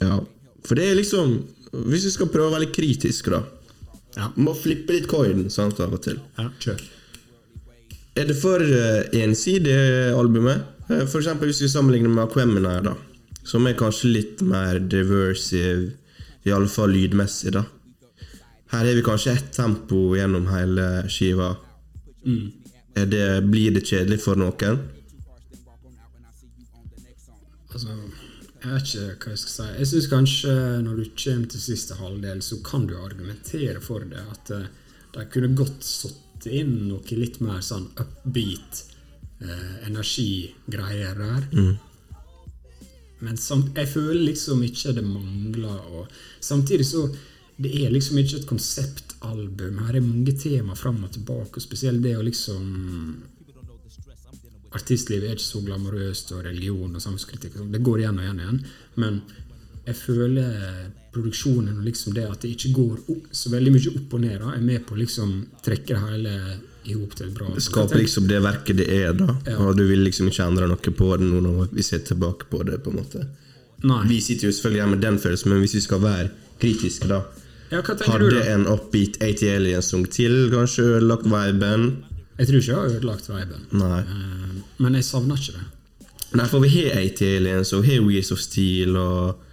Ja. 0.00 0.20
For 0.64 0.74
det 0.74 0.84
er 0.90 0.94
liksom 0.94 1.44
Hvis 1.72 2.04
vi 2.06 2.10
skal 2.14 2.30
prøve 2.32 2.48
å 2.48 2.54
være 2.54 2.66
litt 2.66 2.76
kritiske, 2.76 3.30
da 3.30 3.42
Ja. 4.16 4.30
Må 4.36 4.54
flippe 4.56 4.94
litt 4.96 5.06
coin 5.06 5.50
sant, 5.50 5.78
av 5.80 5.92
og 5.94 6.02
til. 6.02 6.18
ja, 6.38 6.48
kjør. 6.58 6.80
Er 8.16 8.24
det 8.26 8.34
for 8.40 8.58
uh, 8.58 9.04
ensidig, 9.12 9.74
albumet? 10.16 10.64
Eh, 10.90 11.04
For 11.06 11.20
eksempel 11.20 11.46
hvis 11.52 11.60
vi 11.62 11.68
sammenligner 11.68 12.08
med 12.08 12.24
Aquemina, 12.24 12.80
da. 12.82 12.94
Som 13.44 13.66
er 13.66 13.74
kanskje 13.78 14.10
litt 14.12 14.40
mer 14.42 14.80
diversive, 14.80 15.92
iallfall 16.44 16.90
lydmessig, 16.90 17.52
da. 17.52 17.62
Her 18.68 18.84
har 18.84 18.94
vi 18.94 19.02
kanskje 19.02 19.32
ett 19.32 19.52
tempo 19.56 20.16
gjennom 20.16 20.46
hele 20.52 21.08
skiva. 21.08 21.54
Er 22.94 23.06
det, 23.06 23.26
blir 23.48 23.72
det 23.72 23.86
kjedelig 23.88 24.20
for 24.20 24.36
noen? 24.36 24.82
Altså, 27.72 27.94
jeg 28.58 28.74
vet 28.74 28.92
ikke 28.92 29.24
hva 29.24 29.32
jeg 29.32 29.40
skal 29.42 29.54
si. 29.54 29.68
Jeg 29.78 29.90
syns 29.92 30.10
kanskje 30.12 30.54
når 30.84 31.00
du 31.00 31.10
kommer 31.22 31.48
til 31.52 31.62
siste 31.62 31.96
halvdel, 32.00 32.42
så 32.44 32.60
kan 32.66 32.86
du 32.90 32.96
argumentere 32.98 33.80
for 33.84 34.04
det. 34.08 34.24
At 34.34 34.52
eh, 34.56 34.68
de 35.14 35.26
kunne 35.32 35.54
godt 35.56 35.84
satt 35.86 36.48
inn 36.50 36.74
noe 36.90 37.18
litt 37.18 37.40
mer 37.44 37.62
sånn 37.64 37.88
upbeat 37.96 38.82
eh, 39.44 39.86
energigreier 39.88 41.16
der. 41.22 41.48
Men 43.24 43.40
samt, 43.40 43.72
jeg 43.78 43.90
føler 43.90 44.28
liksom 44.28 44.60
ikke 44.66 44.94
det 44.98 45.06
mangler. 45.06 45.80
Og 45.94 46.12
samtidig 46.44 46.86
så 46.86 47.06
det 47.58 47.72
er 47.74 47.90
liksom 47.90 48.20
ikke 48.20 48.38
et 48.38 48.46
konseptalbum. 48.46 49.80
Her 49.88 49.98
er 49.98 50.04
mange 50.04 50.34
tema 50.38 50.76
fram 50.78 51.02
og 51.02 51.10
tilbake, 51.16 51.58
og 51.58 51.64
spesielt 51.64 52.02
det 52.04 52.14
å 52.18 52.22
liksom 52.26 52.62
Artistlivet 54.68 55.24
er 55.24 55.38
ikke 55.38 55.46
så 55.46 55.62
glamorøst, 55.64 56.34
og 56.36 56.42
religion 56.44 56.92
og 56.92 57.00
samfunnskritikk 57.00 57.54
og 57.54 57.62
sånn. 57.62 57.70
Det 57.72 57.80
går 57.86 58.02
igjen 58.02 58.18
og 58.20 58.26
igjen 58.26 58.40
og 58.40 58.44
igjen. 58.44 58.58
Men 59.00 59.14
jeg 59.86 59.96
føler 59.96 60.50
produksjonen 61.14 61.78
og 61.80 61.86
liksom 61.86 62.12
det 62.14 62.26
at 62.28 62.44
det 62.44 62.50
ikke 62.52 62.74
går 62.76 62.98
opp, 63.14 63.30
så 63.32 63.52
veldig 63.54 63.72
mye 63.74 63.94
opp 63.94 64.16
og 64.18 64.22
ned, 64.26 64.36
da, 64.42 64.52
er 64.52 64.66
med 64.66 64.84
på 64.84 64.94
å 64.94 65.00
liksom 65.00 65.32
trekke 65.64 65.94
det 65.94 66.02
hele 66.02 66.34
i 66.88 66.94
hop 66.94 67.16
til 67.16 67.26
et 67.30 67.34
bra 67.36 67.48
skaper 67.60 68.00
liksom 68.00 68.28
det 68.28 68.38
verket 68.44 68.78
det 68.78 68.86
er, 68.92 69.16
da. 69.16 69.32
Ja. 69.48 69.56
Og 69.64 69.74
du 69.76 69.82
vil 69.88 70.04
liksom 70.04 70.28
ikke 70.28 70.46
endre 70.46 70.68
noe 70.70 70.94
på 71.00 71.10
det 71.16 71.26
nå 71.32 71.40
når 71.44 71.72
vi 71.72 71.84
ser 71.84 72.04
tilbake 72.04 72.48
på 72.52 72.62
det, 72.68 72.78
på 72.84 72.92
en 72.92 73.00
måte. 73.00 73.24
Nei. 73.88 74.02
Vi 74.12 74.20
sitter 74.24 74.48
jo 74.48 74.54
selvfølgelig 74.54 74.84
her 74.84 74.92
med 74.92 75.02
den 75.04 75.18
følelsen, 75.22 75.52
men 75.52 75.64
hvis 75.64 75.78
vi 75.80 75.84
skal 75.88 76.04
være 76.04 76.30
kritiske, 76.60 77.08
da 77.08 77.24
Ja, 77.70 77.82
Hadde 77.84 78.44
en 78.48 78.66
upbeat 78.66 79.18
80 79.20 79.50
Aliens-sang 79.58 80.06
til 80.10 80.48
kanskje 80.52 80.86
ødelagt 80.96 81.26
viben? 81.28 81.88
Jeg 82.38 82.46
tror 82.48 82.56
ikke 82.62 82.70
jeg 82.70 82.76
har 82.78 82.94
ødelagt 82.94 83.28
viben. 83.28 83.66
Nei. 83.76 83.98
Eh, 84.00 84.54
Men 84.78 84.94
jeg 84.94 85.04
savna 85.04 85.34
ikke 85.36 85.52
det. 85.58 85.66
Nei, 86.38 86.46
for 86.48 86.60
vi 86.64 86.68
har 86.68 86.96
80 87.02 87.36
Aliens 87.36 87.72
og 87.76 87.84
har 87.88 88.00
Wheels 88.06 88.32
of 88.32 88.38
Steel 88.40 88.96
og 88.96 89.44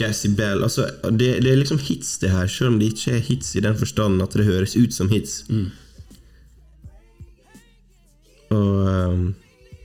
Jazzy 0.00 0.28
Bell. 0.38 0.62
Altså, 0.62 0.86
det, 1.10 1.42
det 1.44 1.52
er 1.52 1.56
liksom 1.62 1.78
hits, 1.82 2.18
det 2.22 2.30
her, 2.30 2.46
selv 2.46 2.72
om 2.74 2.78
det 2.80 2.92
ikke 2.94 3.16
er 3.18 3.22
hits 3.26 3.54
i 3.56 3.60
den 3.64 3.76
forstand 3.78 4.22
at 4.22 4.34
det 4.38 4.46
høres 4.46 4.76
ut 4.78 4.94
som 4.94 5.08
hits. 5.10 5.44
Og 8.50 9.12
um, 9.12 9.30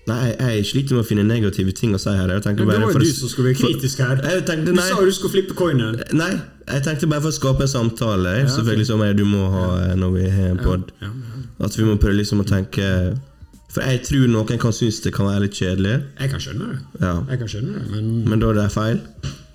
Nei, 0.06 0.36
jeg 0.38 0.66
sliter 0.70 0.94
med 0.94 1.02
å 1.02 1.08
finne 1.08 1.24
negative 1.26 1.74
ting 1.74 1.96
å 1.98 2.00
si 2.02 2.12
her. 2.14 2.30
Jeg 2.30 2.44
tenker 2.46 2.68
Men 2.68 2.76
det 2.76 2.82
var 2.84 2.94
jo 2.94 3.00
du 3.02 3.10
som 3.10 3.30
skulle 3.32 3.54
være 3.54 3.58
kritisk 3.64 4.04
her. 4.06 4.20
Tenkte, 4.46 4.74
Du 4.74 4.78
sa 4.78 5.00
jo 5.00 5.08
du 5.10 5.16
skulle 5.18 5.34
flippe 5.34 5.58
coinen. 5.58 5.98
nei, 6.14 6.30
jeg 6.68 6.84
tenkte 6.86 7.07
bare 7.11 7.22
for 7.22 7.30
å 7.30 7.36
skape 7.38 7.66
en 7.66 7.72
samtale. 7.72 8.34
Selvfølgelig 8.49 8.88
som 8.89 9.01
jeg, 9.05 9.18
du 9.20 9.26
må 9.30 9.43
ha 9.53 9.66
eh, 9.84 9.95
når 9.99 10.11
vi 10.16 10.26
har 10.34 10.51
en 10.55 10.61
pod. 10.63 10.91
Ja, 11.01 11.07
ja. 11.11 11.41
At 11.66 11.78
vi 11.78 11.86
må 11.88 11.95
prøve 12.01 12.18
liksom 12.18 12.41
å 12.43 12.45
tenke 12.49 12.84
For 13.72 13.84
jeg 13.84 14.01
tror 14.07 14.26
noen 14.32 14.59
kan 14.59 14.74
synes 14.76 14.97
det 15.03 15.11
kan 15.16 15.28
være 15.30 15.45
litt 15.45 15.55
kjedelig, 15.59 15.93
Jeg 16.20 16.30
kan 16.32 16.39
skjønne 16.43 16.68
det. 16.72 16.78
Ja. 17.01 17.13
Jeg 17.30 17.39
kan 17.41 17.49
skjønne 17.51 17.74
det, 17.80 17.86
men 17.91 18.09
men 18.30 18.39
da 18.43 18.49
er 18.53 18.57
det 18.61 18.66
feil. 18.74 18.99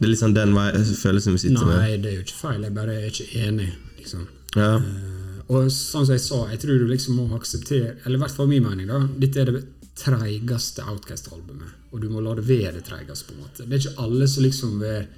Det 0.01 0.09
er 0.09 0.15
sånn 0.21 0.35
den 0.37 0.53
følelsen 0.57 1.37
vi 1.37 1.43
sitter 1.45 1.65
med. 1.69 1.77
Nei, 1.81 1.97
det 2.01 2.11
er 2.11 2.15
jo 2.19 2.25
ikke 2.27 2.39
feil. 2.41 2.63
Jeg 2.69 2.75
bare 2.77 2.97
er 3.01 3.07
ikke 3.11 3.29
enig. 3.47 3.69
liksom. 3.99 4.27
Ja. 4.57 4.71
Eh, 4.77 5.43
Og 5.51 5.67
sånn 5.75 6.05
som 6.07 6.15
jeg 6.15 6.23
sa, 6.25 6.41
jeg 6.53 6.61
tror 6.63 6.79
du 6.79 6.87
liksom 6.87 7.17
må 7.19 7.25
akseptere 7.37 7.97
Eller 8.05 8.17
i 8.19 8.21
hvert 8.23 8.37
fall 8.37 8.47
min 8.49 8.63
mening, 8.63 8.87
da. 8.89 9.01
Dette 9.19 9.41
er 9.41 9.51
det 9.51 9.65
treigeste 10.01 10.85
Outcast-albumet. 10.89 11.73
Og 11.93 12.01
du 12.01 12.09
må 12.09 12.21
la 12.25 12.35
det 12.39 12.45
være 12.49 12.77
det 12.79 12.85
treigeste, 12.87 13.27
på 13.29 13.35
en 13.35 13.43
måte. 13.45 13.67
Det 13.67 13.77
er 13.77 13.83
ikke 13.85 14.05
alle 14.05 14.29
som 14.31 14.45
liksom 14.47 14.77
vil 14.81 15.09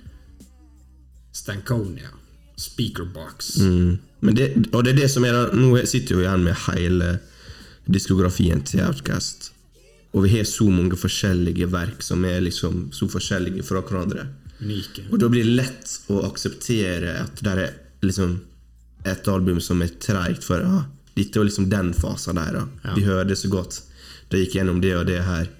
Stankonia, 1.32 2.10
Speakerbox 2.56 3.56
Mm. 3.58 3.98
Men 4.20 4.34
det, 4.34 4.48
og 4.72 4.84
det 4.84 4.92
er 4.92 5.00
det 5.00 5.08
som 5.10 5.24
er 5.26 5.50
Nå 5.56 5.72
sitter 5.86 6.14
vi 6.14 6.22
igjen 6.22 6.44
med 6.44 6.54
hele 6.68 7.18
diskografien 7.90 8.60
til 8.62 8.84
Outcast. 8.86 9.48
Og 10.12 10.22
vi 10.26 10.36
har 10.36 10.44
så 10.46 10.68
mange 10.70 10.96
forskjellige 10.96 11.66
verk 11.72 12.04
som 12.04 12.22
er 12.28 12.40
liksom 12.44 12.90
så 12.94 13.08
forskjellige 13.10 13.64
fra 13.66 13.82
hverandre. 13.82 14.28
unike. 14.60 15.08
Og 15.10 15.18
da 15.18 15.28
blir 15.28 15.44
det 15.44 15.56
lett 15.56 15.94
å 16.12 16.20
akseptere 16.28 17.16
at 17.24 17.40
det 17.42 17.50
er 17.50 17.72
liksom 18.02 18.36
et 19.04 19.28
album 19.28 19.58
som 19.60 19.82
er 19.82 19.90
treigt, 19.98 20.44
for 20.44 20.62
ah, 20.62 20.84
dette 21.16 21.38
var 21.38 21.48
liksom 21.48 21.68
den 21.70 21.90
fasen 21.94 22.38
der. 22.38 22.52
Da. 22.52 22.66
Ja. 22.84 22.94
Vi 22.94 23.02
hører 23.08 23.24
det 23.24 23.40
så 23.40 23.48
godt. 23.50 23.80
Det 24.30 24.44
gikk 24.44 24.54
gjennom 24.60 24.80
det 24.80 24.94
og 24.96 25.06
det 25.08 25.18
her. 25.26 25.50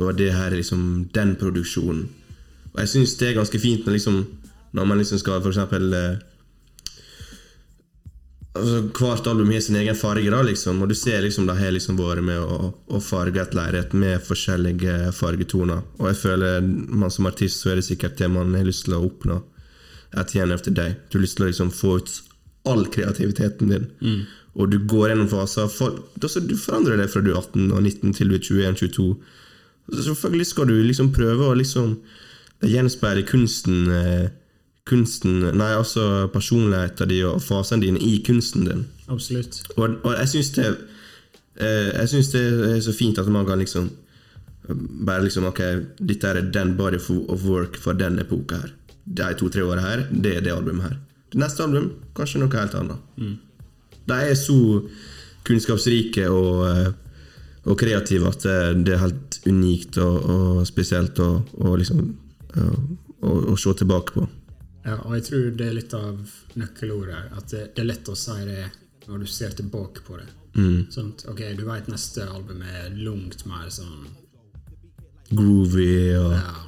Og 0.00 0.16
det 0.18 0.32
her 0.34 0.50
er 0.50 0.58
liksom 0.58 1.08
den 1.14 1.36
produksjonen. 1.38 2.08
Og 2.72 2.80
jeg 2.80 2.88
syns 2.88 3.14
det 3.20 3.28
er 3.28 3.38
ganske 3.38 3.60
fint 3.60 3.86
når, 3.86 4.00
liksom, 4.00 4.24
når 4.72 4.88
man 4.88 5.00
liksom 5.00 5.20
skal 5.20 5.44
eksempel 5.48 5.92
eh, 5.96 6.20
altså, 8.56 8.80
Hvert 8.96 9.26
album 9.26 9.52
har 9.52 9.60
sin 9.64 9.78
egen 9.80 9.96
farge, 9.98 10.30
da, 10.32 10.42
liksom, 10.46 10.82
og 10.82 10.88
du 10.88 10.96
ser 10.98 11.22
liksom 11.24 11.46
de 11.48 11.56
har 11.58 11.74
liksom 11.76 12.00
vært 12.00 12.24
med 12.24 12.40
å, 12.40 12.72
å 12.72 13.00
farge 13.04 13.42
et 13.42 13.56
lerret 13.56 13.94
med 13.96 14.22
forskjellige 14.24 15.12
fargetoner. 15.16 15.84
Og 16.00 16.10
jeg 16.10 16.20
føler 16.24 16.60
man 16.88 17.12
som 17.12 17.28
artist 17.30 17.62
så 17.62 17.72
er 17.72 17.80
det 17.80 17.88
sikkert 17.88 18.18
det 18.20 18.30
man 18.32 18.54
har 18.56 18.68
lyst 18.68 18.86
til 18.88 18.98
å 18.98 19.04
oppnå 19.06 19.40
at 20.18 20.34
igjen 20.34 20.52
end 20.52 20.76
deg. 20.76 20.96
Du 21.08 21.16
har 21.16 21.24
lyst 21.24 21.38
til 21.38 21.46
å 21.46 21.50
liksom 21.50 21.72
få 21.72 21.96
ut 22.00 22.16
all 22.68 22.84
kreativiteten 22.92 23.72
din. 23.72 23.86
Og 24.52 24.68
du 24.68 24.78
går 24.84 25.12
gjennom 25.12 25.30
faser 25.30 25.70
for, 25.72 25.96
da 26.20 26.28
så 26.28 26.42
Du 26.44 26.56
forandrer 26.60 27.00
deg 27.00 27.08
fra 27.10 27.22
du 27.24 27.30
er 27.32 27.40
18 27.40 27.72
og 27.72 27.80
19 27.80 28.12
til 28.18 28.28
du 28.28 28.36
er 28.36 28.74
21-22. 28.74 29.06
Så 29.92 30.02
Selvfølgelig 30.10 30.46
skal 30.46 30.68
du 30.68 30.74
liksom 30.82 31.12
prøve 31.16 31.48
å 31.48 31.56
liksom 31.56 31.96
gjenspeile 32.62 33.24
kunsten 33.26 33.88
eh, 33.90 34.28
Kunsten 34.88 35.44
Nei, 35.54 35.70
altså 35.76 36.26
personligheten 36.32 37.10
din 37.10 37.28
og 37.28 37.42
fasene 37.44 37.84
dine 37.84 38.00
i 38.02 38.16
kunsten 38.26 38.66
din. 38.66 38.86
Absolutt. 39.12 39.60
Og, 39.76 39.98
og 40.02 40.14
jeg 40.18 40.30
syns 40.32 40.50
det 40.56 40.66
eh, 40.66 41.90
Jeg 42.00 42.08
synes 42.08 42.30
det 42.32 42.42
er 42.70 42.80
så 42.82 42.94
fint 42.96 43.18
at 43.18 43.28
man 43.30 43.46
kan 43.46 43.58
liksom 43.58 43.90
Bare 45.06 45.22
liksom 45.22 45.46
Ok, 45.50 45.60
dette 45.98 46.28
er 46.28 46.42
den 46.54 46.76
body 46.76 46.98
of 47.28 47.44
work 47.44 47.78
for 47.78 47.92
den 47.98 48.18
epoka 48.22 48.60
her. 48.62 48.74
De 49.04 49.34
to-tre 49.38 49.64
åra 49.66 49.82
her, 49.82 50.04
det 50.10 50.36
er 50.36 50.44
det 50.44 50.52
albumet 50.54 50.86
her. 50.86 50.98
Det 51.32 51.40
neste 51.40 51.64
album, 51.64 51.88
kanskje 52.14 52.38
noe 52.38 52.54
helt 52.54 52.74
annet. 52.78 53.00
De 54.06 54.18
er 54.30 54.36
så 54.38 54.58
kunnskapsrike 55.46 56.28
og, 56.30 56.62
eh, 56.68 56.92
og 57.66 57.78
kreative 57.78 58.30
at 58.30 58.46
det, 58.46 58.86
det 58.86 58.94
er 58.94 59.02
helt 59.02 59.40
unikt 59.46 59.98
og, 59.98 60.30
og 60.30 60.62
spesielt 60.66 61.18
å, 61.18 61.32
liksom 61.74 62.12
se 63.58 63.74
tilbake 63.82 64.14
på. 64.14 64.28
Ja, 64.82 64.98
og 64.98 65.14
jeg 65.14 65.26
tror 65.28 65.50
det 65.58 65.66
er 65.68 65.76
litt 65.76 65.94
av 65.94 66.32
nøkkelordet 66.58 67.14
her. 67.14 67.28
At 67.38 67.52
det, 67.54 67.66
det 67.76 67.84
er 67.84 67.90
lett 67.92 68.10
å 68.10 68.18
si 68.18 68.38
det 68.48 68.64
når 69.06 69.22
du 69.22 69.30
ser 69.30 69.54
tilbake 69.58 70.04
på 70.06 70.18
det. 70.18 70.28
Sånn, 70.92 71.14
ok, 71.32 71.38
Du 71.56 71.64
vet 71.64 71.86
neste 71.88 72.26
album 72.28 72.60
er 72.60 72.90
langt 72.92 73.46
mer 73.48 73.70
sånn 73.72 74.10
Groovy 75.32 76.12
og 76.18 76.34
ja, 76.34 76.58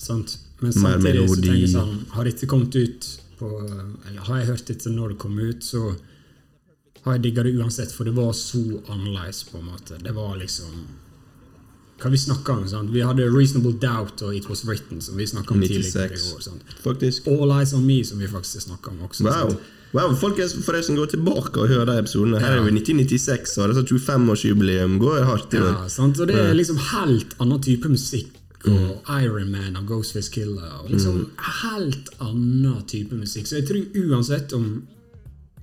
sant? 0.00 0.38
Men 0.62 0.72
Mer 0.72 0.96
samtidig 0.96 1.26
så 1.28 1.34
tenker 1.42 1.58
jeg 1.60 1.72
sånn 1.74 1.98
Har 2.14 2.24
dette 2.24 2.48
kommet 2.48 2.78
ut 2.80 3.08
på 3.36 3.50
Eller 3.60 4.22
har 4.30 4.40
jeg 4.40 4.48
hørt 4.48 4.70
dette 4.72 4.92
når 4.94 5.12
det 5.12 5.18
kom 5.20 5.36
ut, 5.36 5.60
så 5.60 5.82
har 7.04 7.18
jeg 7.18 7.26
digga 7.26 7.44
det 7.44 7.52
uansett, 7.60 7.92
for 7.92 8.08
det 8.08 8.16
var 8.16 8.32
så 8.34 8.80
annerledes, 8.90 9.44
på 9.46 9.60
en 9.60 9.68
måte. 9.68 9.98
Det 10.02 10.10
var 10.16 10.32
liksom 10.40 10.72
Hva 11.96 12.10
vi 12.12 12.18
snakka 12.20 12.52
om? 12.52 12.66
sant? 12.68 12.92
Vi 12.92 13.00
hadde 13.00 13.24
Reasonable 13.32 13.72
Doubt 13.80 14.22
og 14.22 14.34
It 14.36 14.48
Was 14.50 14.64
Written, 14.68 15.00
som 15.00 15.16
vi 15.16 15.26
snakka 15.26 15.54
om 15.54 15.62
tidligere 15.64 16.12
i 16.12 16.18
96. 16.18 16.34
år. 16.34 16.40
sant? 16.44 17.28
All 17.32 17.54
Eyes 17.56 17.72
On 17.72 17.86
Me, 17.86 18.02
som 18.04 18.20
vi 18.20 18.28
faktisk 18.28 18.66
snakka 18.68 18.90
om 18.90 19.02
også. 19.08 19.24
Wow. 19.24 19.56
wow, 19.96 20.14
Folkens, 20.20 20.54
forresten, 20.66 20.96
gå 20.96 21.06
tilbake 21.06 21.62
og 21.62 21.68
hør 21.72 21.86
de 21.88 21.98
episodene. 22.02 22.40
Her 22.42 22.58
er 22.58 22.66
vi 22.66 22.74
1996, 22.76 23.56
og 23.58 23.72
det 23.72 23.84
er 23.84 23.92
25-årsjubileum 23.96 24.98
går 25.00 25.24
hardt 25.24 25.54
i 25.54 25.62
dag. 25.62 25.72
Ja, 25.72 25.88
sant? 25.88 26.20
Og 26.20 26.28
det 26.28 26.36
er 26.36 26.52
liksom 26.58 26.82
helt 26.92 27.38
annen 27.40 27.62
type 27.64 27.88
musikk 27.88 28.36
og 28.66 29.10
Iron 29.22 29.50
Man 29.50 29.76
av 29.78 29.86
Ghostface 29.86 30.32
Killer. 30.32 30.80
Og 30.82 30.90
liksom 30.90 31.26
Helt 31.62 32.10
annen 32.22 32.82
type 32.90 33.14
musikk. 33.14 33.46
Så 33.46 33.60
jeg 33.60 33.68
tror 33.68 34.10
uansett 34.10 34.54
om 34.56 34.86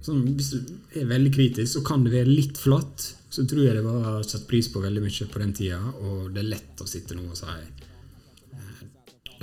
sånn, 0.03 0.23
Hvis 0.35 0.53
du 0.53 0.99
er 0.99 1.07
veldig 1.07 1.33
kritisk, 1.35 1.69
så 1.77 1.83
kan 1.85 2.03
det 2.03 2.13
være 2.13 2.31
litt 2.31 2.59
flatt. 2.59 3.13
Så 3.33 3.47
tror 3.49 3.63
jeg 3.65 3.73
det 3.79 3.83
var 3.85 4.21
satt 4.29 4.43
pris 4.49 4.67
på 4.69 4.81
veldig 4.83 5.01
mye 5.01 5.27
på 5.33 5.39
den 5.41 5.53
tida, 5.57 5.79
og 6.05 6.27
det 6.35 6.43
er 6.43 6.51
lett 6.51 6.83
å 6.83 6.87
sitte 6.89 7.15
nå 7.17 7.23
og 7.31 7.37
si 7.39 7.47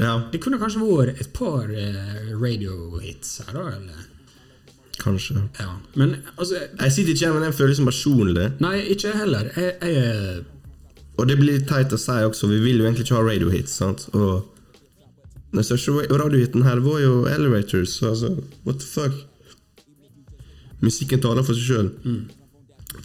Ja, 0.00 0.12
Det 0.32 0.38
kunne 0.40 0.60
kanskje 0.62 0.80
vært 0.86 1.18
et 1.20 1.32
par 1.34 1.66
radiohits 2.40 3.40
her, 3.46 3.52
da? 3.56 3.64
eller? 3.76 4.06
kanskje. 5.00 5.40
Ja. 5.58 5.78
Men 5.96 6.10
altså 6.36 6.58
Jeg 6.60 6.92
sitter 6.92 7.14
ikke 7.14 7.26
her 7.26 7.32
med 7.38 7.42
den 7.46 7.54
følelsen 7.56 7.86
personlig. 7.88 8.46
Nei, 8.60 8.74
ikke 8.92 9.14
heller. 9.16 9.46
Jeg, 9.56 9.76
jeg 9.80 9.96
er 9.96 10.42
Og 11.16 11.28
det 11.28 11.36
blir 11.40 11.54
litt 11.56 11.66
teit 11.68 11.92
å 11.92 11.98
si 12.00 12.12
også, 12.24 12.48
vi 12.50 12.58
vil 12.60 12.78
jo 12.82 12.84
egentlig 12.88 13.06
ikke 13.08 13.16
ha 13.16 13.22
radiohits, 13.24 13.72
sant? 13.80 14.06
Og 14.12 14.44
den 15.56 15.64
største 15.66 15.92
ra- 15.96 16.18
radiohiten 16.20 16.62
her 16.68 16.78
var 16.84 17.00
jo 17.02 17.14
Elevators, 17.32 17.96
så 17.98 18.12
altså, 18.12 18.30
what 18.64 18.78
the 18.80 18.86
fuck? 18.86 19.16
Musikken 20.84 21.20
taler 21.20 21.42
for 21.48 21.56
seg 21.58 21.64
sjøl. 21.72 21.90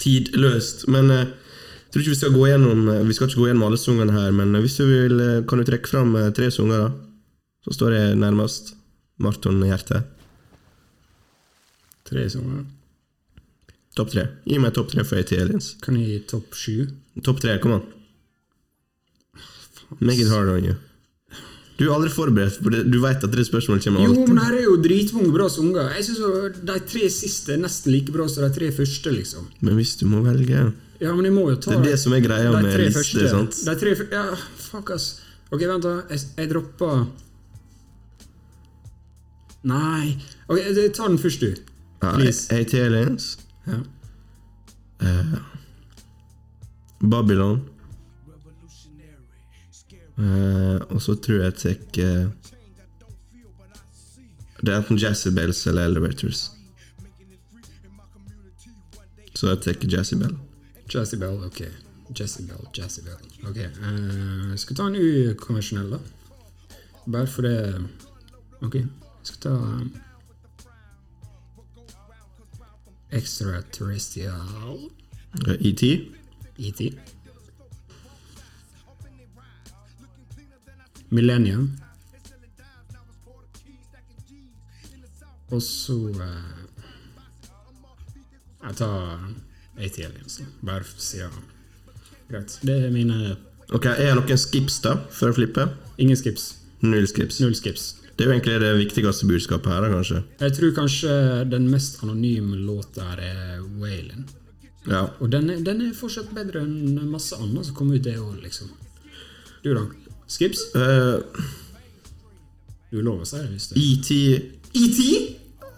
Tidløst. 0.02 0.88
Men 0.92 1.12
eh, 1.14 1.26
jeg 1.26 1.94
tror 1.94 2.04
ikke 2.04 2.14
vi 2.14 2.20
skal 2.20 2.36
gå 2.36 2.46
gjennom 2.50 2.88
eh, 2.92 3.04
Vi 3.08 3.16
skal 3.16 3.30
ikke 3.30 3.42
gå 3.42 3.50
gjennom 3.50 3.68
alle 3.68 3.80
sangene 3.80 4.16
her, 4.16 4.32
men 4.36 4.56
eh, 4.56 4.64
hvis 4.64 4.78
du 4.80 4.86
vil, 4.90 5.22
kan 5.50 5.62
du 5.62 5.68
trekke 5.68 5.92
fram 5.92 6.16
tre 6.36 6.52
sanger, 6.54 6.88
da? 6.88 6.92
Så 7.66 7.74
står 7.74 7.96
jeg 7.98 8.18
nærmest 8.22 8.76
Marton 9.18 9.64
Hjerte. 9.66 10.04
tre 12.06 12.28
sanger. 12.30 12.66
Topp 13.96 14.12
tre. 14.12 14.28
Gi 14.46 14.60
meg 14.60 14.76
topp 14.76 14.92
tre 14.92 15.06
for 15.08 15.18
AT 15.18 15.32
Aliens. 15.34 15.72
Kan 15.82 15.98
jeg 15.98 16.10
gi 16.10 16.20
topp 16.30 16.58
sju? 16.60 16.90
Topp 17.26 17.40
tre, 17.42 17.56
kom 17.64 17.80
an. 17.80 17.86
Make 20.00 20.20
it 20.20 20.30
hard 20.30 20.50
on 20.52 20.68
you. 20.68 20.76
Du 21.76 21.84
er 21.90 21.92
aldri 21.92 22.08
forberedt, 22.14 22.56
for 22.64 22.72
det, 22.72 22.86
du 22.88 23.02
vet 23.04 23.24
at 23.28 23.34
det 23.36 23.44
spørsmålet 23.50 23.84
kommer 23.84 24.06
alltid. 24.06 24.22
Jo, 24.22 24.28
men 24.32 24.38
her 24.46 24.54
er 24.56 24.64
jo 24.64 24.76
dritmange 24.80 25.32
bra 25.36 25.48
sanger. 25.52 25.90
Jeg 25.98 26.06
synes 26.08 26.62
De 26.70 26.76
tre 26.88 27.10
siste 27.12 27.52
er 27.58 27.60
nesten 27.66 27.92
like 27.92 28.14
bra 28.16 28.28
som 28.32 28.46
de 28.46 28.52
tre 28.56 28.70
første, 28.72 29.12
liksom. 29.12 29.50
Men 29.60 29.76
hvis 29.76 29.96
du 30.00 30.06
må 30.08 30.22
velge 30.24 30.62
Ja, 31.02 31.12
men 31.12 31.26
jeg 31.28 31.34
må 31.36 31.50
jo 31.52 31.58
ta 31.60 31.74
Det 31.74 31.82
er 31.82 31.90
det 31.92 32.00
som 32.00 32.14
er 32.16 32.24
greia 32.24 32.48
de 32.54 32.62
med 32.64 32.72
tre 32.78 32.86
liste, 32.88 33.28
sant? 33.34 33.60
De 33.68 33.76
tre, 33.82 33.96
første 34.00 34.16
ja, 34.16 34.38
fuck, 34.70 34.94
ass. 34.96 35.10
Ok, 35.52 35.60
vent, 35.68 35.84
da. 35.84 35.98
Jeg, 36.14 36.24
jeg 36.40 36.50
dropper 36.54 37.04
Nei 39.66 40.16
Ok, 40.48 40.62
Ta 40.96 41.10
den 41.12 41.20
først, 41.20 41.42
du. 41.44 41.56
ja, 42.04 42.16
Please. 42.16 42.48
AT 42.56 42.74
Aliens, 42.80 43.34
Ja. 43.68 43.82
Babylon 47.04 47.60
eh, 50.18 50.82
Og 50.90 51.02
så 51.02 51.16
tror 51.16 51.42
jeg 51.44 51.54
jeg 51.54 51.78
tar 51.94 52.04
uh, 52.06 52.32
Det 54.62 54.74
er 54.74 54.78
enten 54.78 54.98
Jazzybells 54.98 55.68
eller 55.68 55.86
Elevators. 55.86 56.52
Så 59.36 59.48
jeg 59.52 59.62
tar 59.62 59.88
Jazzybell. 59.92 60.38
Jazzy 60.94 61.16
Bell, 61.16 61.44
ok. 61.44 61.62
Jazzy 62.20 62.42
Bell, 62.48 62.68
Jazzy 62.78 63.02
Bell. 63.02 63.22
Ok, 63.50 63.58
uh, 63.58 64.56
skal 64.56 64.76
ta 64.76 64.88
en 64.88 64.96
ukonvensjonell, 64.96 65.92
da. 65.98 66.00
Bare 67.06 67.28
for 67.28 67.42
det 67.46 67.86
Ok, 68.62 68.76
skal 69.24 69.42
ta 69.44 69.50
um, 69.50 69.92
Extraterrestrial 73.12 74.90
Eh, 75.48 75.68
ET. 75.68 75.84
ET. 76.58 76.82
Millennium. 81.16 81.70
Og 85.54 85.62
så 85.62 85.96
eh, 86.10 86.54
Jeg 88.66 88.78
tar 88.80 89.28
AT 89.78 90.00
Aliens, 90.02 90.40
bare 90.66 90.84
for 90.84 91.02
siden 91.02 91.52
Greit. 92.30 92.58
Det 92.66 92.80
er 92.88 92.94
mine 92.94 93.36
Ok, 93.74 93.86
Er 93.86 94.00
det 94.02 94.16
noen 94.18 94.40
skips 94.42 94.80
da, 94.84 94.96
før 95.14 95.34
å 95.34 95.38
flippe? 95.40 95.68
Ingen 96.02 96.18
skips. 96.20 96.50
Null 96.86 97.08
skips. 97.10 97.40
Null 97.42 97.56
skips. 97.58 97.86
Det 98.16 98.24
er 98.24 98.30
jo 98.30 98.36
egentlig 98.36 98.60
det 98.62 98.72
viktigste 98.78 99.28
budskapet 99.28 99.72
her, 99.74 99.82
da, 99.84 99.90
kanskje. 99.92 100.22
Jeg 100.40 100.54
tror 100.56 100.76
kanskje 100.78 101.16
den 101.50 101.66
mest 101.72 101.98
anonyme 102.06 102.60
låta 102.62 103.10
her 103.10 103.24
er 103.26 103.64
Waylon. 103.82 104.28
Ja. 104.86 105.08
Og 105.20 105.32
den 105.34 105.50
er, 105.50 105.64
den 105.66 105.82
er 105.82 105.96
fortsatt 105.98 106.30
bedre 106.36 106.62
enn 106.62 107.00
masse 107.10 107.38
annet 107.42 107.68
som 107.68 107.78
kom 107.78 107.90
ut 107.92 108.06
det 108.06 108.20
året, 108.22 108.44
liksom. 108.46 108.70
Du, 109.66 109.74
da? 109.74 109.84
Skips? 110.28 110.60
Uh, 110.76 111.22
Du 112.92 113.02
lover 113.02 113.26
det 113.26 113.48
hvis 113.52 113.68
det 113.68 113.78
ET 113.78 114.12
ET? 114.76 115.00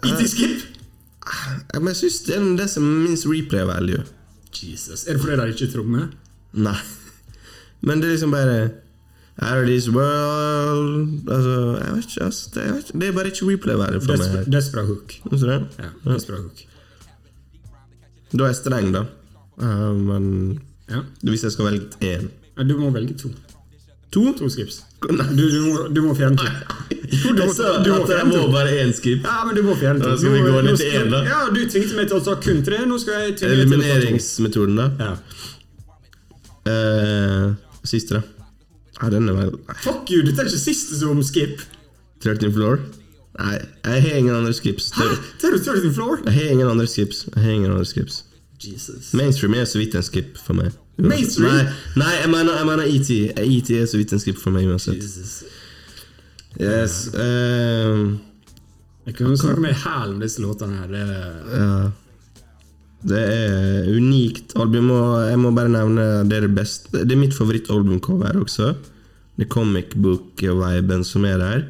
ET-skip? 0.08 0.62
Uh, 1.26 1.80
Men 1.80 1.88
jeg 1.92 1.96
syns 2.02 2.20
det 2.26 2.36
er 2.36 2.44
det 2.56 2.68
som 2.70 2.84
er 2.86 3.08
minst 3.08 3.26
replay 3.28 3.64
value. 3.68 4.04
Jesus. 4.62 5.04
Er 5.06 5.12
det 5.16 5.20
fordi 5.22 5.36
de 5.36 5.48
ikke 5.54 5.72
trommer? 5.74 6.06
Nei. 6.52 6.76
Men 7.80 8.00
det 8.00 8.08
er 8.08 8.12
liksom 8.16 8.30
bare 8.34 8.70
Out 9.40 9.58
of 9.60 9.66
this 9.68 9.86
world 9.88 11.28
Altså, 11.30 11.78
jeg 11.84 11.92
vet 11.94 12.04
ikke, 12.08 12.24
ass. 12.26 12.38
Det, 12.54 12.62
er, 12.64 12.80
det 13.00 13.08
er 13.08 13.12
bare 13.12 13.26
ikke 13.30 13.46
replay 13.52 13.76
value 13.78 14.00
for 14.00 14.16
meg. 14.16 14.18
Desper 14.18 14.38
her. 14.38 14.50
Desperate 14.56 14.86
Hook. 14.86 15.14
Ja, 15.78 15.90
Desperate 16.14 16.42
Hook. 16.42 16.64
Da 18.32 18.42
er 18.44 18.48
jeg 18.50 18.56
streng, 18.58 18.90
da. 18.94 19.04
Uh, 19.58 19.94
men 19.96 20.24
Ja. 20.90 21.02
hvis 21.22 21.42
jeg 21.44 21.52
skal 21.52 21.64
velge 21.64 21.86
én 22.00 22.28
Du 22.68 22.78
må 22.80 22.90
velge 22.90 23.14
to. 23.18 23.28
To? 24.10 24.22
To 24.38 24.48
skips. 24.48 24.82
Du, 25.02 25.50
du, 25.50 25.60
må, 25.66 25.88
du 25.92 26.00
må 26.02 26.14
fjerne 26.16 26.36
to. 26.40 26.46
Jo, 27.08 27.34
du 27.36 27.42
må, 27.44 27.52
du 27.84 27.90
må 27.92 28.06
fjerne 28.08 28.32
to. 28.32 28.46
bare 28.52 28.72
én 28.80 28.92
skip. 28.96 29.26
Ja, 29.26 29.42
men 29.46 29.56
du 29.58 29.62
må 29.66 29.76
fjerne 29.78 30.00
to. 30.00 30.14
Da 30.14 30.20
skal 30.20 30.34
vi 30.34 30.40
gå 30.46 30.62
ned 30.64 30.80
til 30.80 30.96
én, 30.96 31.10
da. 31.12 31.20
Ja, 31.28 31.42
du 31.52 31.60
tvingte 31.68 31.98
meg 31.98 32.08
til 32.08 32.18
å 32.18 32.24
ta 32.24 32.36
kun 32.42 32.64
tre. 32.66 32.80
Nå 32.88 32.98
skal 33.02 33.26
jeg 33.26 33.36
tvinge 33.42 33.60
deg 33.60 33.68
til 33.68 33.76
å 33.76 33.82
ta 33.82 33.84
to. 33.84 33.84
Elimineringsmetoden, 33.84 34.80
da. 34.80 34.88
Ja. 35.04 35.14
Uh, 36.68 37.84
siste, 37.88 38.18
da. 38.18 38.22
Ja, 38.98 39.10
den 39.14 39.28
er 39.30 39.36
vel 39.36 39.52
Fuck 39.84 40.10
you, 40.10 40.24
dette 40.26 40.42
er 40.42 40.48
ikke 40.50 40.58
siste 40.60 40.96
som 40.98 41.20
skip. 41.22 41.60
13 42.24 42.50
floor? 42.56 42.80
Nei, 43.38 43.60
jeg 43.86 44.02
har 44.08 44.16
ingen 44.18 44.34
andre 44.34 44.54
skips. 44.56 44.90
Hæ? 44.96 45.06
Tar 45.38 45.54
du 45.54 45.60
13 45.62 45.92
floor? 45.94 46.24
Jeg 46.26 46.34
har 46.34 46.56
ingen 46.56 46.72
andre 46.72 46.88
skips. 46.90 47.28
Jeg 47.34 47.44
har 47.44 47.54
ingen 47.54 47.70
andre 47.70 47.86
skips. 47.86 48.24
Jesus. 48.58 49.12
Mainstream 49.14 49.54
er 49.54 49.68
så 49.70 49.78
vidt 49.78 49.94
en 49.94 50.02
skip 50.02 50.34
for 50.42 50.58
meg. 50.58 50.74
Mainstream? 50.98 51.54
Nei, 51.54 51.76
nei 52.00 52.14
jeg 52.16 52.30
mener, 52.32 52.56
jeg 52.58 52.66
mener 52.66 52.90
ET. 52.90 53.10
ET 53.38 53.70
er 53.76 53.86
så 53.86 54.00
vidt 54.00 54.14
en 54.14 54.22
skript 54.22 54.42
for 54.42 54.54
meg 54.54 54.66
uansett. 54.66 55.04
Yes. 56.58 56.96
Uh, 57.14 58.18
Jeg 59.06 59.14
kunne 59.16 59.38
snakke 59.38 59.62
med 59.62 59.78
hæl 59.78 60.16
om 60.16 60.20
disse 60.20 60.42
låtene 60.42 60.82
her. 60.82 60.90
Det, 60.92 61.02
ja. 61.54 61.72
Det 63.08 63.20
er 63.22 63.90
unikt 63.94 64.56
album, 64.58 64.90
og 64.90 65.28
jeg 65.30 65.38
må 65.38 65.52
bare 65.54 65.70
nevne 65.70 66.06
det 66.26 66.40
er 66.40 66.48
det 66.48 66.54
beste 66.56 67.04
Det 67.06 67.14
er 67.14 67.20
mitt 67.20 67.36
favorittalbumcover 67.36 68.40
også. 68.42 68.72
Det 69.38 69.46
comic 69.48 69.94
book-viben 69.94 71.04
som 71.06 71.24
er 71.24 71.38
der. 71.38 71.62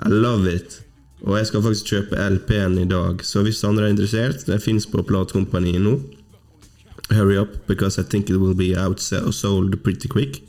I 0.00 0.08
love 0.08 0.48
it. 0.48 0.80
Og 1.28 1.36
jeg 1.36 1.50
skal 1.50 1.62
faktisk 1.62 1.92
kjøpe 1.92 2.28
LP-en 2.38 2.78
i 2.80 2.88
dag, 2.88 3.20
så 3.20 3.42
hvis 3.44 3.60
andre 3.68 3.84
er 3.84 3.92
interessert, 3.92 4.46
den 4.48 4.62
fins 4.64 4.86
på 4.88 5.04
platekompaniet 5.04 5.82
nå. 5.84 5.98
Hurry 7.10 7.36
up, 7.38 7.66
because 7.66 7.98
I 7.98 8.02
think 8.02 8.30
it 8.30 8.36
will 8.36 8.54
be 8.54 8.74
outsold 8.76 9.82
pretty 9.82 10.08
quick. 10.08 10.42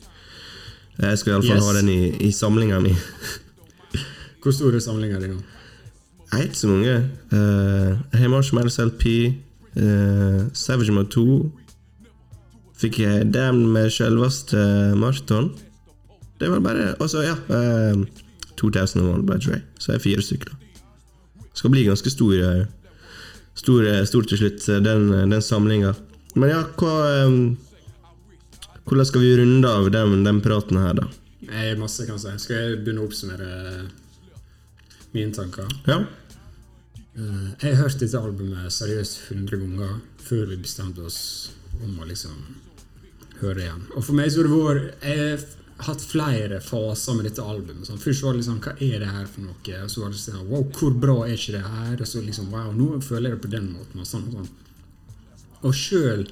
Jeg 1.01 1.17
skal 1.17 1.31
iallfall 1.33 1.55
Yes. 1.57 1.65
ha 1.65 1.73
den 1.79 1.89
i, 1.89 2.27
i 2.27 2.31
samlinga 2.31 2.79
mi. 2.79 2.91
hvor 4.43 4.51
store 4.51 4.81
samlinger 4.81 5.15
er 5.17 5.19
det 5.25 5.29
nå? 5.29 5.39
Er 6.33 6.43
ikke 6.43 6.57
så 6.57 6.67
mange. 6.67 6.95
Uh, 7.31 7.97
jeg 8.11 8.19
har 8.21 8.27
Marshmallows 8.29 8.77
LP, 8.79 9.05
uh, 9.77 10.47
Savage 10.53 10.91
Mode 10.91 11.09
2. 11.09 11.51
Fikk 12.77 12.99
jeg 12.99 13.33
Damn 13.33 13.65
med 13.73 13.89
selveste 13.89 14.57
Marton. 14.97 15.51
Det 16.39 16.49
var 16.51 16.59
bare 16.59 16.95
Og 16.99 17.09
så, 17.09 17.21
ja. 17.21 17.35
Uh, 17.49 18.05
2001 18.61 19.25
by 19.25 19.37
Dre. 19.41 19.61
Så 19.79 19.91
jeg 19.91 19.95
er 19.99 20.03
fire 20.03 20.21
stykker. 20.21 20.53
Skal 21.53 21.69
bli 21.73 21.83
ganske 21.83 22.09
stor, 22.09 22.33
eh, 22.33 22.65
stor, 23.55 23.81
eh, 23.87 24.05
stor 24.05 24.21
til 24.21 24.37
slutt, 24.37 24.69
eh, 24.69 24.79
den, 24.85 25.09
den 25.31 25.41
samlinga. 25.41 25.93
Men 26.35 26.49
ja, 26.53 26.61
hva 26.79 26.93
Hvordan 28.87 29.05
skal 29.07 29.21
vi 29.21 29.35
runde 29.37 29.69
av 29.69 29.89
den, 29.93 30.23
den 30.25 30.39
praten 30.43 30.77
her, 30.81 30.93
da? 30.97 31.05
Jeg 31.45 31.77
masse, 31.79 32.03
kan 32.07 32.17
jeg 32.17 32.23
si. 32.23 32.45
Skal 32.45 32.57
jeg 32.57 32.79
begynne 32.83 33.03
å 33.03 33.07
oppsummere 33.07 33.49
mine 35.13 35.31
tanker? 35.35 35.69
Ja. 35.87 35.99
Eh, 37.15 37.47
Jeg 37.61 37.75
har 37.75 37.83
hørt 37.83 37.99
dette 38.01 38.19
albumet 38.19 38.71
seriøst 38.73 39.31
100 39.31 39.61
ganger 39.61 39.97
før 40.23 40.45
vi 40.51 40.57
bestemte 40.63 41.03
oss 41.07 41.51
om 41.83 41.97
å 41.99 42.07
liksom 42.07 42.35
høre 43.41 43.55
det 43.59 43.65
igjen. 43.67 43.85
Og 43.95 44.05
for 44.05 44.17
meg 44.17 44.31
så 44.31 44.41
har 44.41 44.47
det 44.49 44.55
vært 44.57 45.05
Jeg 45.07 45.29
har 45.29 45.45
hatt 45.87 46.03
flere 46.05 46.59
faser 46.61 47.15
med 47.17 47.25
dette 47.29 47.41
albumet. 47.43 47.87
Sånn. 47.89 48.01
Først 48.01 48.23
var 48.23 48.33
det 48.35 48.43
liksom 48.43 48.59
Hva 48.65 48.75
er 48.77 48.99
det 49.01 49.11
her 49.13 49.25
for 49.25 49.41
noe? 49.45 49.77
Og 49.83 49.89
så 49.93 50.03
var 50.03 50.11
det 50.13 50.21
sånn 50.21 50.47
Wow, 50.49 50.67
hvor 50.77 50.93
bra 51.05 51.17
er 51.25 51.35
ikke 51.37 51.55
det 51.57 51.63
her? 51.65 51.95
Og 51.99 52.07
så 52.07 52.21
liksom 52.25 52.51
Wow, 52.53 52.73
nå 52.75 52.99
føler 53.01 53.29
jeg 53.31 53.39
det 53.39 53.45
på 53.47 53.53
den 53.55 53.71
måten. 53.75 54.03
Og 54.03 54.07
sånn 54.09 54.27
og 54.29 54.41
sånn. 54.41 54.51
Og 55.67 55.75
sjøl 55.77 56.23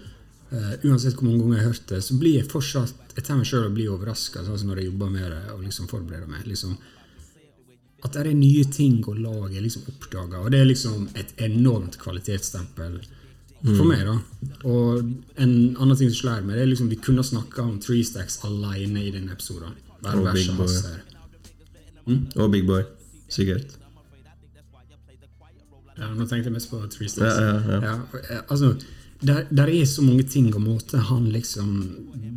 uh, 0.53 0.73
uansett 0.85 1.17
hvor 1.17 1.27
mange 1.27 1.43
ganger 1.43 1.57
jeg 1.57 1.63
har 1.65 1.73
hørt 1.73 1.91
det, 1.91 2.01
så 2.05 2.17
blir 2.21 2.39
jeg 2.39 2.49
fortsatt 2.51 3.17
Jeg 3.17 3.25
tar 3.27 3.37
meg 3.37 3.49
sjøl 3.49 3.67
og 3.67 3.75
blir 3.75 3.91
overraska 3.93 4.45
sånn 4.45 4.69
når 4.69 4.81
jeg 4.81 4.89
jobber 4.91 5.13
med 5.13 5.27
det 5.33 5.43
og 5.53 5.63
liksom 5.65 5.89
forbereder 5.91 6.29
meg. 6.31 6.47
liksom 6.47 6.77
At 8.05 8.13
det 8.15 8.25
er 8.25 8.37
nye 8.37 8.65
ting 8.71 9.01
å 9.03 9.13
lage, 9.17 9.59
liksom 9.61 9.89
oppdaga. 9.91 10.39
Og 10.39 10.51
det 10.53 10.61
er 10.61 10.69
liksom 10.69 11.09
et 11.19 11.33
enormt 11.49 11.99
kvalitetsstempel 11.99 13.01
for 13.59 13.83
meg, 13.83 14.05
da. 14.07 14.13
Og 14.69 15.01
en 15.35 15.53
annen 15.75 15.97
ting 15.99 16.11
som 16.13 16.19
slår 16.21 16.45
meg, 16.47 16.55
det 16.55 16.63
er 16.63 16.69
liksom 16.71 16.87
vi 16.91 16.99
kunne 17.03 17.25
snakka 17.27 17.65
om 17.65 17.75
Three 17.83 18.05
Stacks 18.07 18.39
alene 18.47 19.03
i 19.03 19.11
denne 19.11 19.35
episoden. 19.35 19.75
Hver 19.99 20.21
Og 20.21 20.29
Big 20.33 20.53
Boy. 20.55 20.77
her. 20.85 21.01
Og 22.39 22.51
Big 22.53 22.65
Boy. 22.67 22.85
Sikkert. 23.29 23.75
Ja, 25.99 26.07
nå 26.15 26.23
tenkte 26.23 26.47
jeg 26.47 26.55
mest 26.55 26.71
på 26.71 26.79
Three 26.87 27.11
Stacks. 27.11 27.35
Ja, 27.35 27.49
ja, 27.49 27.59
ja. 27.67 27.79
Ja, 27.83 28.21
eh, 28.21 28.41
altså, 28.47 28.71
der, 29.19 29.47
der 29.49 29.67
er 29.67 29.85
så 29.85 30.01
mange 30.01 30.23
ting 30.23 30.47
og 30.55 30.61
måter 30.63 31.03
han 31.09 31.27
liksom 31.31 31.71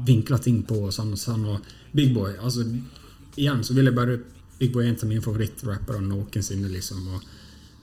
vinkler 0.06 0.38
ting 0.42 0.62
på 0.66 0.80
og 0.88 0.94
sånn 0.94 1.12
og 1.14 1.20
sånn. 1.20 1.44
Og 1.46 1.68
Big 1.94 2.14
Boy 2.14 2.34
altså, 2.40 2.66
Igjen 3.32 3.62
så 3.64 3.76
vil 3.76 3.88
jeg 3.88 3.96
bare 3.96 4.18
Big 4.58 4.72
Boy 4.74 4.84
er 4.84 4.92
en 4.92 4.98
av 4.98 5.08
mine 5.10 5.24
favorittrappere 5.24 6.02
noensinne. 6.04 6.68
liksom, 6.68 7.06
og 7.14 7.22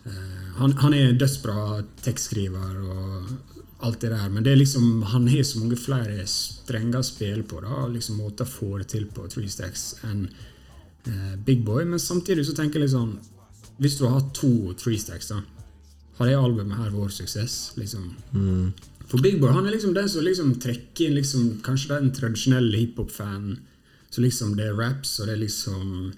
uh, 0.05 0.49
han, 0.59 0.75
han 0.83 0.93
er 0.93 1.09
en 1.09 1.17
dødsbra 1.19 1.79
tekstskriver 2.03 2.77
og 2.83 3.31
alt 3.87 4.01
det 4.03 4.11
der, 4.11 4.27
men 4.29 4.43
det 4.43 4.51
er 4.51 4.59
liksom, 4.59 5.03
han 5.07 5.27
har 5.31 5.43
så 5.47 5.61
mange 5.61 5.79
flere 5.79 6.25
strenger 6.27 6.99
å 6.99 7.07
spille 7.07 7.45
på, 7.47 7.61
da, 7.63 7.85
liksom 7.87 8.19
måter 8.19 8.43
å 8.43 8.51
få 8.51 8.73
det 8.81 8.89
til 8.91 9.05
på 9.15 9.27
Three 9.31 9.51
Stacks 9.51 9.93
enn 10.07 10.25
uh, 11.07 11.35
Big 11.45 11.63
Boy. 11.63 11.85
Men 11.87 12.03
samtidig 12.03 12.45
så 12.47 12.57
tenker 12.57 12.79
jeg 12.79 12.89
litt 12.89 12.97
sånn 12.97 13.15
Hvis 13.79 13.95
du 13.95 14.09
har 14.11 14.27
to 14.35 14.75
Three 14.75 14.99
Stacks, 14.99 15.31
da 15.31 15.39
har 16.19 16.27
det 16.27 16.37
albumet 16.37 16.77
her 16.77 16.91
vår 16.91 17.11
suksess? 17.15 17.57
liksom? 17.79 18.11
For 19.09 19.21
Big 19.23 19.39
Boy 19.41 19.53
han 19.55 19.65
er 19.65 19.73
liksom 19.73 19.95
den 19.95 20.09
som 20.11 20.25
liksom 20.25 20.53
trekker 20.61 21.07
inn 21.07 21.17
liksom, 21.17 21.45
kanskje 21.65 21.95
den 21.95 22.11
tradisjonelle 22.13 22.77
hiphop-fanen. 22.77 23.57
Så 24.09 24.21
liksom 24.21 24.55
det 24.57 24.67
er 24.67 24.77
raps, 24.77 25.15
og 25.19 25.29
det 25.29 25.37
er 25.37 25.43
liksom 25.43 26.11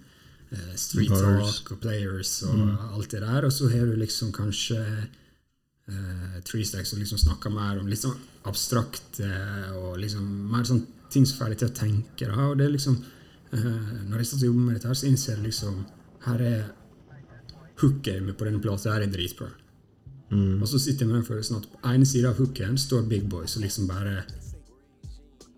eh, 0.52 0.74
street 0.80 1.12
Bars. 1.12 1.22
talk 1.62 1.74
og 1.76 1.82
players 1.84 2.34
og 2.48 2.62
alt 2.96 3.14
det 3.14 3.22
der. 3.24 3.48
Og 3.48 3.54
så 3.54 3.70
har 3.72 3.86
du 3.88 3.96
liksom 4.00 4.32
kanskje 4.36 4.80
eh, 4.82 6.42
Three 6.48 6.66
Stacks 6.66 6.92
som 6.92 7.00
liksom 7.00 7.20
snakker 7.22 7.54
mer 7.54 7.80
om 7.80 7.88
litt 7.92 8.04
sånn 8.04 8.18
abstrakt 8.50 9.22
eh, 9.24 9.72
og 9.78 10.00
liksom 10.02 10.28
mer 10.52 10.68
sånn 10.68 10.86
ting 11.12 11.28
som 11.28 11.42
får 11.44 11.54
deg 11.54 11.64
til 11.64 11.72
å 11.72 11.78
tenke. 11.82 12.28
Da. 12.28 12.50
Og 12.50 12.60
det 12.60 12.68
er 12.68 12.76
liksom 12.76 12.98
eh, 12.98 13.66
Når 14.08 14.22
jeg 14.24 14.32
satt 14.32 14.44
og 14.44 14.50
jobbet 14.50 14.66
med 14.66 14.78
dette, 14.80 14.92
her, 14.92 15.00
så 15.00 15.10
innser 15.12 15.36
jeg 15.36 15.48
liksom 15.50 15.82
Her 16.28 16.46
er 16.48 16.62
hookgamet 17.82 18.38
på 18.38 18.48
denne 18.48 18.62
plata 18.64 18.96
her 18.96 19.06
er 19.06 19.12
dritbra. 19.12 19.50
Og 20.32 20.68
så 20.70 20.80
sitter 20.80 21.06
jeg 21.06 21.12
med 21.12 21.20
den 21.20 21.28
følelsen 21.28 21.58
at 21.60 21.68
på 21.68 21.80
ene 21.92 22.06
sida 22.08 22.32
av 22.32 22.38
hooken 22.40 22.78
står 22.80 23.08
Big 23.10 23.26
Boy, 23.30 23.48
som 23.52 23.64
liksom 23.66 23.88
bare 23.90 24.22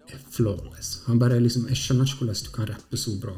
er 0.10 0.22
flawless. 0.34 1.04
Han 1.06 1.20
bare 1.22 1.40
liksom, 1.40 1.68
Jeg 1.70 1.78
skjønner 1.78 2.10
ikke 2.10 2.24
hvordan 2.24 2.46
du 2.46 2.54
kan 2.56 2.70
rappe 2.72 2.98
så 2.98 3.14
bra. 3.22 3.36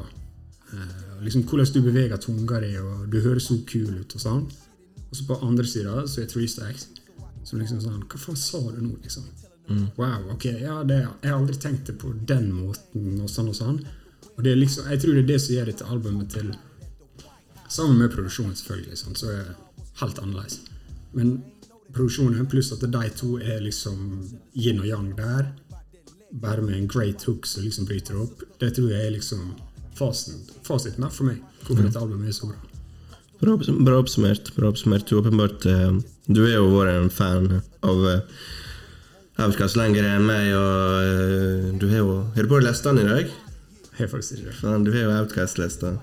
Uh, 0.72 1.22
liksom 1.22 1.44
Hvordan 1.46 1.72
du 1.74 1.82
beveger 1.82 2.16
tunga 2.16 2.60
di, 2.60 2.72
og 2.80 3.08
du 3.12 3.20
høres 3.20 3.48
så 3.50 3.58
kul 3.68 4.00
ut. 4.00 4.14
Og 4.14 4.20
sånn. 4.20 4.46
Og 5.06 5.16
så 5.16 5.26
på 5.28 5.40
andre 5.46 5.66
sida 5.68 6.06
så 6.08 6.22
er 6.22 6.30
Three 6.30 6.48
Stacks 6.48 6.88
som 7.46 7.60
liksom 7.60 7.80
sånn 7.82 8.06
Hva 8.10 8.18
faen 8.18 8.38
sa 8.40 8.60
du 8.74 8.80
nå, 8.82 8.96
liksom? 9.02 9.26
Wow, 9.98 10.30
ok, 10.34 10.44
ja, 10.62 10.80
det, 10.86 11.00
jeg 11.02 11.30
har 11.30 11.40
aldri 11.40 11.56
tenkt 11.58 11.88
det 11.90 11.96
på 11.98 12.12
den 12.28 12.52
måten, 12.54 13.16
og 13.18 13.30
sånn 13.30 13.50
og 13.50 13.56
sånn. 13.58 13.80
Og 14.36 14.44
det 14.44 14.52
er 14.52 14.60
liksom, 14.60 14.86
Jeg 14.90 15.02
tror 15.02 15.16
det 15.16 15.24
er 15.24 15.30
det 15.32 15.40
som 15.42 15.54
gjør 15.56 15.70
dette 15.72 15.90
albumet 15.90 16.32
til 16.32 16.54
Sammen 17.66 17.98
med 17.98 18.12
produksjonen, 18.14 18.54
selvfølgelig, 18.54 18.98
sånn, 19.00 19.16
så 19.18 19.30
er 19.32 19.38
det 19.42 19.84
helt 19.98 20.20
annerledes. 20.22 20.60
Men 21.14 21.38
produksjonen 21.94 22.48
pluss 22.50 22.72
at 22.74 22.82
de 22.82 23.10
to 23.16 23.36
er 23.38 23.62
liksom 23.64 24.00
yin 24.54 24.80
og 24.82 24.88
yang 24.88 25.12
der, 25.16 25.52
bare 26.32 26.62
med 26.62 26.76
en 26.76 26.88
great 26.90 27.22
hook 27.24 27.46
som 27.46 27.64
liksom 27.64 27.86
bryter 27.88 28.18
opp, 28.20 28.42
det 28.60 28.74
tror 28.76 28.90
jeg 28.90 29.06
er 29.06 29.14
liksom 29.14 29.54
fasiten, 29.96 30.42
fasiten 30.66 31.06
for 31.10 31.30
meg. 31.30 31.40
Hvorfor 31.64 31.86
dette 31.86 32.00
albumet 32.00 32.30
er 32.30 32.36
så 32.36 32.50
bra. 32.50 32.58
Bra, 33.40 33.56
bra 33.56 33.96
oppsummert. 34.00 34.52
Bra 34.56 34.70
oppsummert. 34.72 35.08
Du, 35.08 35.18
åpenbart, 35.18 35.66
eh, 35.66 35.98
du 36.26 36.44
er 36.46 36.56
jo 36.56 36.70
vært 36.72 36.94
en 36.94 37.10
fan 37.12 37.48
av 37.84 38.04
uh, 38.04 38.44
Outcast 39.44 39.76
lenger 39.76 40.06
enn 40.08 40.24
meg, 40.24 40.52
og 40.56 41.00
eh, 41.04 41.72
du 41.76 41.88
har 41.90 42.00
jo 42.00 42.12
Har 42.36 42.46
du 42.46 42.48
på 42.48 42.60
deg 42.60 42.70
listene 42.70 43.04
i 43.04 43.08
dag? 43.08 43.32
Har 43.98 44.12
faktisk 44.12 44.38
ikke 44.38 44.52
det. 44.52 44.76
Du 44.86 44.92
har 44.94 45.04
jo 45.04 45.16
Outcast-lista. 45.18 45.96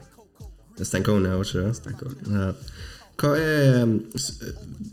Stankonia, 0.81 1.33
har 1.33 1.45
ikke 1.45 1.65
det? 1.65 1.75
Stankonia. 1.77 2.47
Ja. 2.49 2.51
Hva 3.21 3.35
er 3.37 3.85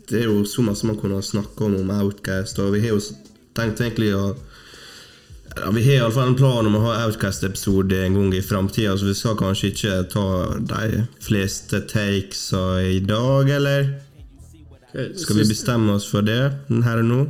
Det 0.09 0.19
er 0.19 0.27
jo 0.27 0.43
så 0.45 0.63
masse 0.65 0.85
man 0.85 0.99
kunne 0.99 1.21
snakke 1.23 1.65
om 1.65 1.75
om 1.79 1.91
Outcast, 2.01 2.59
og 2.59 2.73
vi 2.75 2.83
har 2.83 2.95
jo 2.95 3.01
tenkt 3.57 3.81
egentlig 3.81 4.13
å 4.15 4.35
ja, 5.55 5.71
Vi 5.71 5.83
har 5.83 5.97
iallfall 5.97 6.31
en 6.31 6.37
plan 6.39 6.67
om 6.67 6.77
å 6.77 6.83
ha 6.85 6.99
Outcast-episode 7.05 8.05
en 8.05 8.19
gang 8.19 8.35
i 8.37 8.43
framtida, 8.45 8.95
så 8.97 9.09
vi 9.09 9.17
skal 9.17 9.39
kanskje 9.39 9.73
ikke 9.73 9.97
ta 10.13 10.27
de 10.57 11.03
fleste 11.23 11.83
takesa 11.91 12.81
i 12.87 13.01
dag, 13.03 13.51
eller? 13.57 13.91
Skal 14.91 15.41
vi 15.41 15.47
bestemme 15.47 15.95
oss 15.95 16.07
for 16.11 16.23
det 16.27 16.39
her 16.85 17.03
og 17.03 17.07
nå? 17.07 17.21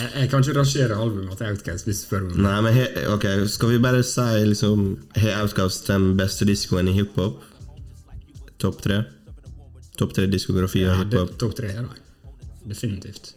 Jeg, 0.00 0.08
jeg 0.16 0.30
kan 0.30 0.44
ikke 0.44 0.56
rangere 0.56 0.96
albumet 0.96 1.36
til 1.36 1.50
Outcast 1.50 1.88
hvis 1.88 2.02
du 2.02 2.06
spør 2.06 2.26
meg. 2.28 2.36
Nei, 2.44 2.56
men 2.64 2.76
he, 2.76 2.86
ok, 3.10 3.26
skal 3.52 3.72
vi 3.74 3.80
bare 3.82 4.04
si 4.06 4.28
liksom 4.48 4.84
Har 5.20 5.42
Outcast 5.42 5.88
den 5.90 6.12
beste 6.20 6.48
diskoen 6.48 6.88
i 6.88 6.94
hiphop? 6.96 7.42
Topp 8.60 8.80
tre? 8.84 9.02
Topp 9.98 10.14
tre 10.16 10.26
diskografier 10.30 10.90
Ja, 10.90 10.98
hiphop? 11.02 11.34
er 11.34 11.38
topp 11.40 11.54
tre 11.58 11.72
da. 11.76 11.88
Definitivt. 12.68 13.34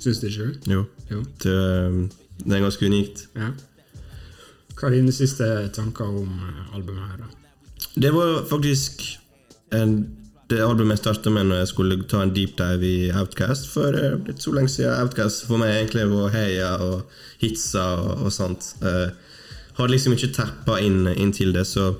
Syns 0.00 0.20
du 0.22 0.28
ikke 0.30 0.46
det? 0.46 0.72
Jo. 0.72 0.84
Jo. 1.10 1.24
Det, 1.42 1.56
um, 1.90 2.04
det 2.46 2.56
er 2.56 2.62
ganske 2.64 2.86
unikt. 2.88 3.26
Ja. 3.36 3.50
Hva 4.78 4.88
er 4.88 4.96
dine 4.96 5.12
siste 5.12 5.44
tanker 5.76 6.08
om 6.08 6.30
eh, 6.46 6.60
albumet 6.76 7.10
her, 7.10 7.18
da? 7.26 7.28
Det 8.00 8.12
var 8.14 8.46
faktisk 8.48 9.02
en, 9.76 9.96
det 10.48 10.62
albumet 10.64 10.96
jeg 10.96 11.02
starta 11.02 11.32
med 11.34 11.50
når 11.50 11.60
jeg 11.60 11.70
skulle 11.74 11.98
ta 12.08 12.22
en 12.24 12.32
deep 12.32 12.54
dive 12.56 12.86
i 12.88 13.10
Outcast. 13.12 13.68
For 13.74 13.90
eh, 13.92 13.98
det 13.98 14.06
er 14.14 14.22
blitt 14.24 14.46
så 14.46 14.54
lenge 14.56 14.72
siden 14.72 14.96
Outcast 15.02 15.44
for 15.50 15.60
meg 15.60 15.74
egentlig 15.74 16.06
var 16.14 16.32
heia 16.32 16.70
og 16.86 17.02
hitsa 17.42 17.84
og, 18.00 18.24
og 18.24 18.32
sånt. 18.32 18.70
Uh, 18.80 19.10
hadde 19.76 19.92
liksom 19.92 20.16
ikke 20.16 20.32
tappa 20.38 20.78
inn, 20.80 21.04
inn 21.12 21.34
til 21.36 21.52
det, 21.52 21.66
så 21.68 21.90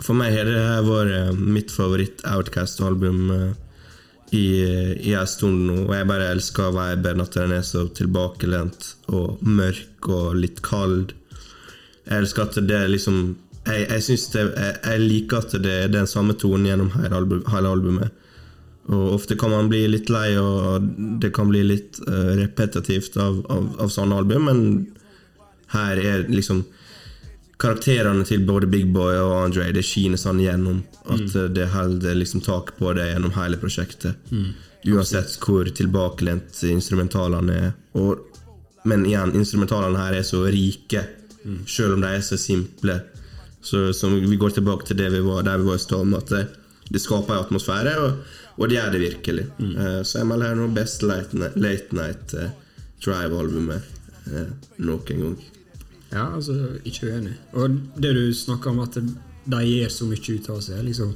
for 0.00 0.16
meg 0.16 0.34
har 0.34 0.48
det 0.48 0.60
vært 0.86 1.16
eh, 1.16 1.42
mitt 1.56 1.72
favoritt-Outcast-album 1.74 3.20
eh, 3.34 3.50
i, 4.36 4.46
i 5.10 5.14
en 5.18 5.28
stund 5.28 5.66
nå. 5.68 5.76
Og 5.88 5.94
jeg 5.96 6.08
bare 6.08 6.30
elsker 6.34 6.72
viben, 6.74 7.22
at 7.24 7.36
den 7.36 7.54
er 7.56 7.66
så 7.66 7.86
tilbakelent 7.96 8.94
og 9.12 9.42
mørk 9.44 10.08
og 10.08 10.38
litt 10.40 10.62
kald. 10.66 11.14
Jeg 12.06 12.24
elsker 12.24 12.48
at 12.48 12.60
det 12.66 12.82
er 12.84 12.90
liksom 12.90 13.22
Jeg, 13.68 13.82
jeg, 13.90 14.16
det, 14.32 14.42
jeg, 14.56 14.76
jeg 14.86 15.00
liker 15.04 15.42
at 15.44 15.54
det 15.60 15.72
er 15.82 15.90
den 15.92 16.06
samme 16.08 16.32
tonen 16.32 16.64
gjennom 16.64 16.88
hele, 16.94 17.18
album, 17.18 17.42
hele 17.52 17.68
albumet. 17.68 18.22
Og 18.88 19.18
ofte 19.18 19.36
kan 19.38 19.52
man 19.52 19.68
bli 19.68 19.82
litt 19.92 20.08
lei, 20.10 20.32
og 20.40 20.86
det 21.20 21.28
kan 21.36 21.50
bli 21.52 21.60
litt 21.68 22.00
uh, 22.08 22.32
repetitivt 22.40 23.18
av, 23.20 23.42
av, 23.52 23.68
av 23.84 23.92
sånne 23.92 24.16
album, 24.16 24.48
men 24.48 24.62
her 25.74 26.00
er 26.00 26.24
liksom 26.32 26.64
Karakterene 27.60 28.24
til 28.24 28.46
både 28.48 28.68
Big 28.72 28.86
Boy 28.94 29.18
og 29.20 29.34
Andre 29.36 29.66
Det 29.76 29.82
skiner 29.84 30.20
sånn 30.20 30.40
gjennom 30.40 30.80
at 31.04 31.26
mm. 31.26 31.52
det 31.54 31.68
holder 31.74 32.16
liksom 32.16 32.40
tak 32.44 32.72
på 32.78 32.94
det 32.96 33.10
gjennom 33.10 33.34
hele 33.36 33.60
prosjektet. 33.60 34.16
Uansett 34.88 35.36
hvor 35.44 35.68
tilbakelent 35.76 36.62
instrumentalene 36.64 37.56
er. 37.66 37.72
Og, 38.00 38.22
men 38.88 39.04
igjen, 39.04 39.34
instrumentalene 39.36 40.00
her 40.00 40.16
er 40.22 40.24
så 40.24 40.46
rike, 40.48 41.04
selv 41.68 41.98
om 41.98 42.04
de 42.04 42.14
er 42.16 42.24
så 42.24 42.40
simple. 42.40 42.96
Så, 43.60 43.90
så 43.92 44.08
vi 44.08 44.40
går 44.40 44.56
tilbake 44.56 44.88
til 44.88 44.96
det 44.96 45.10
vi 45.12 45.20
var, 45.20 45.44
der 45.44 45.60
vi 45.60 45.68
var 45.68 45.76
i 45.76 45.84
stad, 45.84 46.08
med 46.08 46.22
at 46.22 46.32
det, 46.32 46.42
det 46.88 47.04
skaper 47.04 47.36
en 47.36 47.44
atmosfære, 47.44 47.94
og, 48.00 48.36
og 48.56 48.68
det 48.68 48.78
gjør 48.78 48.92
det 48.94 49.04
virkelig. 49.04 49.46
Eh, 49.68 50.00
så 50.00 50.22
jeg 50.22 50.30
melder 50.32 50.54
her 50.54 50.60
nå 50.62 50.72
Best 50.76 51.04
Late 51.04 51.36
Night, 51.36 51.60
late 51.60 51.96
night 51.96 52.36
uh, 52.40 52.48
Drive-albumet 53.04 53.84
uh, 54.32 54.46
noen 54.80 55.04
gang. 55.10 55.36
Ja, 56.10 56.26
altså, 56.34 56.56
ikke 56.84 57.10
uenig. 57.12 57.36
Og 57.54 57.76
det 58.02 58.14
du 58.16 58.24
snakker 58.34 58.72
om 58.72 58.80
at 58.82 58.98
de 58.98 59.60
gjør 59.66 59.92
så 59.94 60.08
mye 60.10 60.36
ut 60.36 60.48
av 60.50 60.62
seg 60.64 60.82
liksom, 60.88 61.12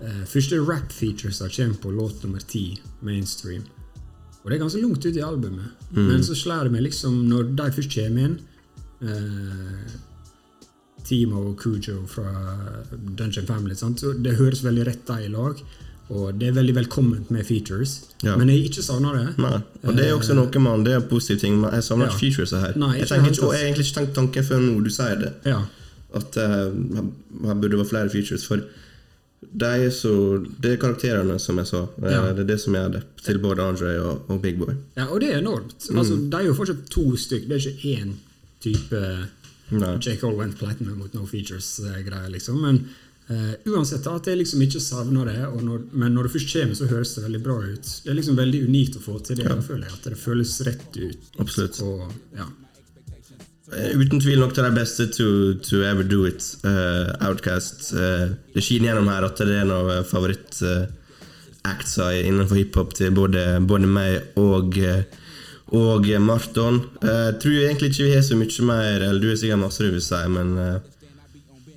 eh, 0.00 0.22
Første 0.28 0.58
rap-features 0.60 1.42
kommer 1.56 1.82
på 1.82 1.92
låt 1.92 2.22
nummer 2.24 2.40
ti, 2.40 2.80
mainstream. 3.00 3.64
Og 4.42 4.50
det 4.50 4.56
er 4.56 4.62
ganske 4.64 4.80
langt 4.82 5.04
ut 5.06 5.16
i 5.16 5.22
albumet. 5.22 5.84
Men 6.08 6.24
så 6.24 6.34
slår 6.34 6.64
det 6.64 6.72
meg 6.72 6.82
liksom, 6.88 7.28
når 7.28 7.52
de 7.54 7.68
først 7.76 7.94
kommer 7.94 8.24
inn 8.26 8.40
eh, 9.02 9.92
Timo 11.06 11.44
og 11.50 11.56
Kujo 11.60 12.02
fra 12.10 12.32
Dungeon 12.92 13.46
Family, 13.46 13.76
sant? 13.78 14.00
Så 14.00 14.14
det 14.18 14.36
høres 14.38 14.64
veldig 14.64 14.86
rett 14.86 15.06
da 15.06 15.20
i 15.20 15.30
lag. 15.30 15.60
Og 16.10 16.34
det 16.38 16.48
er 16.48 16.52
veldig 16.52 16.74
velkomment 16.74 17.30
med 17.30 17.46
features. 17.46 18.02
Ja. 18.22 18.36
Men 18.36 18.48
jeg 18.48 18.64
ikke 18.68 18.82
savner 18.82 19.14
det. 19.16 19.38
Nei, 19.38 19.60
og 19.86 19.96
det 19.96 20.06
er 20.08 20.12
også 20.16 20.34
noe 20.34 20.60
man, 20.60 20.84
det 20.84 20.92
er 20.94 21.00
positiv 21.00 21.38
ting, 21.40 21.60
men 21.60 21.72
jeg 21.72 21.82
savner 21.86 22.06
Ja. 22.06 22.10
ikke 22.10 22.20
features 22.26 22.50
her. 22.50 22.72
Nei, 22.76 22.98
jeg, 22.98 23.08
tenker 23.08 23.30
ikke, 23.32 23.46
og 23.46 23.52
jeg 23.54 23.60
har 23.60 23.66
egentlig 23.70 23.86
ikke 23.86 23.98
tenkt 24.00 24.14
tanken 24.14 24.44
før 24.44 24.60
nå 24.60 24.80
du 24.84 24.90
sier 24.90 25.16
det. 25.22 25.32
Ja. 25.46 25.60
At 26.14 26.36
uh, 26.36 26.72
her 27.46 27.54
burde 27.54 27.78
være 27.78 27.88
flere 27.88 28.10
features. 28.10 28.44
For 28.46 28.60
det 29.52 29.68
er 29.86 29.90
så, 29.90 30.12
det 30.62 30.72
er 30.72 30.76
karakterene, 30.82 31.38
som 31.40 31.56
jeg 31.58 31.66
sa. 31.66 31.80
Eh, 32.02 32.10
Ja. 32.12 32.32
Det 32.32 32.40
er 32.44 32.50
det 32.52 32.60
som 32.60 32.74
gjør 32.74 32.92
det. 32.92 33.02
Til 33.24 33.38
både 33.38 33.62
Andre 33.62 33.94
og, 34.00 34.24
og 34.30 34.42
Big 34.42 34.58
Boy. 34.58 34.74
Ja, 34.96 35.06
og 35.06 35.20
det 35.20 35.32
er 35.32 35.38
enormt. 35.38 35.74
Altså, 35.90 36.14
Mm. 36.14 36.30
Det 36.30 36.40
er 36.40 36.44
jo 36.46 36.54
fortsatt 36.54 36.84
to 36.90 37.16
stykk. 37.16 37.48
Det 37.48 37.56
er 37.56 37.70
ikke 37.70 37.96
én 38.02 38.12
type 38.60 39.00
Nei. 39.72 39.96
J. 39.98 40.16
Cole 40.20 40.36
went 40.36 40.58
platinum 40.58 40.98
mot 40.98 41.14
no 41.14 41.24
features-greier, 41.26 42.28
liksom. 42.30 42.60
Men 42.60 42.84
eh, 43.30 43.52
uansett 43.70 44.06
at 44.10 44.26
jeg 44.26 44.36
liksom 44.40 44.60
ikke 44.64 44.80
savner 44.82 45.24
det, 45.30 45.42
og 45.46 45.60
når, 45.66 45.78
men 45.92 46.10
når 46.16 46.22
det 46.26 46.32
først 46.36 46.52
kommer, 46.56 46.76
så 46.78 46.86
høres 46.90 47.14
det 47.16 47.24
veldig 47.26 47.42
bra 47.44 47.56
ut. 47.62 47.86
Det 48.04 48.10
er 48.10 48.16
liksom 48.18 48.36
veldig 48.40 48.60
unikt 48.68 48.94
å 48.98 49.00
få 49.04 49.14
til 49.20 49.34
det. 49.38 49.46
Jeg 49.48 49.68
føler 49.68 49.86
at 49.94 50.02
det 50.08 50.16
føles 50.20 50.50
rett 50.66 50.92
ut. 50.98 51.20
Absolutt. 51.42 51.76
Og, 51.86 51.98
ja. 52.38 52.46
Eh, 53.72 53.90
Uten 53.96 54.20
tvil 54.20 54.40
nok 54.42 54.54
til 54.56 54.64
de 54.66 54.72
beste 54.76 55.02
to, 55.14 55.28
to 55.64 55.76
ever 55.86 56.04
do 56.04 56.26
it. 56.28 56.42
Uh, 56.64 57.06
Outcast. 57.28 57.78
Uh, 57.94 58.26
det 58.54 58.62
skinner 58.64 58.86
gjennom 58.90 59.08
her 59.12 59.22
at 59.28 59.36
det 59.40 59.46
er 59.48 59.62
en 59.62 59.76
av 59.78 59.86
favorittactsa 60.10 62.04
innenfor 62.20 62.56
hiphop 62.60 62.90
til 62.98 63.08
både, 63.16 63.40
både 63.64 63.86
meg 63.88 64.12
og 64.40 64.66
og 65.72 66.04
Marton. 66.20 66.82
Tror 67.00 67.16
Jeg 67.16 67.36
tror 67.40 67.64
egentlig 67.64 67.88
ikke 67.90 68.04
vi 68.04 68.12
har 68.12 68.24
så 68.26 68.36
mye 68.36 68.62
mer 68.68 69.00
Eller 69.06 69.20
du 69.22 69.30
har 69.30 69.38
sikkert 69.40 69.62
masse 69.62 69.80
du 69.80 69.88
vil 69.88 70.04
si, 70.04 70.20
men 70.28 70.48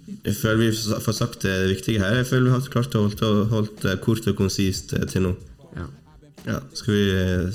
eh, 0.07 0.19
jeg 0.29 0.37
føler 0.39 0.61
vi 0.63 1.01
får 1.07 1.17
sagt 1.17 1.43
det 1.47 1.55
viktige 1.71 2.03
her. 2.03 2.21
Jeg 2.21 2.29
føler 2.29 2.49
vi 2.49 2.55
har 2.55 2.71
klart 2.71 2.95
å 2.95 3.07
holde 3.51 3.73
det 3.83 3.99
kort 4.05 4.27
og 4.27 4.37
konsist 4.37 4.93
eh, 4.93 5.07
til 5.09 5.29
nå. 5.29 5.35
ja. 5.75 5.89
Ja, 6.45 6.59
skal 6.77 6.93
vi, 6.93 7.05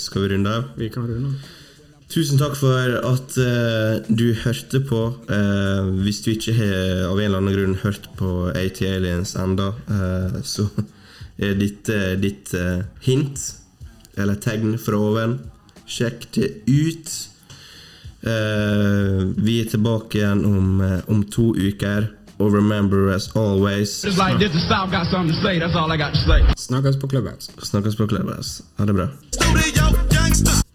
skal 0.03 0.24
vi 0.24 0.28
runde 0.32 0.51
av? 0.51 0.70
Vi 0.76 0.88
kan 0.90 1.07
runde 1.07 1.30
av. 1.30 1.57
Tusen 2.11 2.40
takk 2.40 2.57
for 2.59 2.96
at 3.07 3.36
uh, 3.38 4.01
du 4.11 4.32
hørte 4.34 4.80
på. 4.82 5.03
Uh, 5.30 5.92
hvis 6.03 6.18
du 6.24 6.32
ikke 6.32 6.57
har 6.57 7.05
av 7.07 7.20
en 7.20 7.28
eller 7.28 7.38
annen 7.38 7.55
grunn 7.55 7.76
hørt 7.84 8.09
på 8.18 8.48
AT 8.51 8.80
Aliens 8.82 9.36
enda, 9.38 9.68
uh, 9.86 10.40
så 10.42 10.66
er 11.40 11.57
dette 11.59 11.98
ditt 12.20 12.53
eh, 12.57 12.84
hint, 13.05 13.40
eller 14.20 14.38
tegn 14.42 14.76
fra 14.80 15.01
oven. 15.01 15.38
Sjekk 15.90 16.28
det 16.36 16.51
ut. 16.68 17.12
Eh, 18.20 19.20
vi 19.40 19.61
er 19.62 19.70
tilbake 19.70 20.20
igjen 20.20 20.44
om, 20.44 20.80
eh, 20.84 21.01
om 21.09 21.22
to 21.24 21.55
uker. 21.57 22.11
Og 22.41 22.53
remember 22.53 23.14
as 23.14 23.28
always 23.36 24.05
It's 24.05 24.18
like 24.18 24.38
this, 24.38 24.53
the 24.53 24.64
South 24.68 24.91
got 24.91 25.07
something 25.12 25.34
to 25.34 25.41
say. 25.45 25.59
That's 25.59 25.76
all 25.76 25.93
I 25.93 25.97
got 25.97 26.12
to 26.14 26.20
say. 26.20 26.41
Snakkes 26.57 26.97
på 26.97 27.07
Clubhouse. 27.09 27.53
Snakkes 27.62 27.97
på 27.97 28.07
Clubhouse. 28.07 28.62
Ha 28.78 28.84
det 28.84 28.95
bra. 28.95 29.09
Studio. 29.30 30.69